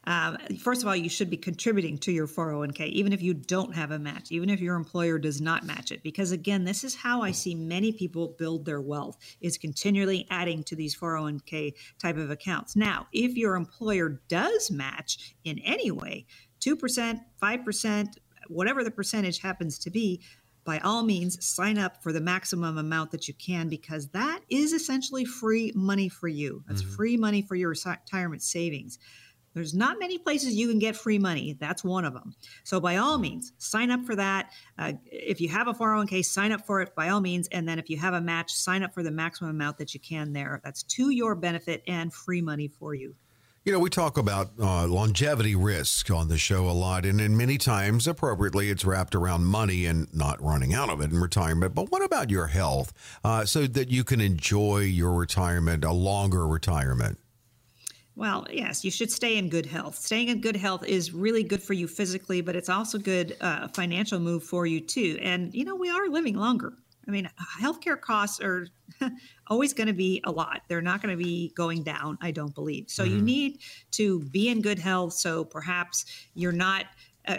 um, 0.06 0.38
first 0.60 0.82
of 0.82 0.88
all, 0.88 0.96
you 0.96 1.10
should 1.10 1.30
be 1.30 1.38
contributing 1.38 1.98
to 2.00 2.12
your 2.12 2.28
401k, 2.28 2.88
even 2.88 3.14
if 3.14 3.22
you 3.22 3.34
don't 3.34 3.74
have 3.74 3.92
a 3.92 4.00
match, 4.00 4.32
even 4.32 4.50
if 4.50 4.60
your 4.60 4.76
employer 4.76 5.18
does 5.18 5.40
not 5.40 5.64
match 5.64 5.92
it. 5.92 6.04
Because 6.04 6.32
again, 6.32 6.66
this 6.66 6.84
is 6.84 6.96
how 6.96 7.22
I 7.22 7.32
see 7.32 7.56
many 7.56 7.94
people 7.94 8.36
build 8.38 8.66
their 8.66 8.82
wealth 8.82 9.18
is 9.40 9.58
continually 9.58 10.28
adding 10.30 10.64
to 10.66 10.76
these 10.76 10.96
401k 10.96 11.74
type 12.00 12.18
of 12.18 12.32
accounts. 12.32 12.76
Now, 12.76 13.08
if 13.14 13.38
your 13.38 13.56
employer 13.56 14.22
does 14.28 14.70
match 14.70 15.36
in 15.46 15.60
any 15.60 15.92
way, 15.92 16.26
2%, 16.60 17.20
5%, 17.42 18.08
whatever 18.48 18.84
the 18.84 18.92
percentage 18.92 19.40
happens 19.40 19.78
to 19.80 19.90
be, 19.90 20.22
by 20.66 20.80
all 20.80 21.04
means, 21.04 21.46
sign 21.46 21.78
up 21.78 22.02
for 22.02 22.14
the 22.14 22.22
maximum 22.22 22.78
amount 22.78 23.12
that 23.12 23.28
you 23.28 23.34
can 23.34 23.68
because 23.68 24.08
that 24.10 24.40
is 24.50 24.72
essentially 24.72 25.26
free 25.26 25.72
money 25.76 26.08
for 26.08 26.28
you. 26.28 26.64
That's 26.68 26.82
mm-hmm. 26.82 26.96
free 26.96 27.18
money 27.18 27.42
for 27.42 27.56
your 27.56 27.70
retirement 27.70 28.42
savings. 28.42 28.98
There's 29.54 29.74
not 29.74 30.00
many 30.00 30.18
places 30.18 30.56
you 30.56 30.68
can 30.68 30.80
get 30.80 30.96
free 30.96 31.20
money. 31.20 31.56
That's 31.60 31.84
one 31.84 32.06
of 32.06 32.14
them. 32.14 32.34
So, 32.64 32.80
by 32.80 32.98
all 32.98 33.18
means, 33.20 33.54
sign 33.60 33.92
up 33.92 34.04
for 34.04 34.16
that. 34.16 34.52
Uh, 34.80 34.94
if 35.06 35.40
you 35.40 35.48
have 35.50 35.68
a 35.68 35.74
401k, 35.74 36.26
sign 36.26 36.52
up 36.52 36.66
for 36.66 36.82
it 36.82 36.96
by 36.96 37.10
all 37.10 37.22
means. 37.22 37.48
And 37.50 37.68
then, 37.68 37.78
if 37.78 37.90
you 37.90 37.98
have 37.98 38.16
a 38.16 38.22
match, 38.22 38.52
sign 38.52 38.82
up 38.82 38.94
for 38.94 39.04
the 39.04 39.12
maximum 39.12 39.52
amount 39.52 39.78
that 39.78 39.94
you 39.94 40.00
can 40.00 40.34
there. 40.34 40.60
That's 40.64 40.82
to 40.84 41.12
your 41.12 41.36
benefit 41.36 41.84
and 41.88 42.12
free 42.12 42.42
money 42.42 42.68
for 42.68 42.96
you. 42.96 43.16
You 43.66 43.72
know, 43.72 43.80
we 43.80 43.90
talk 43.90 44.18
about 44.18 44.50
uh, 44.60 44.88
longevity 44.88 45.56
risk 45.56 46.12
on 46.12 46.28
the 46.28 46.38
show 46.38 46.70
a 46.70 46.76
lot, 46.76 47.06
and, 47.06 47.22
and 47.22 47.38
many 47.38 47.58
times, 47.58 48.10
appropriately, 48.10 48.70
it's 48.70 48.84
wrapped 48.84 49.16
around 49.16 49.46
money 49.46 49.86
and 49.86 50.14
not 50.14 50.42
running 50.44 50.74
out 50.74 50.90
of 50.90 51.00
it 51.00 51.12
in 51.12 51.18
retirement. 51.18 51.74
But 51.74 51.90
what 51.90 52.04
about 52.04 52.30
your 52.30 52.48
health 52.48 52.92
uh, 53.24 53.46
so 53.46 53.66
that 53.68 53.90
you 53.90 54.04
can 54.04 54.20
enjoy 54.20 54.80
your 54.80 55.14
retirement, 55.14 55.86
a 55.86 55.94
longer 55.94 56.46
retirement? 56.46 57.20
Well, 58.18 58.46
yes, 58.52 58.84
you 58.84 58.92
should 58.92 59.10
stay 59.10 59.38
in 59.38 59.48
good 59.48 59.66
health. 59.66 59.96
Staying 59.96 60.28
in 60.28 60.42
good 60.42 60.58
health 60.58 60.84
is 60.86 61.14
really 61.14 61.44
good 61.44 61.64
for 61.64 61.72
you 61.72 61.88
physically, 61.88 62.42
but 62.42 62.58
it's 62.58 62.68
also 62.68 62.98
good 62.98 63.38
uh, 63.40 63.70
financial 63.70 64.20
move 64.20 64.44
for 64.44 64.66
you 64.66 64.82
too. 64.82 65.18
And 65.22 65.56
you 65.56 65.64
know, 65.64 65.78
we 65.78 65.90
are 65.90 66.10
living 66.10 66.36
longer. 66.36 66.74
I 67.08 67.12
mean, 67.12 67.30
healthcare 67.60 68.00
costs 68.00 68.40
are 68.40 68.68
always 69.48 69.74
going 69.74 69.88
to 69.88 69.94
be 69.94 70.22
a 70.24 70.32
lot. 70.32 70.62
They're 70.68 70.82
not 70.82 71.02
going 71.02 71.18
to 71.18 71.22
be 71.22 71.52
going 71.56 71.84
down, 71.84 72.18
I 72.22 72.32
don't 72.32 72.56
believe. 72.56 72.86
So 72.88 73.04
mm-hmm. 73.04 73.16
you 73.16 73.22
need 73.22 73.60
to 73.92 74.22
be 74.22 74.50
in 74.50 74.62
good 74.62 74.80
health. 74.80 75.14
So 75.14 75.44
perhaps 75.44 76.06
you're 76.34 76.52
not 76.52 76.86
uh, 77.28 77.38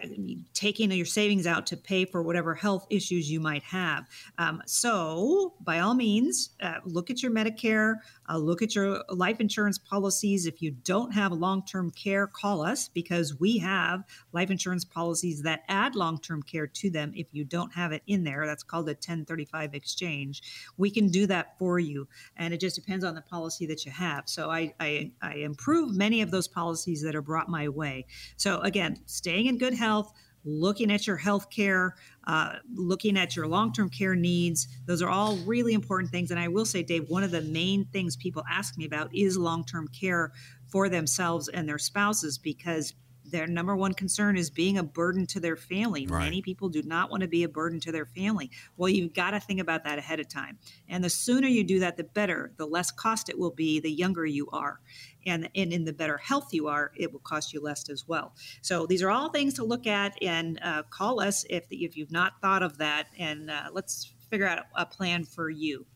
taking 0.55 0.91
your 0.91 1.07
savings 1.07 1.47
out 1.47 1.67
to 1.67 1.77
pay 1.77 2.05
for 2.05 2.23
whatever 2.23 2.55
health 2.55 2.87
issues 2.89 3.31
you 3.31 3.41
might 3.41 3.63
have. 3.63 4.07
Um, 4.39 4.63
so, 4.67 5.55
by 5.61 5.81
all 5.81 5.95
means, 5.95 6.51
uh, 6.63 6.77
look 6.85 7.11
at 7.11 7.23
your 7.23 7.31
Medicare, 7.31 7.97
uh, 8.29 8.39
look 8.39 8.63
at 8.63 8.75
your 8.75 9.05
life 9.11 9.41
insurance 9.41 9.77
policies. 9.77 10.47
If 10.47 10.63
you 10.63 10.71
don't 10.71 11.13
have 11.13 11.33
long 11.33 11.65
term 11.67 11.91
care, 11.91 12.27
call 12.27 12.63
us 12.63 12.89
because 12.89 13.39
we 13.39 13.59
have 13.59 14.05
life 14.33 14.51
insurance 14.51 14.85
policies 14.85 15.43
that 15.43 15.65
add 15.69 15.95
long 15.95 16.19
term 16.19 16.43
care 16.43 16.67
to 16.67 16.91
them. 16.91 17.13
If 17.15 17.27
you 17.33 17.45
don't 17.45 17.73
have 17.75 17.93
it 17.93 18.03
in 18.07 18.25
there, 18.25 18.47
that's 18.47 18.63
called 18.63 18.87
a 18.87 18.93
1035 18.93 19.75
exchange. 19.75 20.43
We 20.79 20.91
can 20.91 21.09
do 21.09 21.27
that 21.27 21.59
for 21.59 21.79
you. 21.79 22.09
And 22.37 22.55
it 22.55 22.61
just 22.61 22.77
depends 22.77 23.05
on 23.05 23.15
the 23.15 23.23
policy 23.23 23.67
that 23.67 23.85
you 23.85 23.93
have. 23.93 24.25
So, 24.27 24.51
I, 24.51 24.73
I, 24.81 25.11
I 25.21 25.35
improve 25.35 25.95
many 25.95 26.23
of 26.23 26.31
those 26.31 26.49
policies 26.49 27.03
that 27.03 27.15
are 27.15 27.23
brought 27.23 27.49
my 27.49 27.69
way. 27.69 28.07
So, 28.37 28.61
again, 28.61 28.99
staying 29.07 29.47
in 29.47 29.59
good 29.59 29.74
health 29.75 30.13
looking 30.45 30.93
at 30.93 31.07
your 31.07 31.17
health 31.17 31.51
care, 31.51 31.95
uh, 32.27 32.57
looking 32.75 33.17
at 33.17 33.35
your 33.35 33.47
long 33.47 33.73
term 33.73 33.89
care 33.89 34.15
needs. 34.15 34.69
Those 34.87 35.03
are 35.03 35.09
all 35.09 35.37
really 35.39 35.73
important 35.73 36.13
things. 36.13 36.31
And 36.31 36.39
I 36.39 36.49
will 36.49 36.67
say, 36.67 36.83
Dave, 36.83 37.09
one 37.09 37.23
of 37.23 37.31
the 37.31 37.41
main 37.41 37.87
things 37.87 38.17
people 38.17 38.45
ask 38.51 38.77
me 38.77 38.85
about 38.85 39.15
is 39.15 39.37
long 39.37 39.65
term 39.65 39.89
care 39.89 40.33
for 40.69 40.89
themselves 40.89 41.49
and 41.49 41.69
their 41.69 41.79
spouses 41.79 42.39
because 42.39 42.95
their 43.35 43.49
number 43.49 43.75
one 43.75 43.93
concern 43.93 44.37
is 44.37 44.49
being 44.49 44.79
a 44.79 44.83
burden 44.85 45.27
to 45.27 45.41
their 45.41 45.57
family. 45.57 46.07
Right. 46.07 46.23
Many 46.23 46.41
people 46.41 46.69
do 46.69 46.83
not 46.85 47.11
want 47.11 47.23
to 47.23 47.29
be 47.29 47.43
a 47.43 47.49
burden 47.49 47.81
to 47.81 47.91
their 47.91 48.07
family. 48.07 48.49
Well, 48.77 48.89
you've 48.89 49.13
got 49.13 49.33
to 49.33 49.41
think 49.41 49.61
about 49.61 49.83
that 49.85 49.99
ahead 49.99 50.21
of 50.21 50.29
time. 50.29 50.59
And 50.89 51.03
the 51.03 51.11
sooner 51.11 51.49
you 51.49 51.65
do 51.65 51.81
that, 51.81 51.97
the 51.97 52.05
better. 52.05 52.53
The 52.57 52.67
less 52.67 52.93
cost 52.93 53.29
it 53.29 53.37
will 53.37 53.51
be, 53.51 53.81
the 53.81 53.91
younger 53.91 54.25
you 54.25 54.49
are 54.53 54.81
and, 55.27 55.49
and 55.57 55.73
in 55.73 55.85
the 55.85 55.93
better 55.93 56.17
health 56.17 56.55
you 56.55 56.69
are, 56.69 56.93
it 56.95 57.13
will 57.13 57.21
cost 57.21 57.53
you 57.53 57.61
less 57.61 57.89
as 57.91 58.07
well. 58.07 58.35
So 58.63 58.87
these 58.87 59.03
are 59.03 59.11
all 59.11 59.31
things 59.31 59.55
to 59.55 59.65
look 59.65 59.89
at 59.89 60.15
and 60.23 60.61
uh, 60.63 60.85
call 60.91 61.21
us 61.21 61.45
if, 61.51 61.65
if 61.71 61.97
you've 61.97 62.13
not 62.13 62.35
thought 62.41 62.63
of 62.63 62.79
that, 62.79 63.09
and 63.19 63.51
uh, 63.51 63.71
let's 63.73 64.15
figure 64.31 64.47
out 64.47 64.67
a 64.77 64.87
plan 64.87 65.25
for 65.25 65.51
you. 65.51 65.87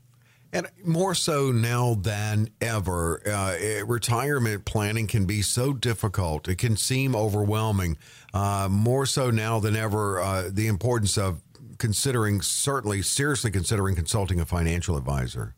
And 0.52 0.66
more 0.82 1.14
so 1.14 1.50
now 1.50 1.94
than 1.94 2.48
ever, 2.60 3.20
uh, 3.26 3.56
eh, 3.58 3.82
retirement 3.86 4.64
planning 4.64 5.06
can 5.06 5.26
be 5.26 5.42
so 5.42 5.74
difficult. 5.74 6.48
It 6.48 6.56
can 6.56 6.76
seem 6.76 7.14
overwhelming. 7.14 7.98
Uh, 8.32 8.68
more 8.70 9.04
so 9.04 9.30
now 9.30 9.60
than 9.60 9.76
ever, 9.76 10.20
uh, 10.20 10.48
the 10.50 10.66
importance 10.66 11.18
of 11.18 11.42
considering, 11.78 12.40
certainly 12.40 13.02
seriously 13.02 13.50
considering 13.50 13.94
consulting 13.94 14.40
a 14.40 14.46
financial 14.46 14.96
advisor. 14.96 15.54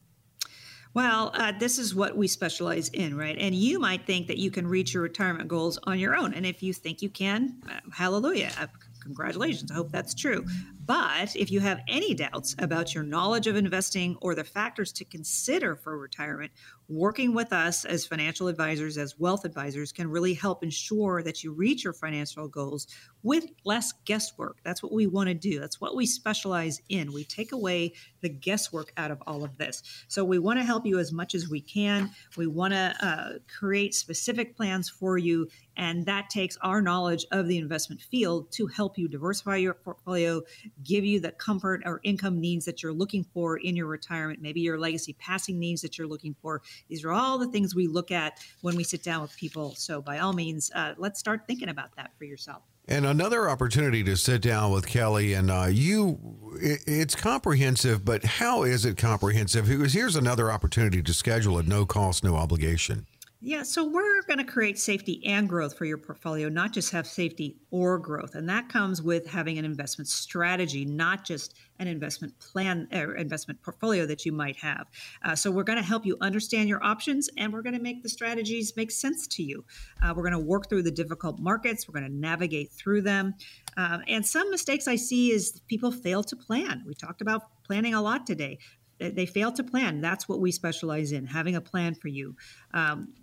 Well, 0.92 1.30
uh, 1.34 1.52
this 1.56 1.78
is 1.78 1.94
what 1.94 2.16
we 2.16 2.26
specialize 2.26 2.88
in, 2.88 3.16
right? 3.16 3.36
And 3.38 3.54
you 3.54 3.78
might 3.78 4.06
think 4.06 4.26
that 4.26 4.38
you 4.38 4.50
can 4.50 4.66
reach 4.66 4.92
your 4.92 5.04
retirement 5.04 5.48
goals 5.48 5.78
on 5.84 6.00
your 6.00 6.16
own. 6.16 6.34
And 6.34 6.44
if 6.44 6.64
you 6.64 6.72
think 6.72 7.00
you 7.00 7.08
can, 7.08 7.62
uh, 7.68 7.78
hallelujah, 7.92 8.50
uh, 8.58 8.66
congratulations. 9.00 9.70
I 9.70 9.74
hope 9.74 9.92
that's 9.92 10.14
true. 10.14 10.44
But 10.86 11.36
if 11.36 11.50
you 11.50 11.60
have 11.60 11.80
any 11.88 12.14
doubts 12.14 12.56
about 12.58 12.94
your 12.94 13.04
knowledge 13.04 13.46
of 13.46 13.56
investing 13.56 14.16
or 14.20 14.34
the 14.34 14.44
factors 14.44 14.92
to 14.94 15.04
consider 15.04 15.76
for 15.76 15.98
retirement, 15.98 16.52
working 16.88 17.34
with 17.34 17.52
us 17.52 17.84
as 17.84 18.06
financial 18.06 18.48
advisors, 18.48 18.98
as 18.98 19.18
wealth 19.18 19.44
advisors, 19.44 19.92
can 19.92 20.10
really 20.10 20.34
help 20.34 20.62
ensure 20.62 21.22
that 21.22 21.44
you 21.44 21.52
reach 21.52 21.84
your 21.84 21.92
financial 21.92 22.48
goals 22.48 22.86
with 23.22 23.46
less 23.64 23.92
guesswork. 24.04 24.58
That's 24.64 24.82
what 24.82 24.92
we 24.92 25.06
want 25.06 25.28
to 25.28 25.34
do. 25.34 25.60
That's 25.60 25.80
what 25.80 25.94
we 25.94 26.06
specialize 26.06 26.80
in. 26.88 27.12
We 27.12 27.24
take 27.24 27.52
away 27.52 27.92
the 28.22 28.28
guesswork 28.28 28.92
out 28.96 29.10
of 29.10 29.22
all 29.26 29.44
of 29.44 29.56
this. 29.58 29.82
So 30.08 30.24
we 30.24 30.38
want 30.38 30.58
to 30.58 30.64
help 30.64 30.86
you 30.86 30.98
as 30.98 31.12
much 31.12 31.34
as 31.34 31.48
we 31.48 31.60
can. 31.60 32.10
We 32.36 32.46
want 32.46 32.72
to 32.72 32.94
uh, 33.00 33.38
create 33.46 33.94
specific 33.94 34.56
plans 34.56 34.88
for 34.88 35.18
you. 35.18 35.48
And 35.76 36.04
that 36.06 36.28
takes 36.28 36.58
our 36.62 36.82
knowledge 36.82 37.24
of 37.30 37.46
the 37.46 37.58
investment 37.58 38.02
field 38.02 38.50
to 38.52 38.66
help 38.66 38.98
you 38.98 39.08
diversify 39.08 39.56
your 39.56 39.74
portfolio, 39.74 40.42
give 40.82 41.04
you 41.04 41.20
the 41.20 41.32
comfort 41.32 41.82
or 41.84 42.00
income 42.02 42.40
needs 42.40 42.64
that 42.64 42.82
you're 42.82 42.92
looking 42.92 43.24
for 43.24 43.58
in 43.58 43.76
your 43.76 43.86
retirement, 43.86 44.40
maybe 44.40 44.60
your 44.60 44.78
legacy 44.78 45.14
passing 45.14 45.58
needs 45.58 45.82
that 45.82 45.98
you're 45.98 46.06
looking 46.06 46.34
for. 46.40 46.62
These 46.88 47.04
are 47.04 47.12
all 47.12 47.38
the 47.38 47.48
things 47.48 47.74
we 47.74 47.86
look 47.86 48.10
at 48.10 48.38
when 48.62 48.76
we 48.76 48.84
sit 48.84 49.02
down 49.02 49.22
with 49.22 49.36
people. 49.36 49.74
So, 49.76 50.00
by 50.00 50.18
all 50.18 50.32
means, 50.32 50.70
uh, 50.74 50.94
let's 50.98 51.18
start 51.20 51.46
thinking 51.46 51.68
about 51.68 51.94
that 51.96 52.10
for 52.18 52.24
yourself. 52.24 52.62
And 52.88 53.06
another 53.06 53.48
opportunity 53.48 54.02
to 54.04 54.16
sit 54.16 54.42
down 54.42 54.72
with 54.72 54.86
Kelley 54.86 55.34
and 55.34 55.50
uh, 55.50 55.68
you. 55.70 56.18
It, 56.60 56.80
it's 56.86 57.14
comprehensive, 57.14 58.04
but 58.04 58.24
how 58.24 58.64
is 58.64 58.84
it 58.84 58.96
comprehensive? 58.96 59.66
Here's 59.68 60.16
another 60.16 60.50
opportunity 60.50 61.02
to 61.02 61.14
schedule 61.14 61.58
at 61.58 61.66
no 61.66 61.86
cost, 61.86 62.24
no 62.24 62.34
obligation. 62.34 63.06
Yeah, 63.42 63.62
so 63.62 63.86
we're 63.86 64.20
going 64.26 64.36
to 64.36 64.44
create 64.44 64.78
safety 64.78 65.24
and 65.24 65.48
growth 65.48 65.78
for 65.78 65.86
your 65.86 65.96
portfolio, 65.96 66.50
not 66.50 66.74
just 66.74 66.92
have 66.92 67.06
safety 67.06 67.56
or 67.70 67.98
growth. 67.98 68.34
And 68.34 68.46
that 68.50 68.68
comes 68.68 69.00
with 69.00 69.26
having 69.26 69.56
an 69.56 69.64
investment 69.64 70.08
strategy, 70.08 70.84
not 70.84 71.24
just 71.24 71.54
an 71.78 71.88
investment 71.88 72.38
plan 72.38 72.86
or 72.92 73.14
investment 73.14 73.62
portfolio 73.62 74.04
that 74.04 74.26
you 74.26 74.32
might 74.32 74.56
have. 74.56 74.88
Uh, 75.24 75.34
so 75.34 75.50
we're 75.50 75.64
going 75.64 75.78
to 75.78 75.82
help 75.84 76.04
you 76.04 76.18
understand 76.20 76.68
your 76.68 76.84
options 76.84 77.30
and 77.38 77.50
we're 77.50 77.62
going 77.62 77.74
to 77.74 77.80
make 77.80 78.02
the 78.02 78.10
strategies 78.10 78.76
make 78.76 78.90
sense 78.90 79.26
to 79.28 79.42
you. 79.42 79.64
Uh, 80.02 80.12
we're 80.14 80.28
going 80.28 80.34
to 80.34 80.38
work 80.38 80.68
through 80.68 80.82
the 80.82 80.90
difficult 80.90 81.38
markets, 81.38 81.88
we're 81.88 81.98
going 81.98 82.12
to 82.12 82.14
navigate 82.14 82.70
through 82.70 83.00
them. 83.00 83.32
Um, 83.78 84.02
and 84.06 84.26
some 84.26 84.50
mistakes 84.50 84.86
I 84.86 84.96
see 84.96 85.32
is 85.32 85.62
people 85.66 85.92
fail 85.92 86.22
to 86.24 86.36
plan. 86.36 86.84
We 86.86 86.92
talked 86.92 87.22
about 87.22 87.44
planning 87.64 87.94
a 87.94 88.02
lot 88.02 88.26
today 88.26 88.58
they 89.00 89.24
fail 89.24 89.50
to 89.50 89.64
plan. 89.64 90.02
That's 90.02 90.28
what 90.28 90.40
we 90.40 90.52
specialize 90.52 91.12
in, 91.12 91.26
having 91.26 91.56
a 91.56 91.60
plan 91.60 91.94
for 91.94 92.08
you. 92.08 92.36
Um, 92.74 93.14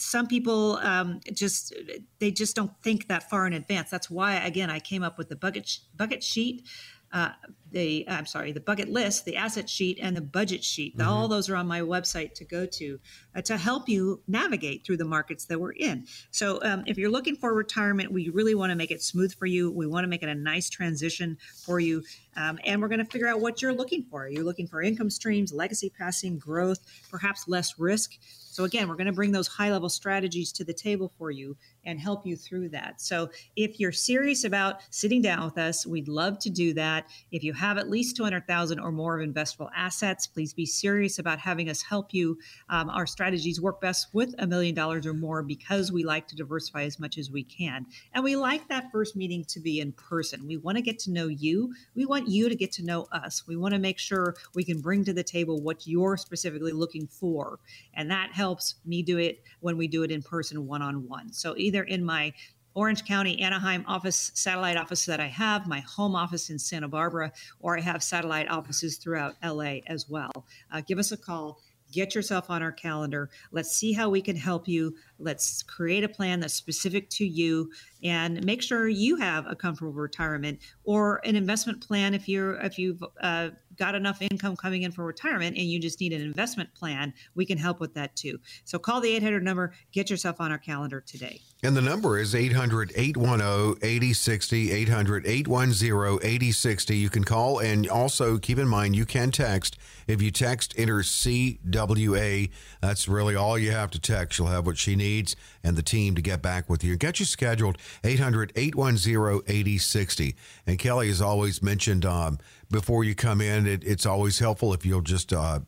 some 0.00 0.26
people 0.26 0.78
um, 0.82 1.20
just 1.32 1.74
they 2.18 2.30
just 2.30 2.56
don't 2.56 2.72
think 2.82 3.08
that 3.08 3.28
far 3.28 3.46
in 3.46 3.52
advance. 3.52 3.90
That's 3.90 4.10
why 4.10 4.36
again 4.36 4.70
I 4.70 4.80
came 4.80 5.02
up 5.02 5.18
with 5.18 5.28
the 5.28 5.36
bucket 5.36 5.78
bucket 5.96 6.22
sheet. 6.22 6.66
Uh, 7.12 7.30
the 7.70 8.04
I'm 8.08 8.26
sorry, 8.26 8.52
the 8.52 8.60
bucket 8.60 8.88
list, 8.88 9.24
the 9.24 9.36
asset 9.36 9.68
sheet, 9.68 9.98
and 10.00 10.16
the 10.16 10.20
budget 10.20 10.64
sheet. 10.64 10.96
Mm-hmm. 10.96 11.08
All 11.08 11.28
those 11.28 11.48
are 11.48 11.56
on 11.56 11.66
my 11.66 11.80
website 11.80 12.34
to 12.34 12.44
go 12.44 12.66
to 12.66 12.98
uh, 13.34 13.42
to 13.42 13.56
help 13.56 13.88
you 13.88 14.22
navigate 14.26 14.84
through 14.84 14.96
the 14.96 15.04
markets 15.04 15.44
that 15.46 15.60
we're 15.60 15.72
in. 15.72 16.06
So 16.30 16.60
um, 16.62 16.84
if 16.86 16.98
you're 16.98 17.10
looking 17.10 17.36
for 17.36 17.54
retirement, 17.54 18.12
we 18.12 18.30
really 18.30 18.54
want 18.54 18.70
to 18.70 18.76
make 18.76 18.90
it 18.90 19.02
smooth 19.02 19.34
for 19.34 19.46
you. 19.46 19.70
We 19.70 19.86
want 19.86 20.04
to 20.04 20.08
make 20.08 20.22
it 20.22 20.28
a 20.28 20.34
nice 20.34 20.70
transition 20.70 21.36
for 21.64 21.80
you. 21.80 22.02
Um, 22.36 22.58
and 22.64 22.80
we're 22.80 22.88
going 22.88 23.04
to 23.04 23.04
figure 23.04 23.26
out 23.26 23.40
what 23.40 23.60
you're 23.60 23.72
looking 23.72 24.04
for. 24.04 24.28
You're 24.28 24.44
looking 24.44 24.68
for 24.68 24.80
income 24.80 25.10
streams, 25.10 25.52
legacy 25.52 25.90
passing, 25.90 26.38
growth, 26.38 26.78
perhaps 27.10 27.48
less 27.48 27.78
risk? 27.78 28.16
So, 28.58 28.64
again, 28.64 28.88
we're 28.88 28.96
going 28.96 29.06
to 29.06 29.12
bring 29.12 29.30
those 29.30 29.46
high 29.46 29.70
level 29.70 29.88
strategies 29.88 30.50
to 30.52 30.64
the 30.64 30.72
table 30.72 31.12
for 31.16 31.30
you 31.30 31.56
and 31.84 32.00
help 32.00 32.26
you 32.26 32.36
through 32.36 32.70
that. 32.70 33.00
So, 33.00 33.30
if 33.54 33.78
you're 33.78 33.92
serious 33.92 34.44
about 34.44 34.80
sitting 34.90 35.22
down 35.22 35.44
with 35.44 35.58
us, 35.58 35.86
we'd 35.86 36.08
love 36.08 36.38
to 36.40 36.50
do 36.50 36.74
that. 36.74 37.06
If 37.30 37.44
you 37.44 37.52
have 37.58 37.76
at 37.76 37.90
least 37.90 38.16
200,000 38.16 38.78
or 38.78 38.92
more 38.92 39.20
of 39.20 39.28
investable 39.28 39.68
assets, 39.74 40.26
please 40.26 40.54
be 40.54 40.64
serious 40.64 41.18
about 41.18 41.38
having 41.38 41.68
us 41.68 41.82
help 41.82 42.14
you. 42.14 42.38
Um, 42.68 42.88
our 42.88 43.06
strategies 43.06 43.60
work 43.60 43.80
best 43.80 44.08
with 44.12 44.34
a 44.38 44.46
million 44.46 44.74
dollars 44.74 45.06
or 45.06 45.14
more 45.14 45.42
because 45.42 45.90
we 45.90 46.04
like 46.04 46.28
to 46.28 46.36
diversify 46.36 46.84
as 46.84 46.98
much 46.98 47.18
as 47.18 47.30
we 47.30 47.42
can. 47.42 47.86
And 48.14 48.22
we 48.22 48.36
like 48.36 48.68
that 48.68 48.90
first 48.92 49.16
meeting 49.16 49.44
to 49.48 49.60
be 49.60 49.80
in 49.80 49.92
person. 49.92 50.46
We 50.46 50.56
want 50.56 50.76
to 50.78 50.82
get 50.82 50.98
to 51.00 51.10
know 51.10 51.26
you. 51.26 51.74
We 51.94 52.06
want 52.06 52.28
you 52.28 52.48
to 52.48 52.54
get 52.54 52.72
to 52.72 52.84
know 52.84 53.08
us. 53.12 53.46
We 53.46 53.56
want 53.56 53.74
to 53.74 53.80
make 53.80 53.98
sure 53.98 54.36
we 54.54 54.64
can 54.64 54.80
bring 54.80 55.04
to 55.04 55.12
the 55.12 55.24
table 55.24 55.60
what 55.60 55.86
you're 55.86 56.16
specifically 56.16 56.72
looking 56.72 57.06
for. 57.06 57.58
And 57.94 58.10
that 58.10 58.32
helps 58.32 58.76
me 58.86 59.02
do 59.02 59.18
it 59.18 59.42
when 59.60 59.76
we 59.76 59.88
do 59.88 60.04
it 60.04 60.10
in 60.10 60.22
person 60.22 60.66
one 60.66 60.82
on 60.82 61.08
one. 61.08 61.32
So 61.32 61.54
either 61.56 61.82
in 61.82 62.04
my 62.04 62.32
Orange 62.78 63.04
County, 63.04 63.40
Anaheim 63.40 63.84
office, 63.88 64.30
satellite 64.34 64.76
office 64.76 65.04
that 65.04 65.18
I 65.18 65.26
have, 65.26 65.66
my 65.66 65.80
home 65.80 66.14
office 66.14 66.48
in 66.48 66.60
Santa 66.60 66.86
Barbara, 66.86 67.32
or 67.58 67.76
I 67.76 67.80
have 67.80 68.04
satellite 68.04 68.48
offices 68.48 68.98
throughout 68.98 69.34
LA 69.42 69.78
as 69.88 70.08
well. 70.08 70.30
Uh, 70.70 70.80
give 70.86 71.00
us 71.00 71.10
a 71.10 71.16
call. 71.16 71.60
Get 71.90 72.14
yourself 72.14 72.50
on 72.50 72.62
our 72.62 72.70
calendar. 72.70 73.30
Let's 73.50 73.76
see 73.76 73.92
how 73.92 74.08
we 74.10 74.22
can 74.22 74.36
help 74.36 74.68
you. 74.68 74.94
Let's 75.18 75.64
create 75.64 76.04
a 76.04 76.08
plan 76.08 76.38
that's 76.38 76.54
specific 76.54 77.10
to 77.10 77.26
you 77.26 77.68
and 78.04 78.44
make 78.44 78.62
sure 78.62 78.86
you 78.86 79.16
have 79.16 79.48
a 79.48 79.56
comfortable 79.56 79.92
retirement 79.92 80.60
or 80.84 81.20
an 81.24 81.34
investment 81.34 81.84
plan 81.84 82.14
if 82.14 82.28
you're 82.28 82.60
if 82.60 82.78
you've 82.78 83.02
uh, 83.20 83.48
got 83.78 83.94
enough 83.94 84.20
income 84.20 84.56
coming 84.56 84.82
in 84.82 84.92
for 84.92 85.04
retirement 85.04 85.56
and 85.56 85.66
you 85.66 85.78
just 85.80 86.00
need 86.00 86.12
an 86.12 86.20
investment 86.20 86.72
plan, 86.74 87.14
we 87.34 87.46
can 87.46 87.56
help 87.56 87.80
with 87.80 87.94
that 87.94 88.14
too. 88.16 88.38
So 88.64 88.78
call 88.78 89.00
the 89.00 89.14
800 89.14 89.42
number, 89.42 89.72
get 89.92 90.10
yourself 90.10 90.40
on 90.40 90.52
our 90.52 90.58
calendar 90.58 91.00
today. 91.00 91.40
And 91.62 91.76
the 91.76 91.82
number 91.82 92.18
is 92.18 92.34
800 92.34 92.92
810 92.94 93.78
8060, 93.82 94.70
800 94.70 95.26
810 95.26 96.18
8060. 96.22 96.96
You 96.96 97.10
can 97.10 97.24
call 97.24 97.58
and 97.58 97.88
also 97.88 98.38
keep 98.38 98.58
in 98.58 98.68
mind 98.68 98.94
you 98.94 99.06
can 99.06 99.30
text. 99.30 99.76
If 100.06 100.22
you 100.22 100.30
text, 100.30 100.74
enter 100.76 101.00
CWA. 101.00 102.50
That's 102.80 103.08
really 103.08 103.34
all 103.34 103.58
you 103.58 103.72
have 103.72 103.90
to 103.90 104.00
text. 104.00 104.36
She'll 104.36 104.46
have 104.46 104.66
what 104.66 104.78
she 104.78 104.96
needs 104.96 105.36
and 105.68 105.76
the 105.76 105.82
team 105.82 106.14
to 106.14 106.22
get 106.22 106.40
back 106.40 106.68
with 106.68 106.82
you. 106.82 106.96
Get 106.96 107.20
you 107.20 107.26
scheduled 107.26 107.76
800 108.02 108.52
810 108.56 109.42
8060. 109.46 110.34
And 110.66 110.78
Kelley 110.78 111.08
has 111.08 111.20
always 111.20 111.62
mentioned 111.62 112.06
um, 112.06 112.38
before 112.70 113.04
you 113.04 113.14
come 113.14 113.40
in, 113.42 113.66
it, 113.66 113.84
it's 113.84 114.06
always 114.06 114.38
helpful 114.38 114.72
if 114.72 114.86
you'll 114.86 115.02
just 115.02 115.32
uh, 115.32 115.60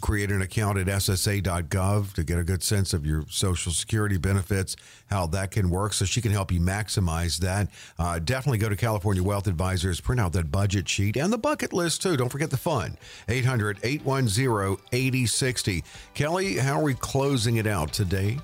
create 0.00 0.30
an 0.30 0.40
account 0.40 0.78
at 0.78 0.86
ssa.gov 0.86 2.12
to 2.14 2.24
get 2.24 2.38
a 2.38 2.44
good 2.44 2.62
sense 2.62 2.92
of 2.92 3.04
your 3.04 3.24
Social 3.28 3.72
Security 3.72 4.18
benefits, 4.18 4.76
how 5.10 5.26
that 5.26 5.50
can 5.50 5.68
work, 5.68 5.92
so 5.92 6.04
she 6.04 6.20
can 6.20 6.30
help 6.30 6.52
you 6.52 6.60
maximize 6.60 7.38
that. 7.38 7.68
Uh, 7.98 8.20
definitely 8.20 8.58
go 8.58 8.68
to 8.68 8.76
California 8.76 9.22
Wealth 9.22 9.48
Advisors, 9.48 10.00
print 10.00 10.20
out 10.20 10.32
that 10.32 10.50
budget 10.50 10.88
sheet 10.88 11.16
and 11.16 11.32
the 11.32 11.38
bucket 11.38 11.72
list 11.72 12.02
too. 12.02 12.16
Don't 12.16 12.30
forget 12.30 12.50
the 12.50 12.56
fun. 12.56 12.96
800 13.28 13.80
810 13.82 14.76
8060. 14.92 15.84
Kelley, 16.14 16.56
how 16.56 16.78
are 16.80 16.84
we 16.84 16.94
closing 16.94 17.56
it 17.56 17.66
out 17.66 17.92
today? 17.92 18.38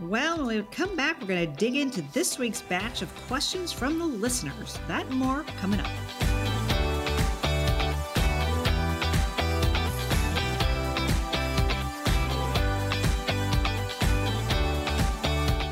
Well, 0.00 0.46
when 0.46 0.56
we 0.56 0.62
come 0.70 0.96
back, 0.96 1.20
we're 1.20 1.26
going 1.26 1.50
to 1.50 1.58
dig 1.58 1.76
into 1.76 2.00
this 2.14 2.38
week's 2.38 2.62
batch 2.62 3.02
of 3.02 3.14
questions 3.26 3.70
from 3.70 3.98
the 3.98 4.06
listeners. 4.06 4.78
That 4.88 5.04
and 5.06 5.16
more 5.16 5.44
coming 5.60 5.78
up. 5.78 6.49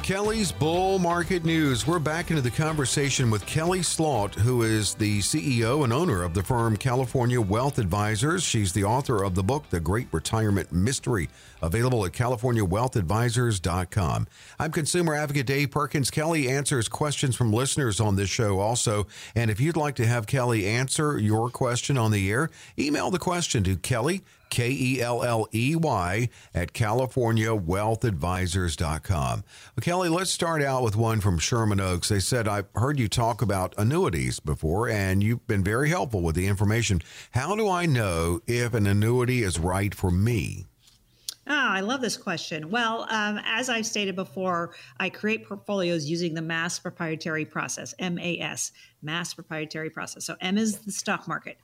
Kelley's 0.08 0.52
Bull 0.52 0.98
Market 0.98 1.44
News. 1.44 1.86
We're 1.86 1.98
back 1.98 2.30
into 2.30 2.40
the 2.40 2.50
conversation 2.50 3.30
with 3.30 3.44
Kelley 3.44 3.82
Slaught, 3.82 4.36
who 4.36 4.62
is 4.62 4.94
the 4.94 5.18
CEO 5.18 5.84
and 5.84 5.92
owner 5.92 6.22
of 6.22 6.32
the 6.32 6.42
firm 6.42 6.78
California 6.78 7.38
Wealth 7.38 7.78
Advisors. 7.78 8.42
She's 8.42 8.72
the 8.72 8.84
author 8.84 9.22
of 9.22 9.34
the 9.34 9.42
book, 9.42 9.68
The 9.68 9.80
Great 9.80 10.08
Retirement 10.10 10.72
Mystery, 10.72 11.28
available 11.60 12.06
at 12.06 12.12
CaliforniaWealthAdvisors.com. 12.12 14.26
I'm 14.58 14.72
consumer 14.72 15.14
advocate 15.14 15.44
Dave 15.44 15.72
Perkins. 15.72 16.10
Kelley 16.10 16.48
answers 16.48 16.88
questions 16.88 17.36
from 17.36 17.52
listeners 17.52 18.00
on 18.00 18.16
this 18.16 18.30
show 18.30 18.60
also. 18.60 19.06
And 19.34 19.50
if 19.50 19.60
you'd 19.60 19.76
like 19.76 19.96
to 19.96 20.06
have 20.06 20.26
Kelley 20.26 20.66
answer 20.66 21.18
your 21.18 21.50
question 21.50 21.98
on 21.98 22.12
the 22.12 22.30
air, 22.30 22.48
email 22.78 23.10
the 23.10 23.18
question 23.18 23.62
to 23.64 23.76
Kelley 23.76 24.22
K 24.50 24.70
E 24.70 25.00
L 25.00 25.22
L 25.22 25.46
E 25.54 25.76
Y, 25.76 26.28
at 26.54 26.72
CaliforniaWealthAdvisors.com. 26.72 29.44
Well, 29.44 29.80
Kelley, 29.80 30.08
let's 30.08 30.30
start 30.30 30.62
out 30.62 30.82
with 30.82 30.96
one 30.96 31.20
from 31.20 31.38
Sherman 31.38 31.80
Oaks. 31.80 32.08
They 32.08 32.20
said, 32.20 32.48
I've 32.48 32.68
heard 32.74 32.98
you 32.98 33.08
talk 33.08 33.42
about 33.42 33.74
annuities 33.78 34.40
before, 34.40 34.88
and 34.88 35.22
you've 35.22 35.46
been 35.46 35.62
very 35.64 35.90
helpful 35.90 36.22
with 36.22 36.34
the 36.34 36.46
information. 36.46 37.02
How 37.32 37.54
do 37.56 37.68
I 37.68 37.84
know 37.86 38.40
if 38.46 38.72
an 38.74 38.86
annuity 38.86 39.42
is 39.42 39.58
right 39.58 39.94
for 39.94 40.10
me? 40.10 40.64
Oh, 41.50 41.54
I 41.54 41.80
love 41.80 42.02
this 42.02 42.18
question. 42.18 42.68
Well, 42.68 43.06
um, 43.08 43.40
as 43.42 43.70
I've 43.70 43.86
stated 43.86 44.14
before, 44.14 44.74
I 45.00 45.08
create 45.08 45.46
portfolios 45.46 46.04
using 46.04 46.34
the 46.34 46.42
mass 46.42 46.78
proprietary 46.78 47.46
process, 47.46 47.94
MAS, 47.98 48.72
mass 49.00 49.32
proprietary 49.32 49.88
process. 49.88 50.26
So 50.26 50.36
M 50.42 50.58
is 50.58 50.80
the 50.80 50.92
stock 50.92 51.26
market. 51.26 51.56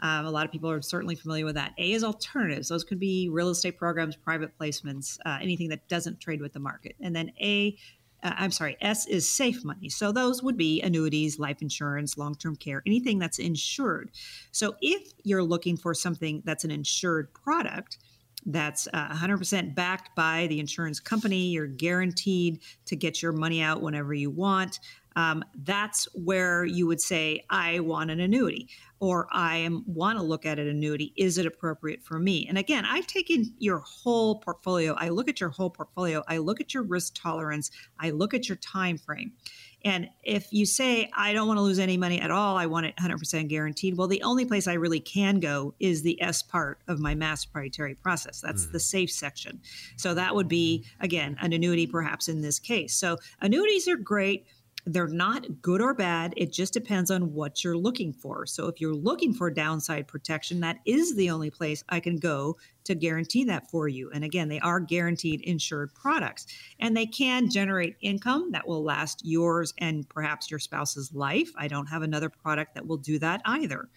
Um, 0.00 0.26
a 0.26 0.30
lot 0.30 0.46
of 0.46 0.52
people 0.52 0.70
are 0.70 0.82
certainly 0.82 1.14
familiar 1.14 1.44
with 1.44 1.54
that. 1.56 1.72
A 1.78 1.92
is 1.92 2.04
alternatives. 2.04 2.68
Those 2.68 2.84
could 2.84 2.98
be 2.98 3.28
real 3.30 3.50
estate 3.50 3.76
programs, 3.78 4.16
private 4.16 4.56
placements, 4.58 5.18
uh, 5.26 5.38
anything 5.40 5.68
that 5.68 5.88
doesn't 5.88 6.20
trade 6.20 6.40
with 6.40 6.52
the 6.52 6.60
market. 6.60 6.96
And 7.00 7.14
then 7.14 7.32
A, 7.40 7.76
uh, 8.22 8.32
I'm 8.36 8.50
sorry, 8.50 8.76
S 8.80 9.06
is 9.06 9.28
safe 9.28 9.64
money. 9.64 9.88
So 9.88 10.12
those 10.12 10.42
would 10.42 10.56
be 10.56 10.80
annuities, 10.82 11.38
life 11.38 11.62
insurance, 11.62 12.18
long 12.18 12.34
term 12.34 12.56
care, 12.56 12.82
anything 12.86 13.18
that's 13.18 13.38
insured. 13.38 14.10
So 14.52 14.76
if 14.80 15.12
you're 15.22 15.42
looking 15.42 15.76
for 15.76 15.94
something 15.94 16.42
that's 16.44 16.64
an 16.64 16.70
insured 16.70 17.32
product, 17.34 17.98
that's 18.46 18.88
uh, 18.92 19.08
100% 19.10 19.74
backed 19.74 20.14
by 20.16 20.46
the 20.46 20.60
insurance 20.60 20.98
company. 20.98 21.48
You're 21.48 21.66
guaranteed 21.66 22.60
to 22.86 22.96
get 22.96 23.22
your 23.22 23.32
money 23.32 23.60
out 23.60 23.82
whenever 23.82 24.14
you 24.14 24.30
want 24.30 24.80
um, 25.20 25.44
that's 25.54 26.08
where 26.14 26.64
you 26.64 26.86
would 26.86 27.00
say, 27.00 27.44
I 27.50 27.80
want 27.80 28.10
an 28.10 28.20
annuity 28.20 28.70
or 29.00 29.28
I 29.30 29.58
am, 29.58 29.84
want 29.86 30.18
to 30.18 30.24
look 30.24 30.46
at 30.46 30.58
an 30.58 30.66
annuity. 30.66 31.12
Is 31.16 31.36
it 31.36 31.44
appropriate 31.44 32.02
for 32.02 32.18
me? 32.18 32.46
And 32.48 32.56
again, 32.56 32.86
I've 32.86 33.06
taken 33.06 33.52
your 33.58 33.80
whole 33.80 34.36
portfolio. 34.36 34.94
I 34.94 35.10
look 35.10 35.28
at 35.28 35.38
your 35.38 35.50
whole 35.50 35.68
portfolio. 35.68 36.22
I 36.26 36.38
look 36.38 36.60
at 36.60 36.72
your 36.72 36.84
risk 36.84 37.14
tolerance. 37.14 37.70
I 37.98 38.10
look 38.10 38.32
at 38.32 38.48
your 38.48 38.56
time 38.56 38.96
frame. 38.96 39.32
And 39.84 40.08
if 40.22 40.52
you 40.52 40.66
say, 40.66 41.10
I 41.14 41.32
don't 41.32 41.48
want 41.48 41.58
to 41.58 41.62
lose 41.62 41.78
any 41.78 41.96
money 41.96 42.20
at 42.20 42.30
all, 42.30 42.56
I 42.56 42.66
want 42.66 42.86
it 42.86 42.94
100% 42.96 43.48
guaranteed, 43.48 43.96
well, 43.96 44.08
the 44.08 44.22
only 44.22 44.44
place 44.44 44.66
I 44.66 44.74
really 44.74 45.00
can 45.00 45.40
go 45.40 45.74
is 45.80 46.02
the 46.02 46.20
S 46.22 46.42
part 46.42 46.80
of 46.86 46.98
my 46.98 47.14
mass 47.14 47.44
proprietary 47.46 47.94
process. 47.94 48.40
That's 48.40 48.64
mm-hmm. 48.64 48.72
the 48.72 48.80
safe 48.80 49.10
section. 49.10 49.60
So 49.96 50.14
that 50.14 50.34
would 50.34 50.48
be, 50.48 50.84
again, 51.00 51.36
an 51.40 51.52
annuity 51.52 51.86
perhaps 51.86 52.28
in 52.28 52.42
this 52.42 52.58
case. 52.58 52.94
So 52.94 53.16
annuities 53.40 53.88
are 53.88 53.96
great 53.96 54.46
they're 54.86 55.06
not 55.06 55.62
good 55.62 55.80
or 55.80 55.94
bad. 55.94 56.34
It 56.36 56.52
just 56.52 56.72
depends 56.72 57.10
on 57.10 57.32
what 57.32 57.62
you're 57.62 57.76
looking 57.76 58.12
for. 58.12 58.46
So, 58.46 58.66
if 58.66 58.80
you're 58.80 58.94
looking 58.94 59.32
for 59.34 59.50
downside 59.50 60.08
protection, 60.08 60.60
that 60.60 60.78
is 60.84 61.14
the 61.14 61.30
only 61.30 61.50
place 61.50 61.84
I 61.88 62.00
can 62.00 62.16
go 62.16 62.56
to 62.84 62.94
guarantee 62.94 63.44
that 63.44 63.70
for 63.70 63.88
you. 63.88 64.10
And 64.12 64.24
again, 64.24 64.48
they 64.48 64.60
are 64.60 64.80
guaranteed 64.80 65.42
insured 65.42 65.94
products 65.94 66.46
and 66.80 66.96
they 66.96 67.06
can 67.06 67.50
generate 67.50 67.96
income 68.00 68.50
that 68.52 68.66
will 68.66 68.82
last 68.82 69.22
yours 69.24 69.74
and 69.78 70.08
perhaps 70.08 70.50
your 70.50 70.58
spouse's 70.58 71.12
life. 71.12 71.50
I 71.56 71.68
don't 71.68 71.86
have 71.86 72.02
another 72.02 72.28
product 72.30 72.74
that 72.74 72.86
will 72.86 72.96
do 72.96 73.18
that 73.18 73.42
either. 73.44 73.88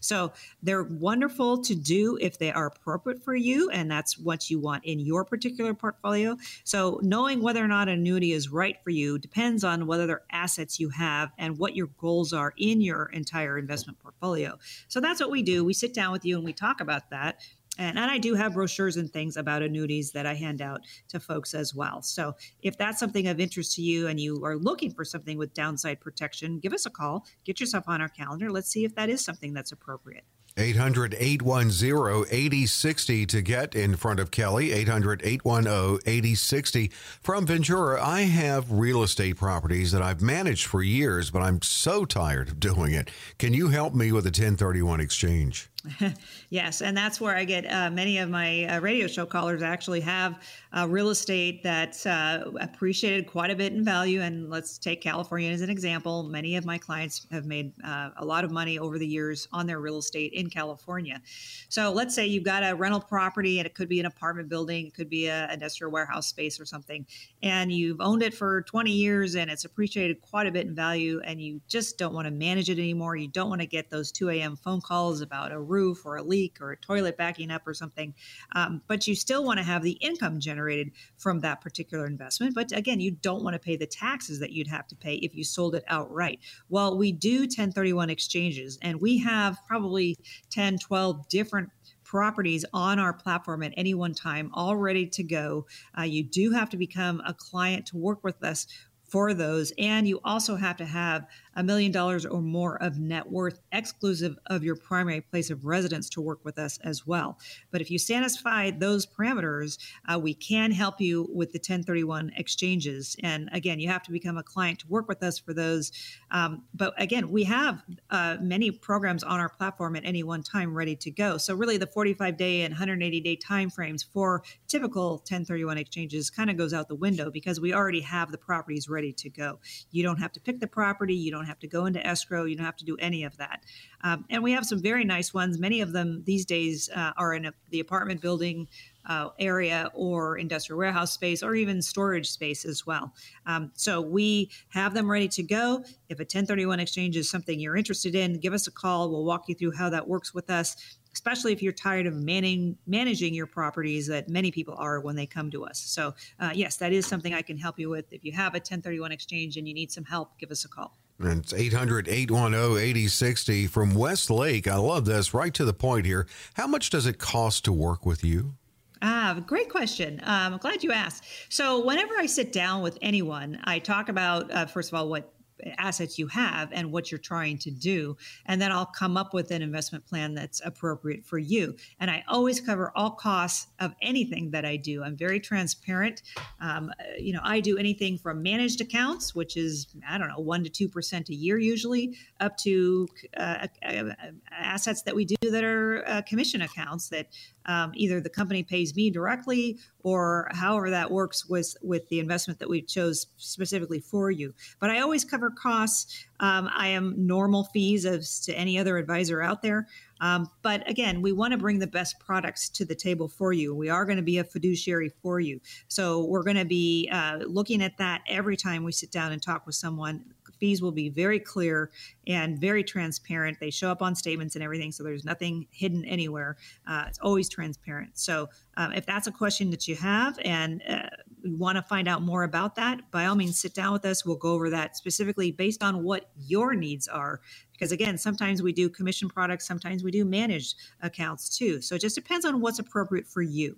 So 0.00 0.32
they're 0.62 0.82
wonderful 0.82 1.62
to 1.62 1.74
do 1.74 2.18
if 2.20 2.38
they 2.38 2.50
are 2.50 2.66
appropriate 2.66 3.22
for 3.22 3.34
you, 3.34 3.70
and 3.70 3.90
that's 3.90 4.18
what 4.18 4.50
you 4.50 4.58
want 4.58 4.84
in 4.84 4.98
your 4.98 5.24
particular 5.24 5.74
portfolio. 5.74 6.36
So 6.64 7.00
knowing 7.02 7.42
whether 7.42 7.64
or 7.64 7.68
not 7.68 7.88
an 7.88 8.00
annuity 8.00 8.32
is 8.32 8.48
right 8.48 8.76
for 8.82 8.90
you 8.90 9.18
depends 9.18 9.62
on 9.62 9.86
whether 9.86 10.06
they're 10.06 10.22
assets 10.32 10.80
you 10.80 10.88
have 10.90 11.30
and 11.38 11.58
what 11.58 11.76
your 11.76 11.88
goals 11.98 12.32
are 12.32 12.52
in 12.56 12.80
your 12.80 13.06
entire 13.06 13.58
investment 13.58 13.98
portfolio. 13.98 14.58
So 14.88 15.00
that's 15.00 15.20
what 15.20 15.30
we 15.30 15.42
do. 15.42 15.64
We 15.64 15.74
sit 15.74 15.94
down 15.94 16.12
with 16.12 16.24
you 16.24 16.36
and 16.36 16.44
we 16.44 16.52
talk 16.52 16.80
about 16.80 17.10
that 17.10 17.40
And, 17.80 17.98
and 17.98 18.10
I 18.10 18.18
do 18.18 18.34
have 18.34 18.52
brochures 18.52 18.98
and 18.98 19.10
things 19.10 19.38
about 19.38 19.62
annuities 19.62 20.12
that 20.12 20.26
I 20.26 20.34
hand 20.34 20.60
out 20.60 20.82
to 21.08 21.18
folks 21.18 21.54
as 21.54 21.74
well. 21.74 22.02
So 22.02 22.36
if 22.62 22.76
that's 22.76 23.00
something 23.00 23.26
of 23.26 23.40
interest 23.40 23.74
to 23.76 23.82
you 23.82 24.06
and 24.06 24.20
you 24.20 24.44
are 24.44 24.56
looking 24.56 24.92
for 24.92 25.02
something 25.02 25.38
with 25.38 25.54
downside 25.54 25.98
protection, 25.98 26.58
give 26.58 26.74
us 26.74 26.84
a 26.84 26.90
call, 26.90 27.24
get 27.44 27.58
yourself 27.58 27.84
on 27.88 28.02
our 28.02 28.10
calendar. 28.10 28.52
Let's 28.52 28.68
see 28.68 28.84
if 28.84 28.94
that 28.96 29.08
is 29.08 29.24
something 29.24 29.54
that's 29.54 29.72
appropriate. 29.72 30.24
800 30.56 31.14
810 31.18 32.26
8060 32.30 33.26
to 33.26 33.40
get 33.40 33.74
in 33.74 33.96
front 33.96 34.20
of 34.20 34.30
Kelley. 34.30 34.72
800 34.72 35.22
810 35.24 36.00
8060. 36.06 36.88
From 37.22 37.46
Ventura, 37.46 38.04
I 38.04 38.22
have 38.22 38.70
real 38.70 39.02
estate 39.02 39.36
properties 39.36 39.92
that 39.92 40.02
I've 40.02 40.20
managed 40.20 40.66
for 40.66 40.82
years, 40.82 41.30
but 41.30 41.40
I'm 41.40 41.62
so 41.62 42.04
tired 42.04 42.48
of 42.48 42.60
doing 42.60 42.92
it. 42.92 43.10
Can 43.38 43.54
you 43.54 43.68
help 43.68 43.94
me 43.94 44.12
with 44.12 44.26
a 44.26 44.28
1031 44.28 45.00
exchange? 45.00 45.70
yes, 46.50 46.82
and 46.82 46.96
that's 46.96 47.20
where 47.20 47.34
I 47.34 47.44
get 47.44 47.64
uh, 47.64 47.90
many 47.90 48.18
of 48.18 48.28
my 48.28 48.64
uh, 48.64 48.80
radio 48.80 49.06
show 49.06 49.24
callers 49.24 49.62
actually 49.62 50.00
have 50.00 50.42
uh, 50.76 50.86
real 50.88 51.08
estate 51.08 51.62
that's 51.62 52.04
uh, 52.04 52.50
appreciated 52.60 53.26
quite 53.26 53.50
a 53.50 53.56
bit 53.56 53.72
in 53.72 53.84
value. 53.84 54.20
And 54.20 54.50
let's 54.50 54.76
take 54.76 55.00
California 55.00 55.50
as 55.50 55.62
an 55.62 55.70
example. 55.70 56.22
Many 56.22 56.56
of 56.56 56.66
my 56.66 56.76
clients 56.76 57.26
have 57.30 57.46
made 57.46 57.72
uh, 57.82 58.10
a 58.18 58.24
lot 58.24 58.44
of 58.44 58.50
money 58.50 58.78
over 58.78 58.98
the 58.98 59.06
years 59.06 59.48
on 59.52 59.66
their 59.66 59.80
real 59.80 59.98
estate 59.98 60.32
in 60.34 60.50
California. 60.50 61.20
So 61.68 61.90
let's 61.92 62.14
say 62.14 62.26
you've 62.26 62.44
got 62.44 62.62
a 62.62 62.74
rental 62.74 63.00
property, 63.00 63.58
and 63.58 63.66
it 63.66 63.74
could 63.74 63.88
be 63.88 64.00
an 64.00 64.06
apartment 64.06 64.48
building, 64.48 64.86
it 64.86 64.94
could 64.94 65.08
be 65.08 65.26
a 65.26 65.50
industrial 65.50 65.90
warehouse 65.90 66.26
space 66.26 66.60
or 66.60 66.66
something, 66.66 67.06
and 67.42 67.72
you've 67.72 68.00
owned 68.00 68.22
it 68.22 68.34
for 68.34 68.62
20 68.62 68.90
years 68.90 69.34
and 69.34 69.50
it's 69.50 69.64
appreciated 69.64 70.20
quite 70.20 70.46
a 70.46 70.50
bit 70.50 70.66
in 70.66 70.74
value, 70.74 71.20
and 71.24 71.40
you 71.40 71.60
just 71.68 71.96
don't 71.96 72.12
want 72.12 72.26
to 72.26 72.30
manage 72.30 72.68
it 72.68 72.78
anymore. 72.78 73.16
You 73.16 73.28
don't 73.28 73.48
want 73.48 73.62
to 73.62 73.66
get 73.66 73.88
those 73.88 74.12
2 74.12 74.28
a.m. 74.30 74.56
phone 74.56 74.80
calls 74.80 75.22
about 75.22 75.52
a 75.52 75.69
roof 75.70 76.04
or 76.04 76.16
a 76.16 76.22
leak 76.22 76.58
or 76.60 76.72
a 76.72 76.76
toilet 76.76 77.16
backing 77.16 77.50
up 77.50 77.66
or 77.66 77.74
something. 77.74 78.14
Um, 78.54 78.82
but 78.86 79.06
you 79.06 79.14
still 79.14 79.44
want 79.44 79.58
to 79.58 79.64
have 79.64 79.82
the 79.82 79.98
income 80.00 80.40
generated 80.40 80.92
from 81.16 81.40
that 81.40 81.60
particular 81.60 82.06
investment. 82.06 82.54
But 82.54 82.72
again, 82.72 83.00
you 83.00 83.12
don't 83.12 83.44
want 83.44 83.54
to 83.54 83.60
pay 83.60 83.76
the 83.76 83.86
taxes 83.86 84.40
that 84.40 84.52
you'd 84.52 84.68
have 84.68 84.86
to 84.88 84.96
pay 84.96 85.14
if 85.14 85.34
you 85.34 85.44
sold 85.44 85.74
it 85.74 85.84
outright. 85.88 86.40
Well, 86.68 86.98
we 86.98 87.12
do 87.12 87.40
1031 87.40 88.10
exchanges, 88.10 88.78
and 88.82 89.00
we 89.00 89.18
have 89.18 89.58
probably 89.66 90.16
10, 90.50 90.78
12 90.78 91.28
different 91.28 91.70
properties 92.10 92.64
on 92.72 92.98
our 92.98 93.12
platform 93.12 93.62
at 93.62 93.72
any 93.76 93.94
one 93.94 94.12
time, 94.12 94.50
all 94.52 94.76
ready 94.76 95.06
to 95.06 95.22
go. 95.22 95.64
Uh, 95.96 96.02
you 96.02 96.24
do 96.24 96.50
have 96.50 96.68
to 96.68 96.76
become 96.76 97.22
a 97.24 97.32
client 97.32 97.86
to 97.86 97.96
work 97.96 98.24
with 98.24 98.42
us 98.42 98.66
for 99.10 99.34
those. 99.34 99.72
And 99.78 100.06
you 100.08 100.20
also 100.24 100.56
have 100.56 100.76
to 100.76 100.84
have 100.84 101.26
a 101.56 101.62
million 101.62 101.92
dollars 101.92 102.24
or 102.24 102.40
more 102.40 102.80
of 102.82 102.98
net 102.98 103.30
worth 103.30 103.60
exclusive 103.72 104.38
of 104.46 104.62
your 104.62 104.76
primary 104.76 105.20
place 105.20 105.50
of 105.50 105.64
residence 105.64 106.08
to 106.10 106.20
work 106.20 106.44
with 106.44 106.58
us 106.58 106.78
as 106.84 107.06
well. 107.06 107.38
But 107.70 107.80
if 107.80 107.90
you 107.90 107.98
satisfy 107.98 108.70
those 108.70 109.06
parameters, 109.06 109.78
uh, 110.08 110.18
we 110.18 110.34
can 110.34 110.70
help 110.70 111.00
you 111.00 111.28
with 111.32 111.52
the 111.52 111.58
1031 111.58 112.32
exchanges. 112.36 113.16
And 113.22 113.48
again, 113.52 113.80
you 113.80 113.88
have 113.88 114.02
to 114.04 114.12
become 114.12 114.36
a 114.38 114.42
client 114.42 114.80
to 114.80 114.86
work 114.88 115.08
with 115.08 115.22
us 115.22 115.38
for 115.38 115.52
those. 115.54 115.92
Um, 116.30 116.64
but 116.74 116.94
again, 116.98 117.30
we 117.30 117.44
have 117.44 117.82
uh, 118.10 118.36
many 118.40 118.70
programs 118.70 119.24
on 119.24 119.40
our 119.40 119.48
platform 119.48 119.96
at 119.96 120.04
any 120.04 120.22
one 120.22 120.42
time 120.42 120.74
ready 120.74 120.96
to 120.96 121.10
go. 121.10 121.36
So 121.38 121.54
really 121.54 121.76
the 121.76 121.86
45 121.86 122.36
day 122.36 122.62
and 122.62 122.72
180 122.72 123.20
day 123.20 123.36
timeframes 123.36 124.04
for 124.12 124.42
typical 124.68 125.12
1031 125.18 125.78
exchanges 125.78 126.30
kind 126.30 126.50
of 126.50 126.56
goes 126.56 126.72
out 126.72 126.88
the 126.88 126.94
window 126.94 127.30
because 127.30 127.60
we 127.60 127.74
already 127.74 128.00
have 128.00 128.30
the 128.30 128.38
properties 128.38 128.88
ready 128.88 129.12
to 129.12 129.30
go. 129.30 129.58
You 129.90 130.02
don't 130.02 130.18
have 130.18 130.32
to 130.32 130.40
pick 130.40 130.60
the 130.60 130.66
property. 130.66 131.14
You 131.14 131.30
don't 131.30 131.39
don't 131.40 131.48
have 131.48 131.58
to 131.60 131.68
go 131.68 131.86
into 131.86 132.04
escrow. 132.06 132.44
You 132.44 132.56
don't 132.56 132.66
have 132.66 132.76
to 132.76 132.84
do 132.84 132.96
any 132.98 133.24
of 133.24 133.36
that. 133.38 133.64
Um, 134.02 134.24
and 134.30 134.42
we 134.42 134.52
have 134.52 134.64
some 134.66 134.80
very 134.80 135.04
nice 135.04 135.32
ones. 135.32 135.58
Many 135.58 135.80
of 135.80 135.92
them 135.92 136.22
these 136.24 136.44
days 136.44 136.90
uh, 136.94 137.12
are 137.16 137.34
in 137.34 137.46
a, 137.46 137.54
the 137.70 137.80
apartment 137.80 138.20
building 138.20 138.68
uh, 139.06 139.30
area 139.38 139.90
or 139.94 140.36
industrial 140.36 140.78
warehouse 140.78 141.12
space 141.12 141.42
or 141.42 141.54
even 141.54 141.80
storage 141.80 142.30
space 142.30 142.66
as 142.66 142.86
well. 142.86 143.14
Um, 143.46 143.70
so 143.74 144.00
we 144.00 144.50
have 144.68 144.92
them 144.92 145.10
ready 145.10 145.28
to 145.28 145.42
go. 145.42 145.82
If 146.10 146.18
a 146.18 146.24
1031 146.24 146.80
exchange 146.80 147.16
is 147.16 147.30
something 147.30 147.58
you're 147.58 147.76
interested 147.76 148.14
in, 148.14 148.34
give 148.34 148.52
us 148.52 148.66
a 148.66 148.70
call. 148.70 149.10
We'll 149.10 149.24
walk 149.24 149.48
you 149.48 149.54
through 149.54 149.72
how 149.72 149.88
that 149.90 150.06
works 150.06 150.34
with 150.34 150.50
us 150.50 150.76
especially 151.12 151.52
if 151.52 151.62
you're 151.62 151.72
tired 151.72 152.06
of 152.06 152.14
manning, 152.14 152.76
managing 152.86 153.34
your 153.34 153.46
properties 153.46 154.06
that 154.06 154.28
many 154.28 154.50
people 154.50 154.74
are 154.78 155.00
when 155.00 155.16
they 155.16 155.26
come 155.26 155.50
to 155.50 155.64
us. 155.64 155.78
So, 155.78 156.14
uh, 156.38 156.52
yes, 156.54 156.76
that 156.76 156.92
is 156.92 157.06
something 157.06 157.34
I 157.34 157.42
can 157.42 157.56
help 157.56 157.78
you 157.78 157.88
with. 157.88 158.12
If 158.12 158.24
you 158.24 158.32
have 158.32 158.54
a 158.54 158.58
1031 158.58 159.12
exchange 159.12 159.56
and 159.56 159.66
you 159.66 159.74
need 159.74 159.90
some 159.90 160.04
help, 160.04 160.38
give 160.38 160.50
us 160.50 160.64
a 160.64 160.68
call. 160.68 160.96
And 161.20 161.42
it's 161.42 161.52
800 161.52 162.08
810 162.08 162.78
8060 162.78 163.66
from 163.66 163.94
Westlake. 163.94 164.66
I 164.66 164.76
love 164.76 165.04
this. 165.04 165.34
Right 165.34 165.52
to 165.54 165.64
the 165.64 165.74
point 165.74 166.06
here. 166.06 166.26
How 166.54 166.66
much 166.66 166.90
does 166.90 167.06
it 167.06 167.18
cost 167.18 167.64
to 167.66 167.72
work 167.72 168.06
with 168.06 168.24
you? 168.24 168.54
Ah, 169.02 169.38
great 169.46 169.70
question. 169.70 170.20
Um, 170.24 170.54
I'm 170.54 170.58
glad 170.58 170.82
you 170.82 170.92
asked. 170.92 171.24
So, 171.48 171.84
whenever 171.84 172.14
I 172.18 172.26
sit 172.26 172.52
down 172.52 172.82
with 172.82 172.98
anyone, 173.00 173.58
I 173.64 173.78
talk 173.78 174.08
about, 174.08 174.50
uh, 174.50 174.66
first 174.66 174.92
of 174.92 174.98
all, 174.98 175.08
what 175.08 175.32
assets 175.78 176.18
you 176.18 176.26
have 176.28 176.70
and 176.72 176.90
what 176.92 177.10
you're 177.10 177.18
trying 177.18 177.58
to 177.58 177.70
do. 177.70 178.16
And 178.46 178.60
then 178.60 178.72
I'll 178.72 178.86
come 178.86 179.16
up 179.16 179.34
with 179.34 179.50
an 179.50 179.62
investment 179.62 180.06
plan 180.06 180.34
that's 180.34 180.60
appropriate 180.64 181.24
for 181.24 181.38
you. 181.38 181.76
And 181.98 182.10
I 182.10 182.24
always 182.28 182.60
cover 182.60 182.92
all 182.94 183.10
costs 183.10 183.68
of 183.78 183.94
anything 184.02 184.50
that 184.50 184.64
I 184.64 184.76
do. 184.76 185.02
I'm 185.02 185.16
very 185.16 185.40
transparent. 185.40 186.22
Um, 186.60 186.92
you 187.18 187.32
know, 187.32 187.40
I 187.42 187.60
do 187.60 187.78
anything 187.78 188.18
from 188.18 188.42
managed 188.42 188.80
accounts, 188.80 189.34
which 189.34 189.56
is, 189.56 189.88
I 190.08 190.18
don't 190.18 190.28
know, 190.28 190.42
1% 190.42 190.72
to 190.72 190.88
2% 190.88 191.28
a 191.28 191.34
year 191.34 191.58
usually, 191.58 192.16
up 192.40 192.56
to 192.58 193.08
uh, 193.36 193.66
uh, 193.86 194.04
assets 194.50 195.02
that 195.02 195.14
we 195.14 195.24
do 195.24 195.50
that 195.50 195.64
are 195.64 196.04
uh, 196.06 196.22
commission 196.22 196.62
accounts 196.62 197.08
that 197.08 197.28
um, 197.66 197.92
either 197.94 198.20
the 198.20 198.30
company 198.30 198.62
pays 198.62 198.94
me 198.96 199.10
directly 199.10 199.78
or 200.02 200.48
however 200.52 200.90
that 200.90 201.10
works 201.10 201.48
with 201.48 201.76
with 201.82 202.08
the 202.08 202.20
investment 202.20 202.58
that 202.58 202.68
we 202.68 202.82
chose 202.82 203.26
specifically 203.36 204.00
for 204.00 204.30
you. 204.30 204.54
But 204.80 204.90
i 204.90 205.00
always 205.00 205.24
cover 205.24 205.50
costs. 205.50 206.26
Um, 206.40 206.70
i 206.74 206.88
am 206.88 207.14
normal 207.26 207.64
fees 207.64 208.06
as 208.06 208.40
to 208.40 208.54
any 208.54 208.78
other 208.78 208.96
advisor 208.96 209.42
out 209.42 209.62
there. 209.62 209.86
Um, 210.20 210.50
but 210.62 210.88
again 210.88 211.22
we 211.22 211.32
want 211.32 211.52
to 211.52 211.58
bring 211.58 211.78
the 211.78 211.86
best 211.86 212.18
products 212.20 212.68
to 212.70 212.84
the 212.84 212.94
table 212.94 213.28
for 213.28 213.52
you. 213.52 213.74
We 213.74 213.88
are 213.88 214.04
going 214.04 214.18
to 214.18 214.22
be 214.22 214.38
a 214.38 214.44
fiduciary 214.44 215.12
for 215.22 215.40
you. 215.40 215.60
So 215.88 216.24
we're 216.24 216.42
going 216.42 216.56
to 216.56 216.64
be 216.64 217.08
uh, 217.12 217.38
looking 217.46 217.82
at 217.82 217.96
that 217.98 218.22
every 218.28 218.56
time 218.56 218.84
we 218.84 218.92
sit 218.92 219.10
down 219.10 219.32
and 219.32 219.42
talk 219.42 219.66
with 219.66 219.74
someone 219.74 220.24
fees 220.60 220.80
will 220.80 220.92
be 220.92 221.08
very 221.08 221.40
clear 221.40 221.90
and 222.26 222.60
very 222.60 222.84
transparent. 222.84 223.58
They 223.58 223.70
show 223.70 223.90
up 223.90 224.02
on 224.02 224.14
statements 224.14 224.54
and 224.54 224.62
everything, 224.62 224.92
so 224.92 225.02
there's 225.02 225.24
nothing 225.24 225.66
hidden 225.70 226.04
anywhere. 226.04 226.56
Uh, 226.86 227.04
it's 227.08 227.18
always 227.18 227.48
transparent. 227.48 228.10
So 228.18 228.48
um, 228.76 228.92
if 228.92 229.06
that's 229.06 229.26
a 229.26 229.32
question 229.32 229.70
that 229.70 229.88
you 229.88 229.96
have 229.96 230.38
and 230.44 230.82
uh, 230.88 231.08
you 231.42 231.56
want 231.56 231.76
to 231.76 231.82
find 231.82 232.06
out 232.06 232.22
more 232.22 232.44
about 232.44 232.76
that, 232.76 233.10
by 233.10 233.26
all 233.26 233.34
means, 233.34 233.58
sit 233.58 233.74
down 233.74 233.92
with 233.92 234.04
us. 234.04 234.24
We'll 234.24 234.36
go 234.36 234.52
over 234.52 234.70
that 234.70 234.96
specifically 234.96 235.50
based 235.50 235.82
on 235.82 236.04
what 236.04 236.30
your 236.36 236.74
needs 236.74 237.08
are. 237.08 237.40
Because 237.72 237.92
again, 237.92 238.18
sometimes 238.18 238.62
we 238.62 238.72
do 238.72 238.88
commission 238.90 239.28
products, 239.28 239.66
sometimes 239.66 240.04
we 240.04 240.10
do 240.10 240.24
managed 240.24 240.76
accounts 241.02 241.56
too. 241.56 241.80
So 241.80 241.94
it 241.94 242.00
just 242.00 242.14
depends 242.14 242.44
on 242.44 242.60
what's 242.60 242.78
appropriate 242.78 243.26
for 243.26 243.42
you. 243.42 243.76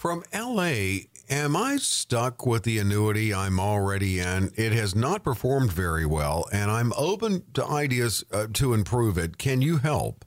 From 0.00 0.22
LA, 0.32 1.00
am 1.28 1.54
I 1.54 1.76
stuck 1.76 2.46
with 2.46 2.62
the 2.62 2.78
annuity 2.78 3.34
I'm 3.34 3.60
already 3.60 4.18
in? 4.18 4.50
It 4.56 4.72
has 4.72 4.94
not 4.94 5.22
performed 5.22 5.70
very 5.70 6.06
well, 6.06 6.46
and 6.50 6.70
I'm 6.70 6.94
open 6.96 7.42
to 7.52 7.66
ideas 7.66 8.24
uh, 8.32 8.46
to 8.54 8.72
improve 8.72 9.18
it. 9.18 9.36
Can 9.36 9.60
you 9.60 9.76
help? 9.76 10.24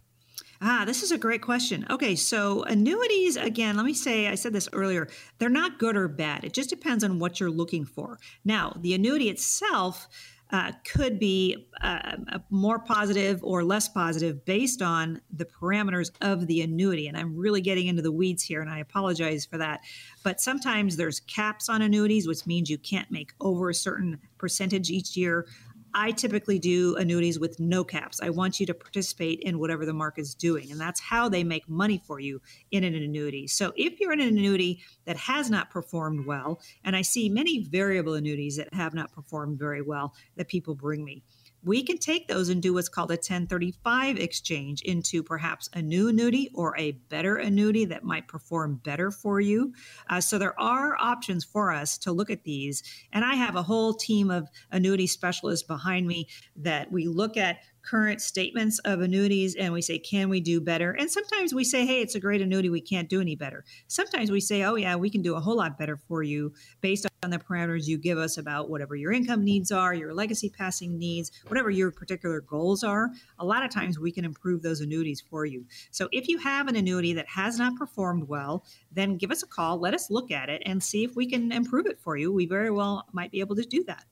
Ah, 0.62 0.84
this 0.86 1.02
is 1.02 1.12
a 1.12 1.18
great 1.18 1.42
question. 1.42 1.88
Okay, 1.90 2.16
so 2.16 2.62
annuities, 2.66 3.36
again, 3.36 3.76
let 3.76 3.88
me 3.88 3.96
say, 3.96 4.28
I 4.28 4.36
said 4.36 4.54
this 4.54 4.70
earlier, 4.74 5.08
they're 5.40 5.50
not 5.50 5.80
good 5.80 5.98
or 5.98 6.08
bad. 6.08 6.44
It 6.44 6.54
just 6.54 6.70
depends 6.70 7.04
on 7.04 7.18
what 7.18 7.40
you're 7.40 7.50
looking 7.50 7.84
for. 7.84 8.20
Now, 8.46 8.78
the 8.80 8.94
annuity 8.94 9.28
itself, 9.28 10.08
uh, 10.54 10.72
could 10.86 11.18
be 11.18 11.68
uh, 11.82 12.16
more 12.52 12.78
positive 12.78 13.44
or 13.44 13.64
less 13.64 13.90
positive 13.90 14.46
based 14.46 14.84
on 14.84 15.20
the 15.36 15.46
parameters 15.46 16.12
of 16.22 16.46
the 16.46 16.62
annuity. 16.62 17.08
And 17.08 17.18
I'm 17.18 17.36
really 17.36 17.60
getting 17.60 17.88
into 17.88 18.04
the 18.04 18.12
weeds 18.12 18.44
here, 18.44 18.62
and 18.62 18.70
I 18.70 18.78
apologize 18.78 19.48
for 19.48 19.58
that. 19.58 19.82
But 20.24 20.40
sometimes 20.40 20.96
there's 20.96 21.20
caps 21.22 21.70
on 21.70 21.82
annuities, 21.82 22.28
which 22.28 22.46
means 22.46 22.70
you 22.70 22.78
can't 22.78 23.10
make 23.10 23.34
over 23.42 23.72
a 23.72 23.74
certain 23.74 24.20
percentage 24.38 24.92
each 24.92 25.18
year. 25.18 25.48
I 25.94 26.12
typically 26.12 26.60
do 26.60 26.96
annuities 26.96 27.40
with 27.40 27.60
no 27.60 27.84
caps. 27.84 28.20
I 28.22 28.30
want 28.30 28.60
you 28.60 28.66
to 28.66 28.74
participate 28.74 29.40
in 29.42 29.60
whatever 29.60 29.86
the 29.86 29.94
market 29.94 30.22
is 30.22 30.34
doing. 30.34 30.72
And 30.72 30.80
that's 30.80 31.00
how 31.00 31.30
they 31.30 31.44
make 31.44 31.70
money 31.70 32.02
for 32.06 32.20
you 32.20 32.42
in 32.72 32.84
an 32.84 32.96
annuity. 32.96 33.48
So 33.48 33.74
if 33.76 34.00
you're 34.00 34.14
in 34.14 34.20
an 34.20 34.30
annuity 34.30 34.82
that 35.06 35.18
has 35.18 35.50
not 35.50 35.70
performed 35.70 36.26
well, 36.26 36.60
and 36.84 36.96
I 36.96 37.02
see 37.02 37.30
many 37.30 37.64
variable 37.64 38.16
annuities 38.16 38.58
that 38.58 38.74
have 38.74 38.94
not 38.94 39.12
performed 39.12 39.60
very 39.60 39.82
well 39.82 40.14
that 40.36 40.48
people 40.48 40.76
bring 40.76 41.04
me, 41.04 41.24
we 41.64 41.84
can 41.84 41.98
take 41.98 42.28
those 42.28 42.50
and 42.50 42.62
do 42.62 42.74
what's 42.74 42.90
called 42.90 43.12
a 43.12 43.14
1035 43.14 44.18
exchange 44.18 44.82
into 44.82 45.24
perhaps 45.24 45.70
a 45.74 45.82
new 45.82 46.10
annuity 46.10 46.50
or 46.54 46.78
a 46.78 46.92
better 47.10 47.38
annuity 47.38 47.86
that 47.86 48.04
might 48.04 48.28
perform 48.28 48.82
better 48.84 49.12
for 49.12 49.40
you. 49.40 49.74
Uh, 50.10 50.20
so 50.20 50.38
there 50.38 50.60
are 50.60 50.98
options 51.00 51.44
for 51.44 51.72
us 51.72 51.98
to 52.00 52.12
look 52.12 52.30
at 52.30 52.44
these. 52.44 52.84
And 53.12 53.24
I 53.24 53.36
have 53.36 53.56
a 53.56 53.64
whole 53.64 53.94
team 53.94 54.30
of 54.30 54.50
annuity 54.72 55.08
specialists 55.08 55.66
behind 55.66 56.08
me 56.08 56.28
that 56.58 56.92
we 56.92 57.08
look 57.08 57.38
at 57.38 57.60
current 57.84 58.22
statements 58.22 58.80
of 58.80 59.02
annuities 59.02 59.56
and 59.56 59.74
we 59.74 59.82
say, 59.82 60.00
can 60.00 60.30
we 60.30 60.40
do 60.40 60.62
better? 60.62 60.92
And 60.92 61.12
sometimes 61.12 61.54
we 61.54 61.64
say, 61.64 61.86
hey, 61.86 62.02
it's 62.02 62.16
a 62.16 62.20
great 62.20 62.42
annuity. 62.42 62.70
We 62.70 62.82
can't 62.82 63.10
do 63.10 63.22
any 63.22 63.36
better. 63.36 63.66
Sometimes 63.88 64.32
we 64.32 64.40
say, 64.40 64.64
oh, 64.64 64.76
yeah, 64.76 64.96
we 64.96 65.10
can 65.10 65.22
do 65.22 65.36
a 65.36 65.40
whole 65.40 65.58
lot 65.58 65.78
better 65.78 65.98
for 65.98 66.24
you 66.24 66.54
based 66.82 67.06
on 67.24 67.30
the 67.30 67.38
parameters 67.38 67.88
you 67.88 67.98
give 67.98 68.18
us 68.18 68.38
about 68.38 68.70
whatever 68.70 68.96
your 68.96 69.12
income 69.12 69.44
needs 69.44 69.72
are, 69.72 69.94
your 69.94 70.14
legacy 70.14 70.50
passing 70.50 70.98
needs, 70.98 71.32
whatever 71.48 71.70
your 71.70 71.92
particular 71.92 72.42
goals 72.42 72.84
are. 72.84 73.10
A 73.40 73.46
lot 73.46 73.64
of 73.64 73.72
times 73.72 74.00
we 74.00 74.12
can 74.12 74.26
improve 74.26 74.62
those 74.62 74.82
annuities 74.82 75.22
for 75.22 75.46
you. 75.46 75.66
So 75.92 76.08
if 76.12 76.28
you 76.28 76.38
have 76.40 76.68
an 76.68 76.76
annuity 76.76 77.14
that 77.14 77.28
has 77.28 77.58
not 77.58 77.78
performed 77.78 78.28
well, 78.28 78.66
then 78.92 79.18
give 79.18 79.32
us 79.32 79.44
a 79.44 79.48
call. 79.48 79.80
Let 79.80 79.94
us 79.94 80.10
look 80.10 80.32
at 80.32 80.50
it 80.50 80.62
and 80.66 80.82
see 80.82 81.04
if 81.04 81.16
we 81.16 81.30
can 81.30 81.52
improve 81.52 81.86
it 81.86 82.00
for 82.00 82.18
you. 82.18 82.32
We 82.32 82.46
very 82.46 82.72
well 82.72 83.06
might 83.12 83.32
be 83.32 83.40
able 83.40 83.56
to 83.56 83.64
do 83.64 83.84
that. 83.86 84.06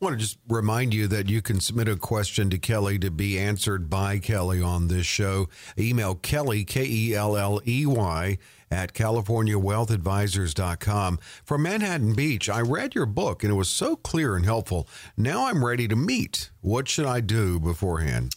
I 0.00 0.06
want 0.06 0.18
to 0.18 0.24
just 0.24 0.38
remind 0.48 0.94
you 0.94 1.06
that 1.08 1.28
you 1.28 1.42
can 1.42 1.60
submit 1.60 1.86
a 1.86 1.94
question 1.94 2.48
to 2.48 2.58
Kelley 2.58 2.98
to 3.00 3.10
be 3.10 3.38
answered 3.38 3.90
by 3.90 4.18
Kelley 4.18 4.62
on 4.62 4.88
this 4.88 5.04
show. 5.04 5.50
Email 5.78 6.14
Kelley, 6.14 6.64
K 6.64 6.86
E 6.86 7.14
L 7.14 7.36
L 7.36 7.60
E 7.68 7.84
Y, 7.84 8.38
at 8.70 8.94
CaliforniaWealthAdvisors.com. 8.94 11.18
From 11.44 11.62
Manhattan 11.62 12.14
Beach, 12.14 12.48
I 12.48 12.62
read 12.62 12.94
your 12.94 13.04
book 13.04 13.44
and 13.44 13.52
it 13.52 13.56
was 13.56 13.68
so 13.68 13.94
clear 13.94 14.36
and 14.36 14.46
helpful. 14.46 14.88
Now 15.18 15.48
I'm 15.48 15.62
ready 15.62 15.86
to 15.88 15.96
meet. 15.96 16.50
What 16.62 16.88
should 16.88 17.04
I 17.04 17.20
do 17.20 17.60
beforehand? 17.60 18.34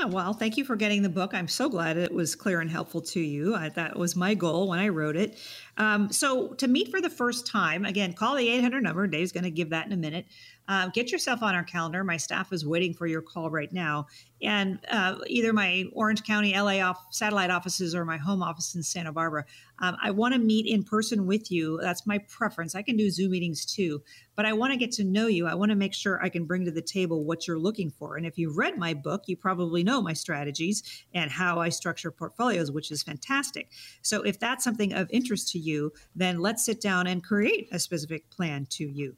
Oh, 0.00 0.06
well, 0.06 0.32
thank 0.32 0.56
you 0.56 0.64
for 0.64 0.76
getting 0.76 1.02
the 1.02 1.08
book. 1.08 1.34
I'm 1.34 1.48
so 1.48 1.68
glad 1.68 1.96
it 1.96 2.12
was 2.12 2.36
clear 2.36 2.60
and 2.60 2.70
helpful 2.70 3.00
to 3.00 3.20
you. 3.20 3.56
I, 3.56 3.68
that 3.70 3.98
was 3.98 4.14
my 4.14 4.34
goal 4.34 4.68
when 4.68 4.78
I 4.78 4.88
wrote 4.88 5.16
it. 5.16 5.36
Um, 5.76 6.12
so, 6.12 6.48
to 6.54 6.68
meet 6.68 6.90
for 6.90 7.00
the 7.00 7.10
first 7.10 7.48
time, 7.48 7.84
again, 7.84 8.12
call 8.12 8.36
the 8.36 8.48
800 8.48 8.82
number. 8.82 9.06
Dave's 9.08 9.32
going 9.32 9.44
to 9.44 9.50
give 9.50 9.70
that 9.70 9.86
in 9.86 9.92
a 9.92 9.96
minute. 9.96 10.26
Uh, 10.68 10.88
get 10.88 11.10
yourself 11.10 11.42
on 11.42 11.54
our 11.54 11.64
calendar. 11.64 12.04
My 12.04 12.18
staff 12.18 12.52
is 12.52 12.66
waiting 12.66 12.92
for 12.92 13.06
your 13.06 13.22
call 13.22 13.50
right 13.50 13.72
now. 13.72 14.06
And 14.42 14.78
uh, 14.90 15.16
either 15.26 15.52
my 15.52 15.86
Orange 15.92 16.22
County, 16.22 16.52
LA 16.52 16.80
off, 16.80 17.06
satellite 17.10 17.50
offices 17.50 17.94
or 17.94 18.04
my 18.04 18.18
home 18.18 18.42
office 18.42 18.74
in 18.74 18.82
Santa 18.82 19.10
Barbara, 19.10 19.44
um, 19.80 19.96
I 20.02 20.10
want 20.10 20.34
to 20.34 20.40
meet 20.40 20.66
in 20.66 20.84
person 20.84 21.26
with 21.26 21.50
you. 21.50 21.78
That's 21.80 22.06
my 22.06 22.18
preference. 22.18 22.74
I 22.74 22.82
can 22.82 22.96
do 22.96 23.10
Zoom 23.10 23.30
meetings 23.30 23.64
too, 23.64 24.02
but 24.36 24.44
I 24.44 24.52
want 24.52 24.72
to 24.72 24.78
get 24.78 24.92
to 24.92 25.04
know 25.04 25.26
you. 25.26 25.46
I 25.46 25.54
want 25.54 25.70
to 25.70 25.76
make 25.76 25.94
sure 25.94 26.22
I 26.22 26.28
can 26.28 26.44
bring 26.44 26.64
to 26.66 26.70
the 26.70 26.82
table 26.82 27.24
what 27.24 27.46
you're 27.46 27.58
looking 27.58 27.90
for. 27.90 28.16
And 28.16 28.26
if 28.26 28.36
you've 28.36 28.58
read 28.58 28.76
my 28.76 28.92
book, 28.92 29.24
you 29.26 29.36
probably 29.36 29.82
know 29.82 30.02
my 30.02 30.12
strategies 30.12 31.04
and 31.14 31.30
how 31.30 31.60
I 31.60 31.70
structure 31.70 32.10
portfolios, 32.10 32.70
which 32.70 32.90
is 32.90 33.02
fantastic. 33.02 33.70
So 34.02 34.22
if 34.22 34.38
that's 34.38 34.64
something 34.64 34.92
of 34.92 35.08
interest 35.10 35.50
to 35.52 35.58
you, 35.58 35.92
then 36.14 36.40
let's 36.40 36.64
sit 36.64 36.80
down 36.80 37.06
and 37.06 37.24
create 37.24 37.68
a 37.72 37.78
specific 37.78 38.28
plan 38.30 38.66
to 38.70 38.84
you. 38.84 39.16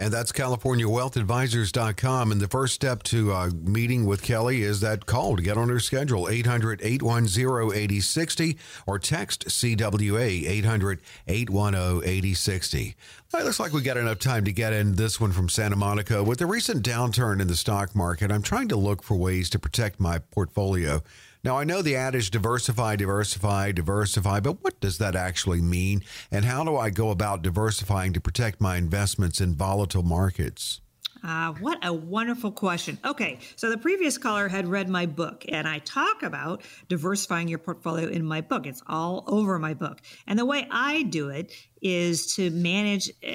And 0.00 0.10
that's 0.10 0.32
CaliforniaWealthAdvisors.com. 0.32 2.32
And 2.32 2.40
the 2.40 2.48
first 2.48 2.74
step 2.74 3.02
to 3.04 3.32
uh, 3.32 3.50
meeting 3.50 4.06
with 4.06 4.22
Kelley 4.22 4.62
is 4.62 4.80
that 4.80 5.04
call 5.04 5.36
to 5.36 5.42
get 5.42 5.58
on 5.58 5.68
her 5.68 5.78
schedule 5.78 6.26
800 6.26 6.80
810 6.82 7.76
8060 7.76 8.56
or 8.86 8.98
text 8.98 9.46
CWA 9.48 10.48
800 10.48 11.02
810 11.28 12.08
8060. 12.08 12.96
It 13.32 13.44
looks 13.44 13.60
like 13.60 13.74
we 13.74 13.82
got 13.82 13.98
enough 13.98 14.18
time 14.18 14.46
to 14.46 14.52
get 14.52 14.72
in 14.72 14.96
this 14.96 15.20
one 15.20 15.32
from 15.32 15.50
Santa 15.50 15.76
Monica. 15.76 16.24
With 16.24 16.38
the 16.38 16.46
recent 16.46 16.82
downturn 16.82 17.38
in 17.38 17.46
the 17.46 17.54
stock 17.54 17.94
market, 17.94 18.32
I'm 18.32 18.42
trying 18.42 18.68
to 18.68 18.76
look 18.76 19.02
for 19.02 19.18
ways 19.18 19.50
to 19.50 19.58
protect 19.58 20.00
my 20.00 20.18
portfolio. 20.18 21.02
Now, 21.42 21.58
I 21.58 21.64
know 21.64 21.80
the 21.80 21.96
adage 21.96 22.30
diversify, 22.30 22.96
diversify, 22.96 23.72
diversify, 23.72 24.40
but 24.40 24.62
what 24.62 24.78
does 24.80 24.98
that 24.98 25.16
actually 25.16 25.62
mean? 25.62 26.02
And 26.30 26.44
how 26.44 26.64
do 26.64 26.76
I 26.76 26.90
go 26.90 27.10
about 27.10 27.42
diversifying 27.42 28.12
to 28.12 28.20
protect 28.20 28.60
my 28.60 28.76
investments 28.76 29.40
in 29.40 29.54
volatile 29.54 30.02
markets? 30.02 30.82
Uh, 31.22 31.52
what 31.54 31.78
a 31.84 31.92
wonderful 31.92 32.50
question. 32.50 32.98
Okay, 33.04 33.38
so 33.56 33.68
the 33.68 33.76
previous 33.76 34.16
caller 34.16 34.48
had 34.48 34.66
read 34.66 34.88
my 34.88 35.06
book, 35.06 35.44
and 35.48 35.68
I 35.68 35.78
talk 35.80 36.22
about 36.22 36.62
diversifying 36.88 37.48
your 37.48 37.58
portfolio 37.58 38.08
in 38.08 38.24
my 38.24 38.40
book. 38.40 38.66
It's 38.66 38.82
all 38.86 39.24
over 39.26 39.58
my 39.58 39.74
book. 39.74 40.00
And 40.26 40.38
the 40.38 40.46
way 40.46 40.66
I 40.70 41.02
do 41.02 41.28
it 41.28 41.52
is 41.82 42.34
to 42.34 42.50
manage 42.50 43.10
uh, 43.26 43.34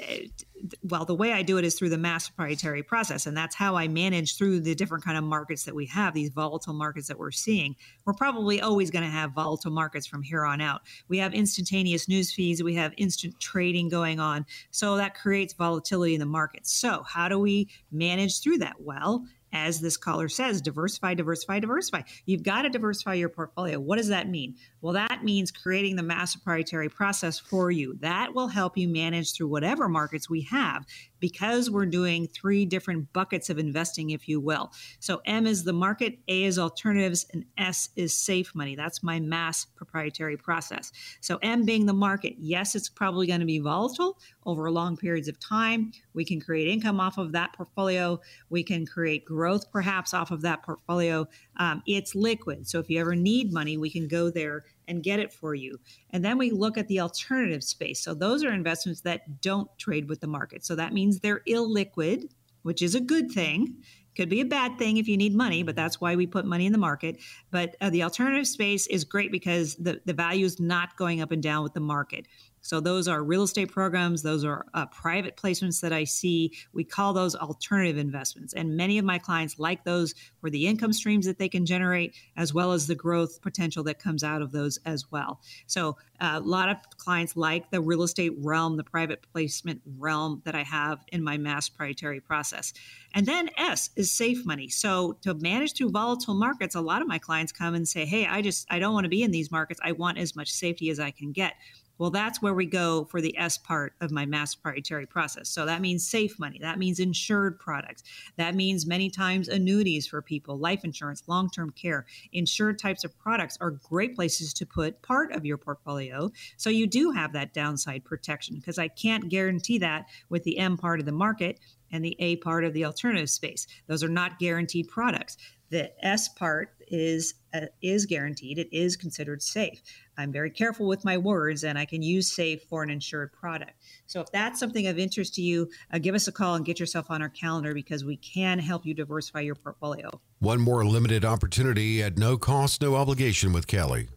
well 0.82 1.04
the 1.04 1.14
way 1.14 1.32
i 1.32 1.42
do 1.42 1.58
it 1.58 1.64
is 1.64 1.74
through 1.74 1.88
the 1.88 1.98
mass 1.98 2.28
proprietary 2.28 2.82
process 2.82 3.26
and 3.26 3.36
that's 3.36 3.54
how 3.54 3.76
i 3.76 3.88
manage 3.88 4.36
through 4.36 4.60
the 4.60 4.74
different 4.74 5.04
kind 5.04 5.18
of 5.18 5.24
markets 5.24 5.64
that 5.64 5.74
we 5.74 5.86
have 5.86 6.14
these 6.14 6.30
volatile 6.30 6.72
markets 6.72 7.08
that 7.08 7.18
we're 7.18 7.30
seeing 7.30 7.74
we're 8.04 8.14
probably 8.14 8.60
always 8.60 8.90
going 8.90 9.04
to 9.04 9.10
have 9.10 9.32
volatile 9.32 9.70
markets 9.70 10.06
from 10.06 10.22
here 10.22 10.44
on 10.44 10.60
out 10.60 10.82
we 11.08 11.18
have 11.18 11.34
instantaneous 11.34 12.08
news 12.08 12.32
feeds 12.32 12.62
we 12.62 12.74
have 12.74 12.92
instant 12.96 13.38
trading 13.40 13.88
going 13.88 14.20
on 14.20 14.46
so 14.70 14.96
that 14.96 15.14
creates 15.14 15.52
volatility 15.54 16.14
in 16.14 16.20
the 16.20 16.26
markets 16.26 16.72
so 16.72 17.02
how 17.02 17.28
do 17.28 17.38
we 17.38 17.68
manage 17.90 18.40
through 18.40 18.58
that 18.58 18.76
well 18.80 19.24
as 19.52 19.80
this 19.80 19.96
caller 19.96 20.28
says, 20.28 20.60
diversify, 20.60 21.14
diversify, 21.14 21.60
diversify. 21.60 22.02
You've 22.26 22.42
got 22.42 22.62
to 22.62 22.68
diversify 22.68 23.14
your 23.14 23.28
portfolio. 23.28 23.80
What 23.80 23.96
does 23.96 24.08
that 24.08 24.28
mean? 24.28 24.56
Well, 24.86 24.92
that 24.92 25.24
means 25.24 25.50
creating 25.50 25.96
the 25.96 26.04
master 26.04 26.38
proprietary 26.38 26.88
process 26.88 27.40
for 27.40 27.72
you. 27.72 27.94
That 28.02 28.36
will 28.36 28.46
help 28.46 28.78
you 28.78 28.86
manage 28.86 29.34
through 29.34 29.48
whatever 29.48 29.88
markets 29.88 30.30
we 30.30 30.42
have 30.42 30.86
because 31.18 31.68
we're 31.70 31.86
doing 31.86 32.28
three 32.28 32.64
different 32.64 33.12
buckets 33.12 33.50
of 33.50 33.58
investing, 33.58 34.10
if 34.10 34.28
you 34.28 34.38
will. 34.38 34.70
So 35.00 35.22
M 35.26 35.44
is 35.44 35.64
the 35.64 35.72
market, 35.72 36.18
A 36.28 36.44
is 36.44 36.56
alternatives, 36.56 37.26
and 37.32 37.44
S 37.58 37.88
is 37.96 38.16
safe 38.16 38.54
money. 38.54 38.76
That's 38.76 39.02
my 39.02 39.18
mass 39.18 39.64
proprietary 39.64 40.36
process. 40.36 40.92
So 41.20 41.38
M 41.42 41.64
being 41.64 41.86
the 41.86 41.92
market, 41.92 42.34
yes, 42.38 42.76
it's 42.76 42.88
probably 42.88 43.26
going 43.26 43.40
to 43.40 43.46
be 43.46 43.58
volatile 43.58 44.18
over 44.44 44.70
long 44.70 44.96
periods 44.96 45.26
of 45.26 45.40
time. 45.40 45.90
We 46.14 46.24
can 46.24 46.40
create 46.40 46.68
income 46.68 47.00
off 47.00 47.18
of 47.18 47.32
that 47.32 47.54
portfolio. 47.54 48.20
We 48.50 48.62
can 48.62 48.86
create 48.86 49.24
growth 49.24 49.70
perhaps 49.72 50.14
off 50.14 50.30
of 50.30 50.42
that 50.42 50.62
portfolio. 50.62 51.26
Um, 51.58 51.82
it's 51.86 52.14
liquid. 52.14 52.68
So 52.68 52.78
if 52.78 52.90
you 52.90 53.00
ever 53.00 53.14
need 53.14 53.52
money, 53.52 53.76
we 53.76 53.90
can 53.90 54.08
go 54.08 54.30
there 54.30 54.64
and 54.88 55.02
get 55.02 55.18
it 55.18 55.32
for 55.32 55.54
you. 55.54 55.78
And 56.10 56.24
then 56.24 56.38
we 56.38 56.50
look 56.50 56.78
at 56.78 56.88
the 56.88 57.00
alternative 57.00 57.64
space. 57.64 58.00
So 58.00 58.14
those 58.14 58.44
are 58.44 58.52
investments 58.52 59.00
that 59.02 59.40
don't 59.40 59.68
trade 59.78 60.08
with 60.08 60.20
the 60.20 60.26
market. 60.26 60.64
So 60.64 60.74
that 60.76 60.92
means 60.92 61.20
they're 61.20 61.42
illiquid, 61.48 62.30
which 62.62 62.82
is 62.82 62.94
a 62.94 63.00
good 63.00 63.30
thing. 63.30 63.76
Could 64.16 64.28
be 64.30 64.40
a 64.40 64.46
bad 64.46 64.78
thing 64.78 64.96
if 64.96 65.08
you 65.08 65.16
need 65.18 65.34
money, 65.34 65.62
but 65.62 65.76
that's 65.76 66.00
why 66.00 66.16
we 66.16 66.26
put 66.26 66.46
money 66.46 66.64
in 66.64 66.72
the 66.72 66.78
market. 66.78 67.18
But 67.50 67.76
uh, 67.82 67.90
the 67.90 68.02
alternative 68.02 68.46
space 68.46 68.86
is 68.86 69.04
great 69.04 69.30
because 69.30 69.74
the, 69.74 70.00
the 70.06 70.14
value 70.14 70.46
is 70.46 70.58
not 70.58 70.96
going 70.96 71.20
up 71.20 71.32
and 71.32 71.42
down 71.42 71.62
with 71.62 71.74
the 71.74 71.80
market. 71.80 72.26
So 72.66 72.80
those 72.80 73.06
are 73.06 73.22
real 73.22 73.44
estate 73.44 73.70
programs, 73.70 74.22
those 74.22 74.44
are 74.44 74.66
uh, 74.74 74.86
private 74.86 75.36
placements 75.36 75.80
that 75.82 75.92
I 75.92 76.04
see. 76.04 76.52
We 76.72 76.82
call 76.82 77.12
those 77.12 77.36
alternative 77.36 77.96
investments. 77.96 78.54
And 78.54 78.76
many 78.76 78.98
of 78.98 79.04
my 79.04 79.18
clients 79.18 79.58
like 79.58 79.84
those 79.84 80.14
for 80.40 80.50
the 80.50 80.66
income 80.66 80.92
streams 80.92 81.26
that 81.26 81.38
they 81.38 81.48
can 81.48 81.64
generate, 81.64 82.14
as 82.36 82.52
well 82.52 82.72
as 82.72 82.86
the 82.86 82.94
growth 82.94 83.40
potential 83.40 83.84
that 83.84 83.98
comes 83.98 84.24
out 84.24 84.42
of 84.42 84.50
those 84.50 84.78
as 84.84 85.10
well. 85.12 85.40
So 85.66 85.96
uh, 86.20 86.32
a 86.34 86.40
lot 86.40 86.68
of 86.68 86.78
clients 86.96 87.36
like 87.36 87.70
the 87.70 87.80
real 87.80 88.02
estate 88.02 88.32
realm, 88.38 88.76
the 88.76 88.84
private 88.84 89.24
placement 89.32 89.80
realm 89.98 90.42
that 90.44 90.54
I 90.54 90.62
have 90.62 91.04
in 91.12 91.22
my 91.22 91.36
mass 91.38 91.68
proprietary 91.68 92.20
process. 92.20 92.72
And 93.14 93.26
then 93.26 93.50
S 93.56 93.90
is 93.96 94.10
safe 94.10 94.44
money. 94.44 94.68
So 94.68 95.12
to 95.22 95.34
manage 95.34 95.74
through 95.74 95.90
volatile 95.90 96.34
markets, 96.34 96.74
a 96.74 96.80
lot 96.80 97.02
of 97.02 97.08
my 97.08 97.18
clients 97.18 97.52
come 97.52 97.74
and 97.74 97.86
say, 97.86 98.04
Hey, 98.04 98.26
I 98.26 98.42
just, 98.42 98.66
I 98.70 98.78
don't 98.78 98.94
want 98.94 99.04
to 99.04 99.10
be 99.10 99.22
in 99.22 99.30
these 99.30 99.50
markets. 99.50 99.80
I 99.82 99.92
want 99.92 100.18
as 100.18 100.34
much 100.34 100.50
safety 100.50 100.90
as 100.90 100.98
I 100.98 101.10
can 101.10 101.32
get. 101.32 101.54
Well, 101.98 102.10
that's 102.10 102.42
where 102.42 102.54
we 102.54 102.66
go 102.66 103.04
for 103.04 103.20
the 103.20 103.36
S 103.38 103.56
part 103.56 103.94
of 104.00 104.10
my 104.10 104.26
mass 104.26 104.54
proprietary 104.54 105.06
process. 105.06 105.48
So 105.48 105.64
that 105.66 105.80
means 105.80 106.06
safe 106.06 106.38
money. 106.38 106.58
That 106.60 106.78
means 106.78 107.00
insured 107.00 107.58
products. 107.58 108.02
That 108.36 108.54
means 108.54 108.86
many 108.86 109.10
times 109.10 109.48
annuities 109.48 110.06
for 110.06 110.20
people, 110.20 110.58
life 110.58 110.84
insurance, 110.84 111.22
long 111.26 111.50
term 111.50 111.70
care. 111.70 112.06
Insured 112.32 112.78
types 112.78 113.04
of 113.04 113.16
products 113.18 113.56
are 113.60 113.70
great 113.70 114.14
places 114.14 114.52
to 114.54 114.66
put 114.66 115.00
part 115.02 115.32
of 115.32 115.46
your 115.46 115.56
portfolio. 115.56 116.30
So 116.56 116.70
you 116.70 116.86
do 116.86 117.12
have 117.12 117.32
that 117.32 117.54
downside 117.54 118.04
protection 118.04 118.56
because 118.56 118.78
I 118.78 118.88
can't 118.88 119.28
guarantee 119.28 119.78
that 119.78 120.06
with 120.28 120.44
the 120.44 120.58
M 120.58 120.76
part 120.76 121.00
of 121.00 121.06
the 121.06 121.12
market 121.12 121.60
and 121.92 122.04
the 122.04 122.16
A 122.18 122.36
part 122.36 122.64
of 122.64 122.72
the 122.72 122.84
alternative 122.84 123.30
space. 123.30 123.66
Those 123.86 124.02
are 124.02 124.08
not 124.08 124.38
guaranteed 124.38 124.88
products. 124.88 125.36
The 125.70 125.90
S 126.04 126.28
part 126.28 126.74
is 126.88 127.34
uh, 127.52 127.66
is 127.82 128.06
guaranteed. 128.06 128.58
It 128.58 128.68
is 128.72 128.96
considered 128.96 129.42
safe. 129.42 129.82
I'm 130.16 130.30
very 130.30 130.50
careful 130.50 130.86
with 130.86 131.04
my 131.04 131.18
words, 131.18 131.64
and 131.64 131.78
I 131.78 131.84
can 131.84 132.02
use 132.02 132.32
safe 132.32 132.62
for 132.68 132.82
an 132.82 132.90
insured 132.90 133.32
product. 133.32 133.72
So 134.06 134.20
if 134.20 134.30
that's 134.30 134.60
something 134.60 134.86
of 134.86 134.98
interest 134.98 135.34
to 135.34 135.42
you, 135.42 135.68
uh, 135.92 135.98
give 135.98 136.14
us 136.14 136.28
a 136.28 136.32
call 136.32 136.54
and 136.54 136.64
get 136.64 136.78
yourself 136.78 137.10
on 137.10 137.20
our 137.20 137.28
calendar 137.28 137.74
because 137.74 138.04
we 138.04 138.16
can 138.16 138.58
help 138.58 138.86
you 138.86 138.94
diversify 138.94 139.40
your 139.40 139.56
portfolio. 139.56 140.20
One 140.38 140.60
more 140.60 140.84
limited 140.84 141.24
opportunity 141.24 142.02
at 142.02 142.16
no 142.16 142.38
cost, 142.38 142.80
no 142.80 142.94
obligation 142.94 143.52
with 143.52 143.66
Kelley. 143.66 144.08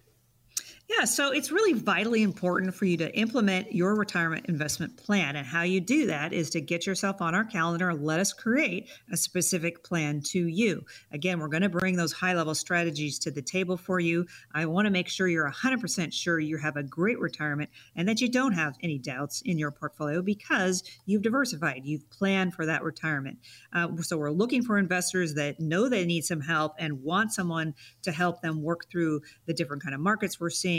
Yeah, 0.89 1.05
so 1.05 1.31
it's 1.31 1.51
really 1.51 1.73
vitally 1.73 2.23
important 2.23 2.73
for 2.73 2.85
you 2.85 2.97
to 2.97 3.15
implement 3.15 3.71
your 3.73 3.93
retirement 3.95 4.47
investment 4.47 4.97
plan. 4.97 5.35
And 5.35 5.45
how 5.45 5.61
you 5.61 5.79
do 5.79 6.07
that 6.07 6.33
is 6.33 6.49
to 6.49 6.61
get 6.61 6.87
yourself 6.87 7.21
on 7.21 7.35
our 7.35 7.45
calendar 7.45 7.91
and 7.91 8.03
let 8.03 8.19
us 8.19 8.33
create 8.33 8.89
a 9.11 9.15
specific 9.15 9.83
plan 9.83 10.19
to 10.31 10.47
you. 10.47 10.83
Again, 11.11 11.37
we're 11.39 11.47
going 11.47 11.61
to 11.61 11.69
bring 11.69 11.95
those 11.95 12.11
high 12.11 12.33
level 12.33 12.55
strategies 12.55 13.19
to 13.19 13.29
the 13.29 13.41
table 13.43 13.77
for 13.77 13.99
you. 13.99 14.25
I 14.55 14.65
want 14.65 14.87
to 14.87 14.91
make 14.91 15.09
sure 15.09 15.27
you're 15.27 15.49
100% 15.49 16.11
sure 16.11 16.39
you 16.39 16.57
have 16.57 16.75
a 16.75 16.81
great 16.81 17.19
retirement 17.19 17.69
and 17.95 18.07
that 18.09 18.19
you 18.19 18.27
don't 18.27 18.53
have 18.53 18.73
any 18.81 18.97
doubts 18.97 19.43
in 19.45 19.59
your 19.59 19.69
portfolio 19.69 20.23
because 20.23 20.83
you've 21.05 21.21
diversified, 21.21 21.81
you've 21.83 22.09
planned 22.09 22.55
for 22.55 22.65
that 22.65 22.81
retirement. 22.81 23.37
Uh, 23.73 23.89
so 24.01 24.17
we're 24.17 24.31
looking 24.31 24.63
for 24.63 24.79
investors 24.79 25.35
that 25.35 25.59
know 25.59 25.87
they 25.87 26.03
need 26.03 26.25
some 26.25 26.41
help 26.41 26.73
and 26.79 27.03
want 27.03 27.31
someone 27.31 27.75
to 28.01 28.11
help 28.11 28.41
them 28.41 28.63
work 28.63 28.89
through 28.89 29.21
the 29.45 29.53
different 29.53 29.83
kind 29.83 29.93
of 29.93 30.01
markets 30.01 30.39
we're 30.39 30.49
seeing 30.49 30.78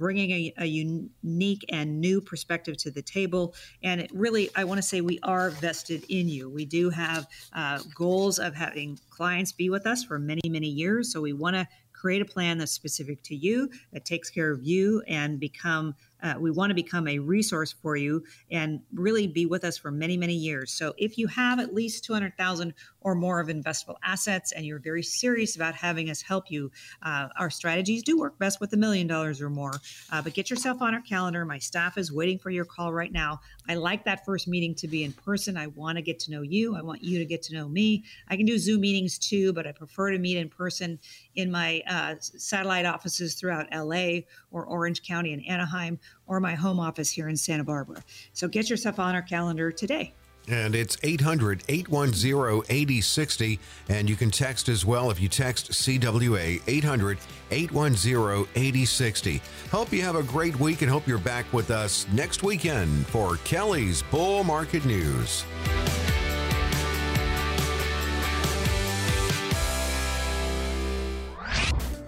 bringing 0.00 0.30
a, 0.30 0.54
a, 0.56 0.64
unique 0.64 1.62
and 1.70 2.00
new 2.00 2.22
perspective 2.22 2.74
to 2.78 2.90
the 2.90 3.02
table. 3.02 3.54
And 3.82 4.00
it 4.00 4.10
really, 4.14 4.48
I 4.56 4.64
want 4.64 4.78
to 4.78 4.82
say 4.82 5.02
we 5.02 5.18
are 5.22 5.50
vested 5.50 6.04
in 6.08 6.26
you. 6.26 6.48
We 6.48 6.64
do 6.64 6.88
have 6.88 7.26
uh, 7.52 7.80
goals 7.94 8.38
of 8.38 8.54
having 8.54 8.98
clients 9.10 9.52
be 9.52 9.68
with 9.68 9.86
us 9.86 10.02
for 10.02 10.18
many, 10.18 10.40
many 10.48 10.68
years. 10.68 11.12
So 11.12 11.20
we 11.20 11.34
want 11.34 11.56
to 11.56 11.68
create 12.00 12.22
a 12.22 12.24
plan 12.24 12.56
that's 12.56 12.72
specific 12.72 13.22
to 13.24 13.36
you, 13.36 13.68
that 13.92 14.06
takes 14.06 14.30
care 14.30 14.50
of 14.50 14.62
you, 14.62 15.02
and 15.06 15.38
become 15.38 15.94
uh, 16.22 16.34
we 16.38 16.50
want 16.50 16.70
to 16.70 16.74
become 16.74 17.06
a 17.08 17.18
resource 17.18 17.72
for 17.72 17.96
you 17.96 18.22
and 18.50 18.80
really 18.92 19.26
be 19.26 19.46
with 19.46 19.64
us 19.64 19.78
for 19.78 19.90
many, 19.90 20.16
many 20.16 20.34
years. 20.34 20.72
So 20.72 20.94
if 20.98 21.16
you 21.18 21.26
have 21.28 21.58
at 21.58 21.74
least 21.74 22.04
200,000 22.04 22.74
or 23.00 23.14
more 23.14 23.40
of 23.40 23.48
investable 23.48 23.96
assets 24.02 24.52
and 24.52 24.64
you're 24.64 24.78
very 24.78 25.02
serious 25.02 25.56
about 25.56 25.74
having 25.74 26.10
us 26.10 26.22
help 26.22 26.50
you, 26.50 26.70
uh, 27.02 27.28
our 27.38 27.50
strategies 27.50 28.02
do 28.02 28.18
work 28.18 28.38
best 28.38 28.60
with 28.60 28.72
a 28.72 28.76
million 28.76 29.06
dollars 29.06 29.40
or 29.40 29.50
more. 29.50 29.72
Uh, 30.12 30.20
but 30.22 30.34
get 30.34 30.50
yourself 30.50 30.82
on 30.82 30.94
our 30.94 31.00
calendar. 31.00 31.44
My 31.44 31.58
staff 31.58 31.98
is 31.98 32.12
waiting 32.12 32.38
for 32.38 32.50
your 32.50 32.64
call 32.64 32.92
right 32.92 33.12
now. 33.12 33.40
I 33.68 33.74
like 33.74 34.04
that 34.04 34.24
first 34.24 34.48
meeting 34.48 34.74
to 34.76 34.88
be 34.88 35.04
in 35.04 35.12
person. 35.12 35.56
I 35.56 35.68
want 35.68 35.96
to 35.96 36.02
get 36.02 36.18
to 36.20 36.30
know 36.30 36.42
you. 36.42 36.76
I 36.76 36.82
want 36.82 37.02
you 37.02 37.18
to 37.18 37.24
get 37.24 37.42
to 37.44 37.54
know 37.54 37.68
me. 37.68 38.04
I 38.28 38.36
can 38.36 38.46
do 38.46 38.58
Zoom 38.58 38.80
meetings 38.80 39.18
too, 39.18 39.52
but 39.52 39.66
I 39.66 39.72
prefer 39.72 40.10
to 40.10 40.18
meet 40.18 40.36
in 40.36 40.48
person 40.48 40.98
in 41.34 41.50
my 41.50 41.82
uh, 41.88 42.16
satellite 42.20 42.86
offices 42.86 43.34
throughout 43.34 43.66
LA 43.72 44.20
or 44.50 44.64
Orange 44.64 45.02
County 45.02 45.32
and 45.32 45.46
Anaheim 45.46 45.98
or 46.26 46.40
my 46.40 46.54
home 46.54 46.80
office 46.80 47.10
here 47.10 47.28
in 47.28 47.36
Santa 47.36 47.64
Barbara. 47.64 48.02
So 48.32 48.48
get 48.48 48.70
yourself 48.70 48.98
on 48.98 49.14
our 49.14 49.22
calendar 49.22 49.72
today. 49.72 50.12
And 50.48 50.74
it's 50.74 50.96
800 51.02 51.62
810 51.68 52.62
8060. 52.68 53.58
And 53.88 54.08
you 54.08 54.16
can 54.16 54.30
text 54.30 54.68
as 54.68 54.84
well 54.84 55.10
if 55.10 55.20
you 55.20 55.28
text 55.28 55.72
CWA 55.72 56.62
800 56.66 57.18
810 57.50 58.46
8060. 58.54 59.42
Hope 59.70 59.92
you 59.92 60.02
have 60.02 60.16
a 60.16 60.22
great 60.22 60.58
week 60.58 60.82
and 60.82 60.90
hope 60.90 61.06
you're 61.06 61.18
back 61.18 61.50
with 61.52 61.70
us 61.70 62.06
next 62.12 62.42
weekend 62.42 63.06
for 63.06 63.36
Kelley's 63.44 64.02
Bull 64.10 64.44
Market 64.44 64.84
News. 64.84 65.44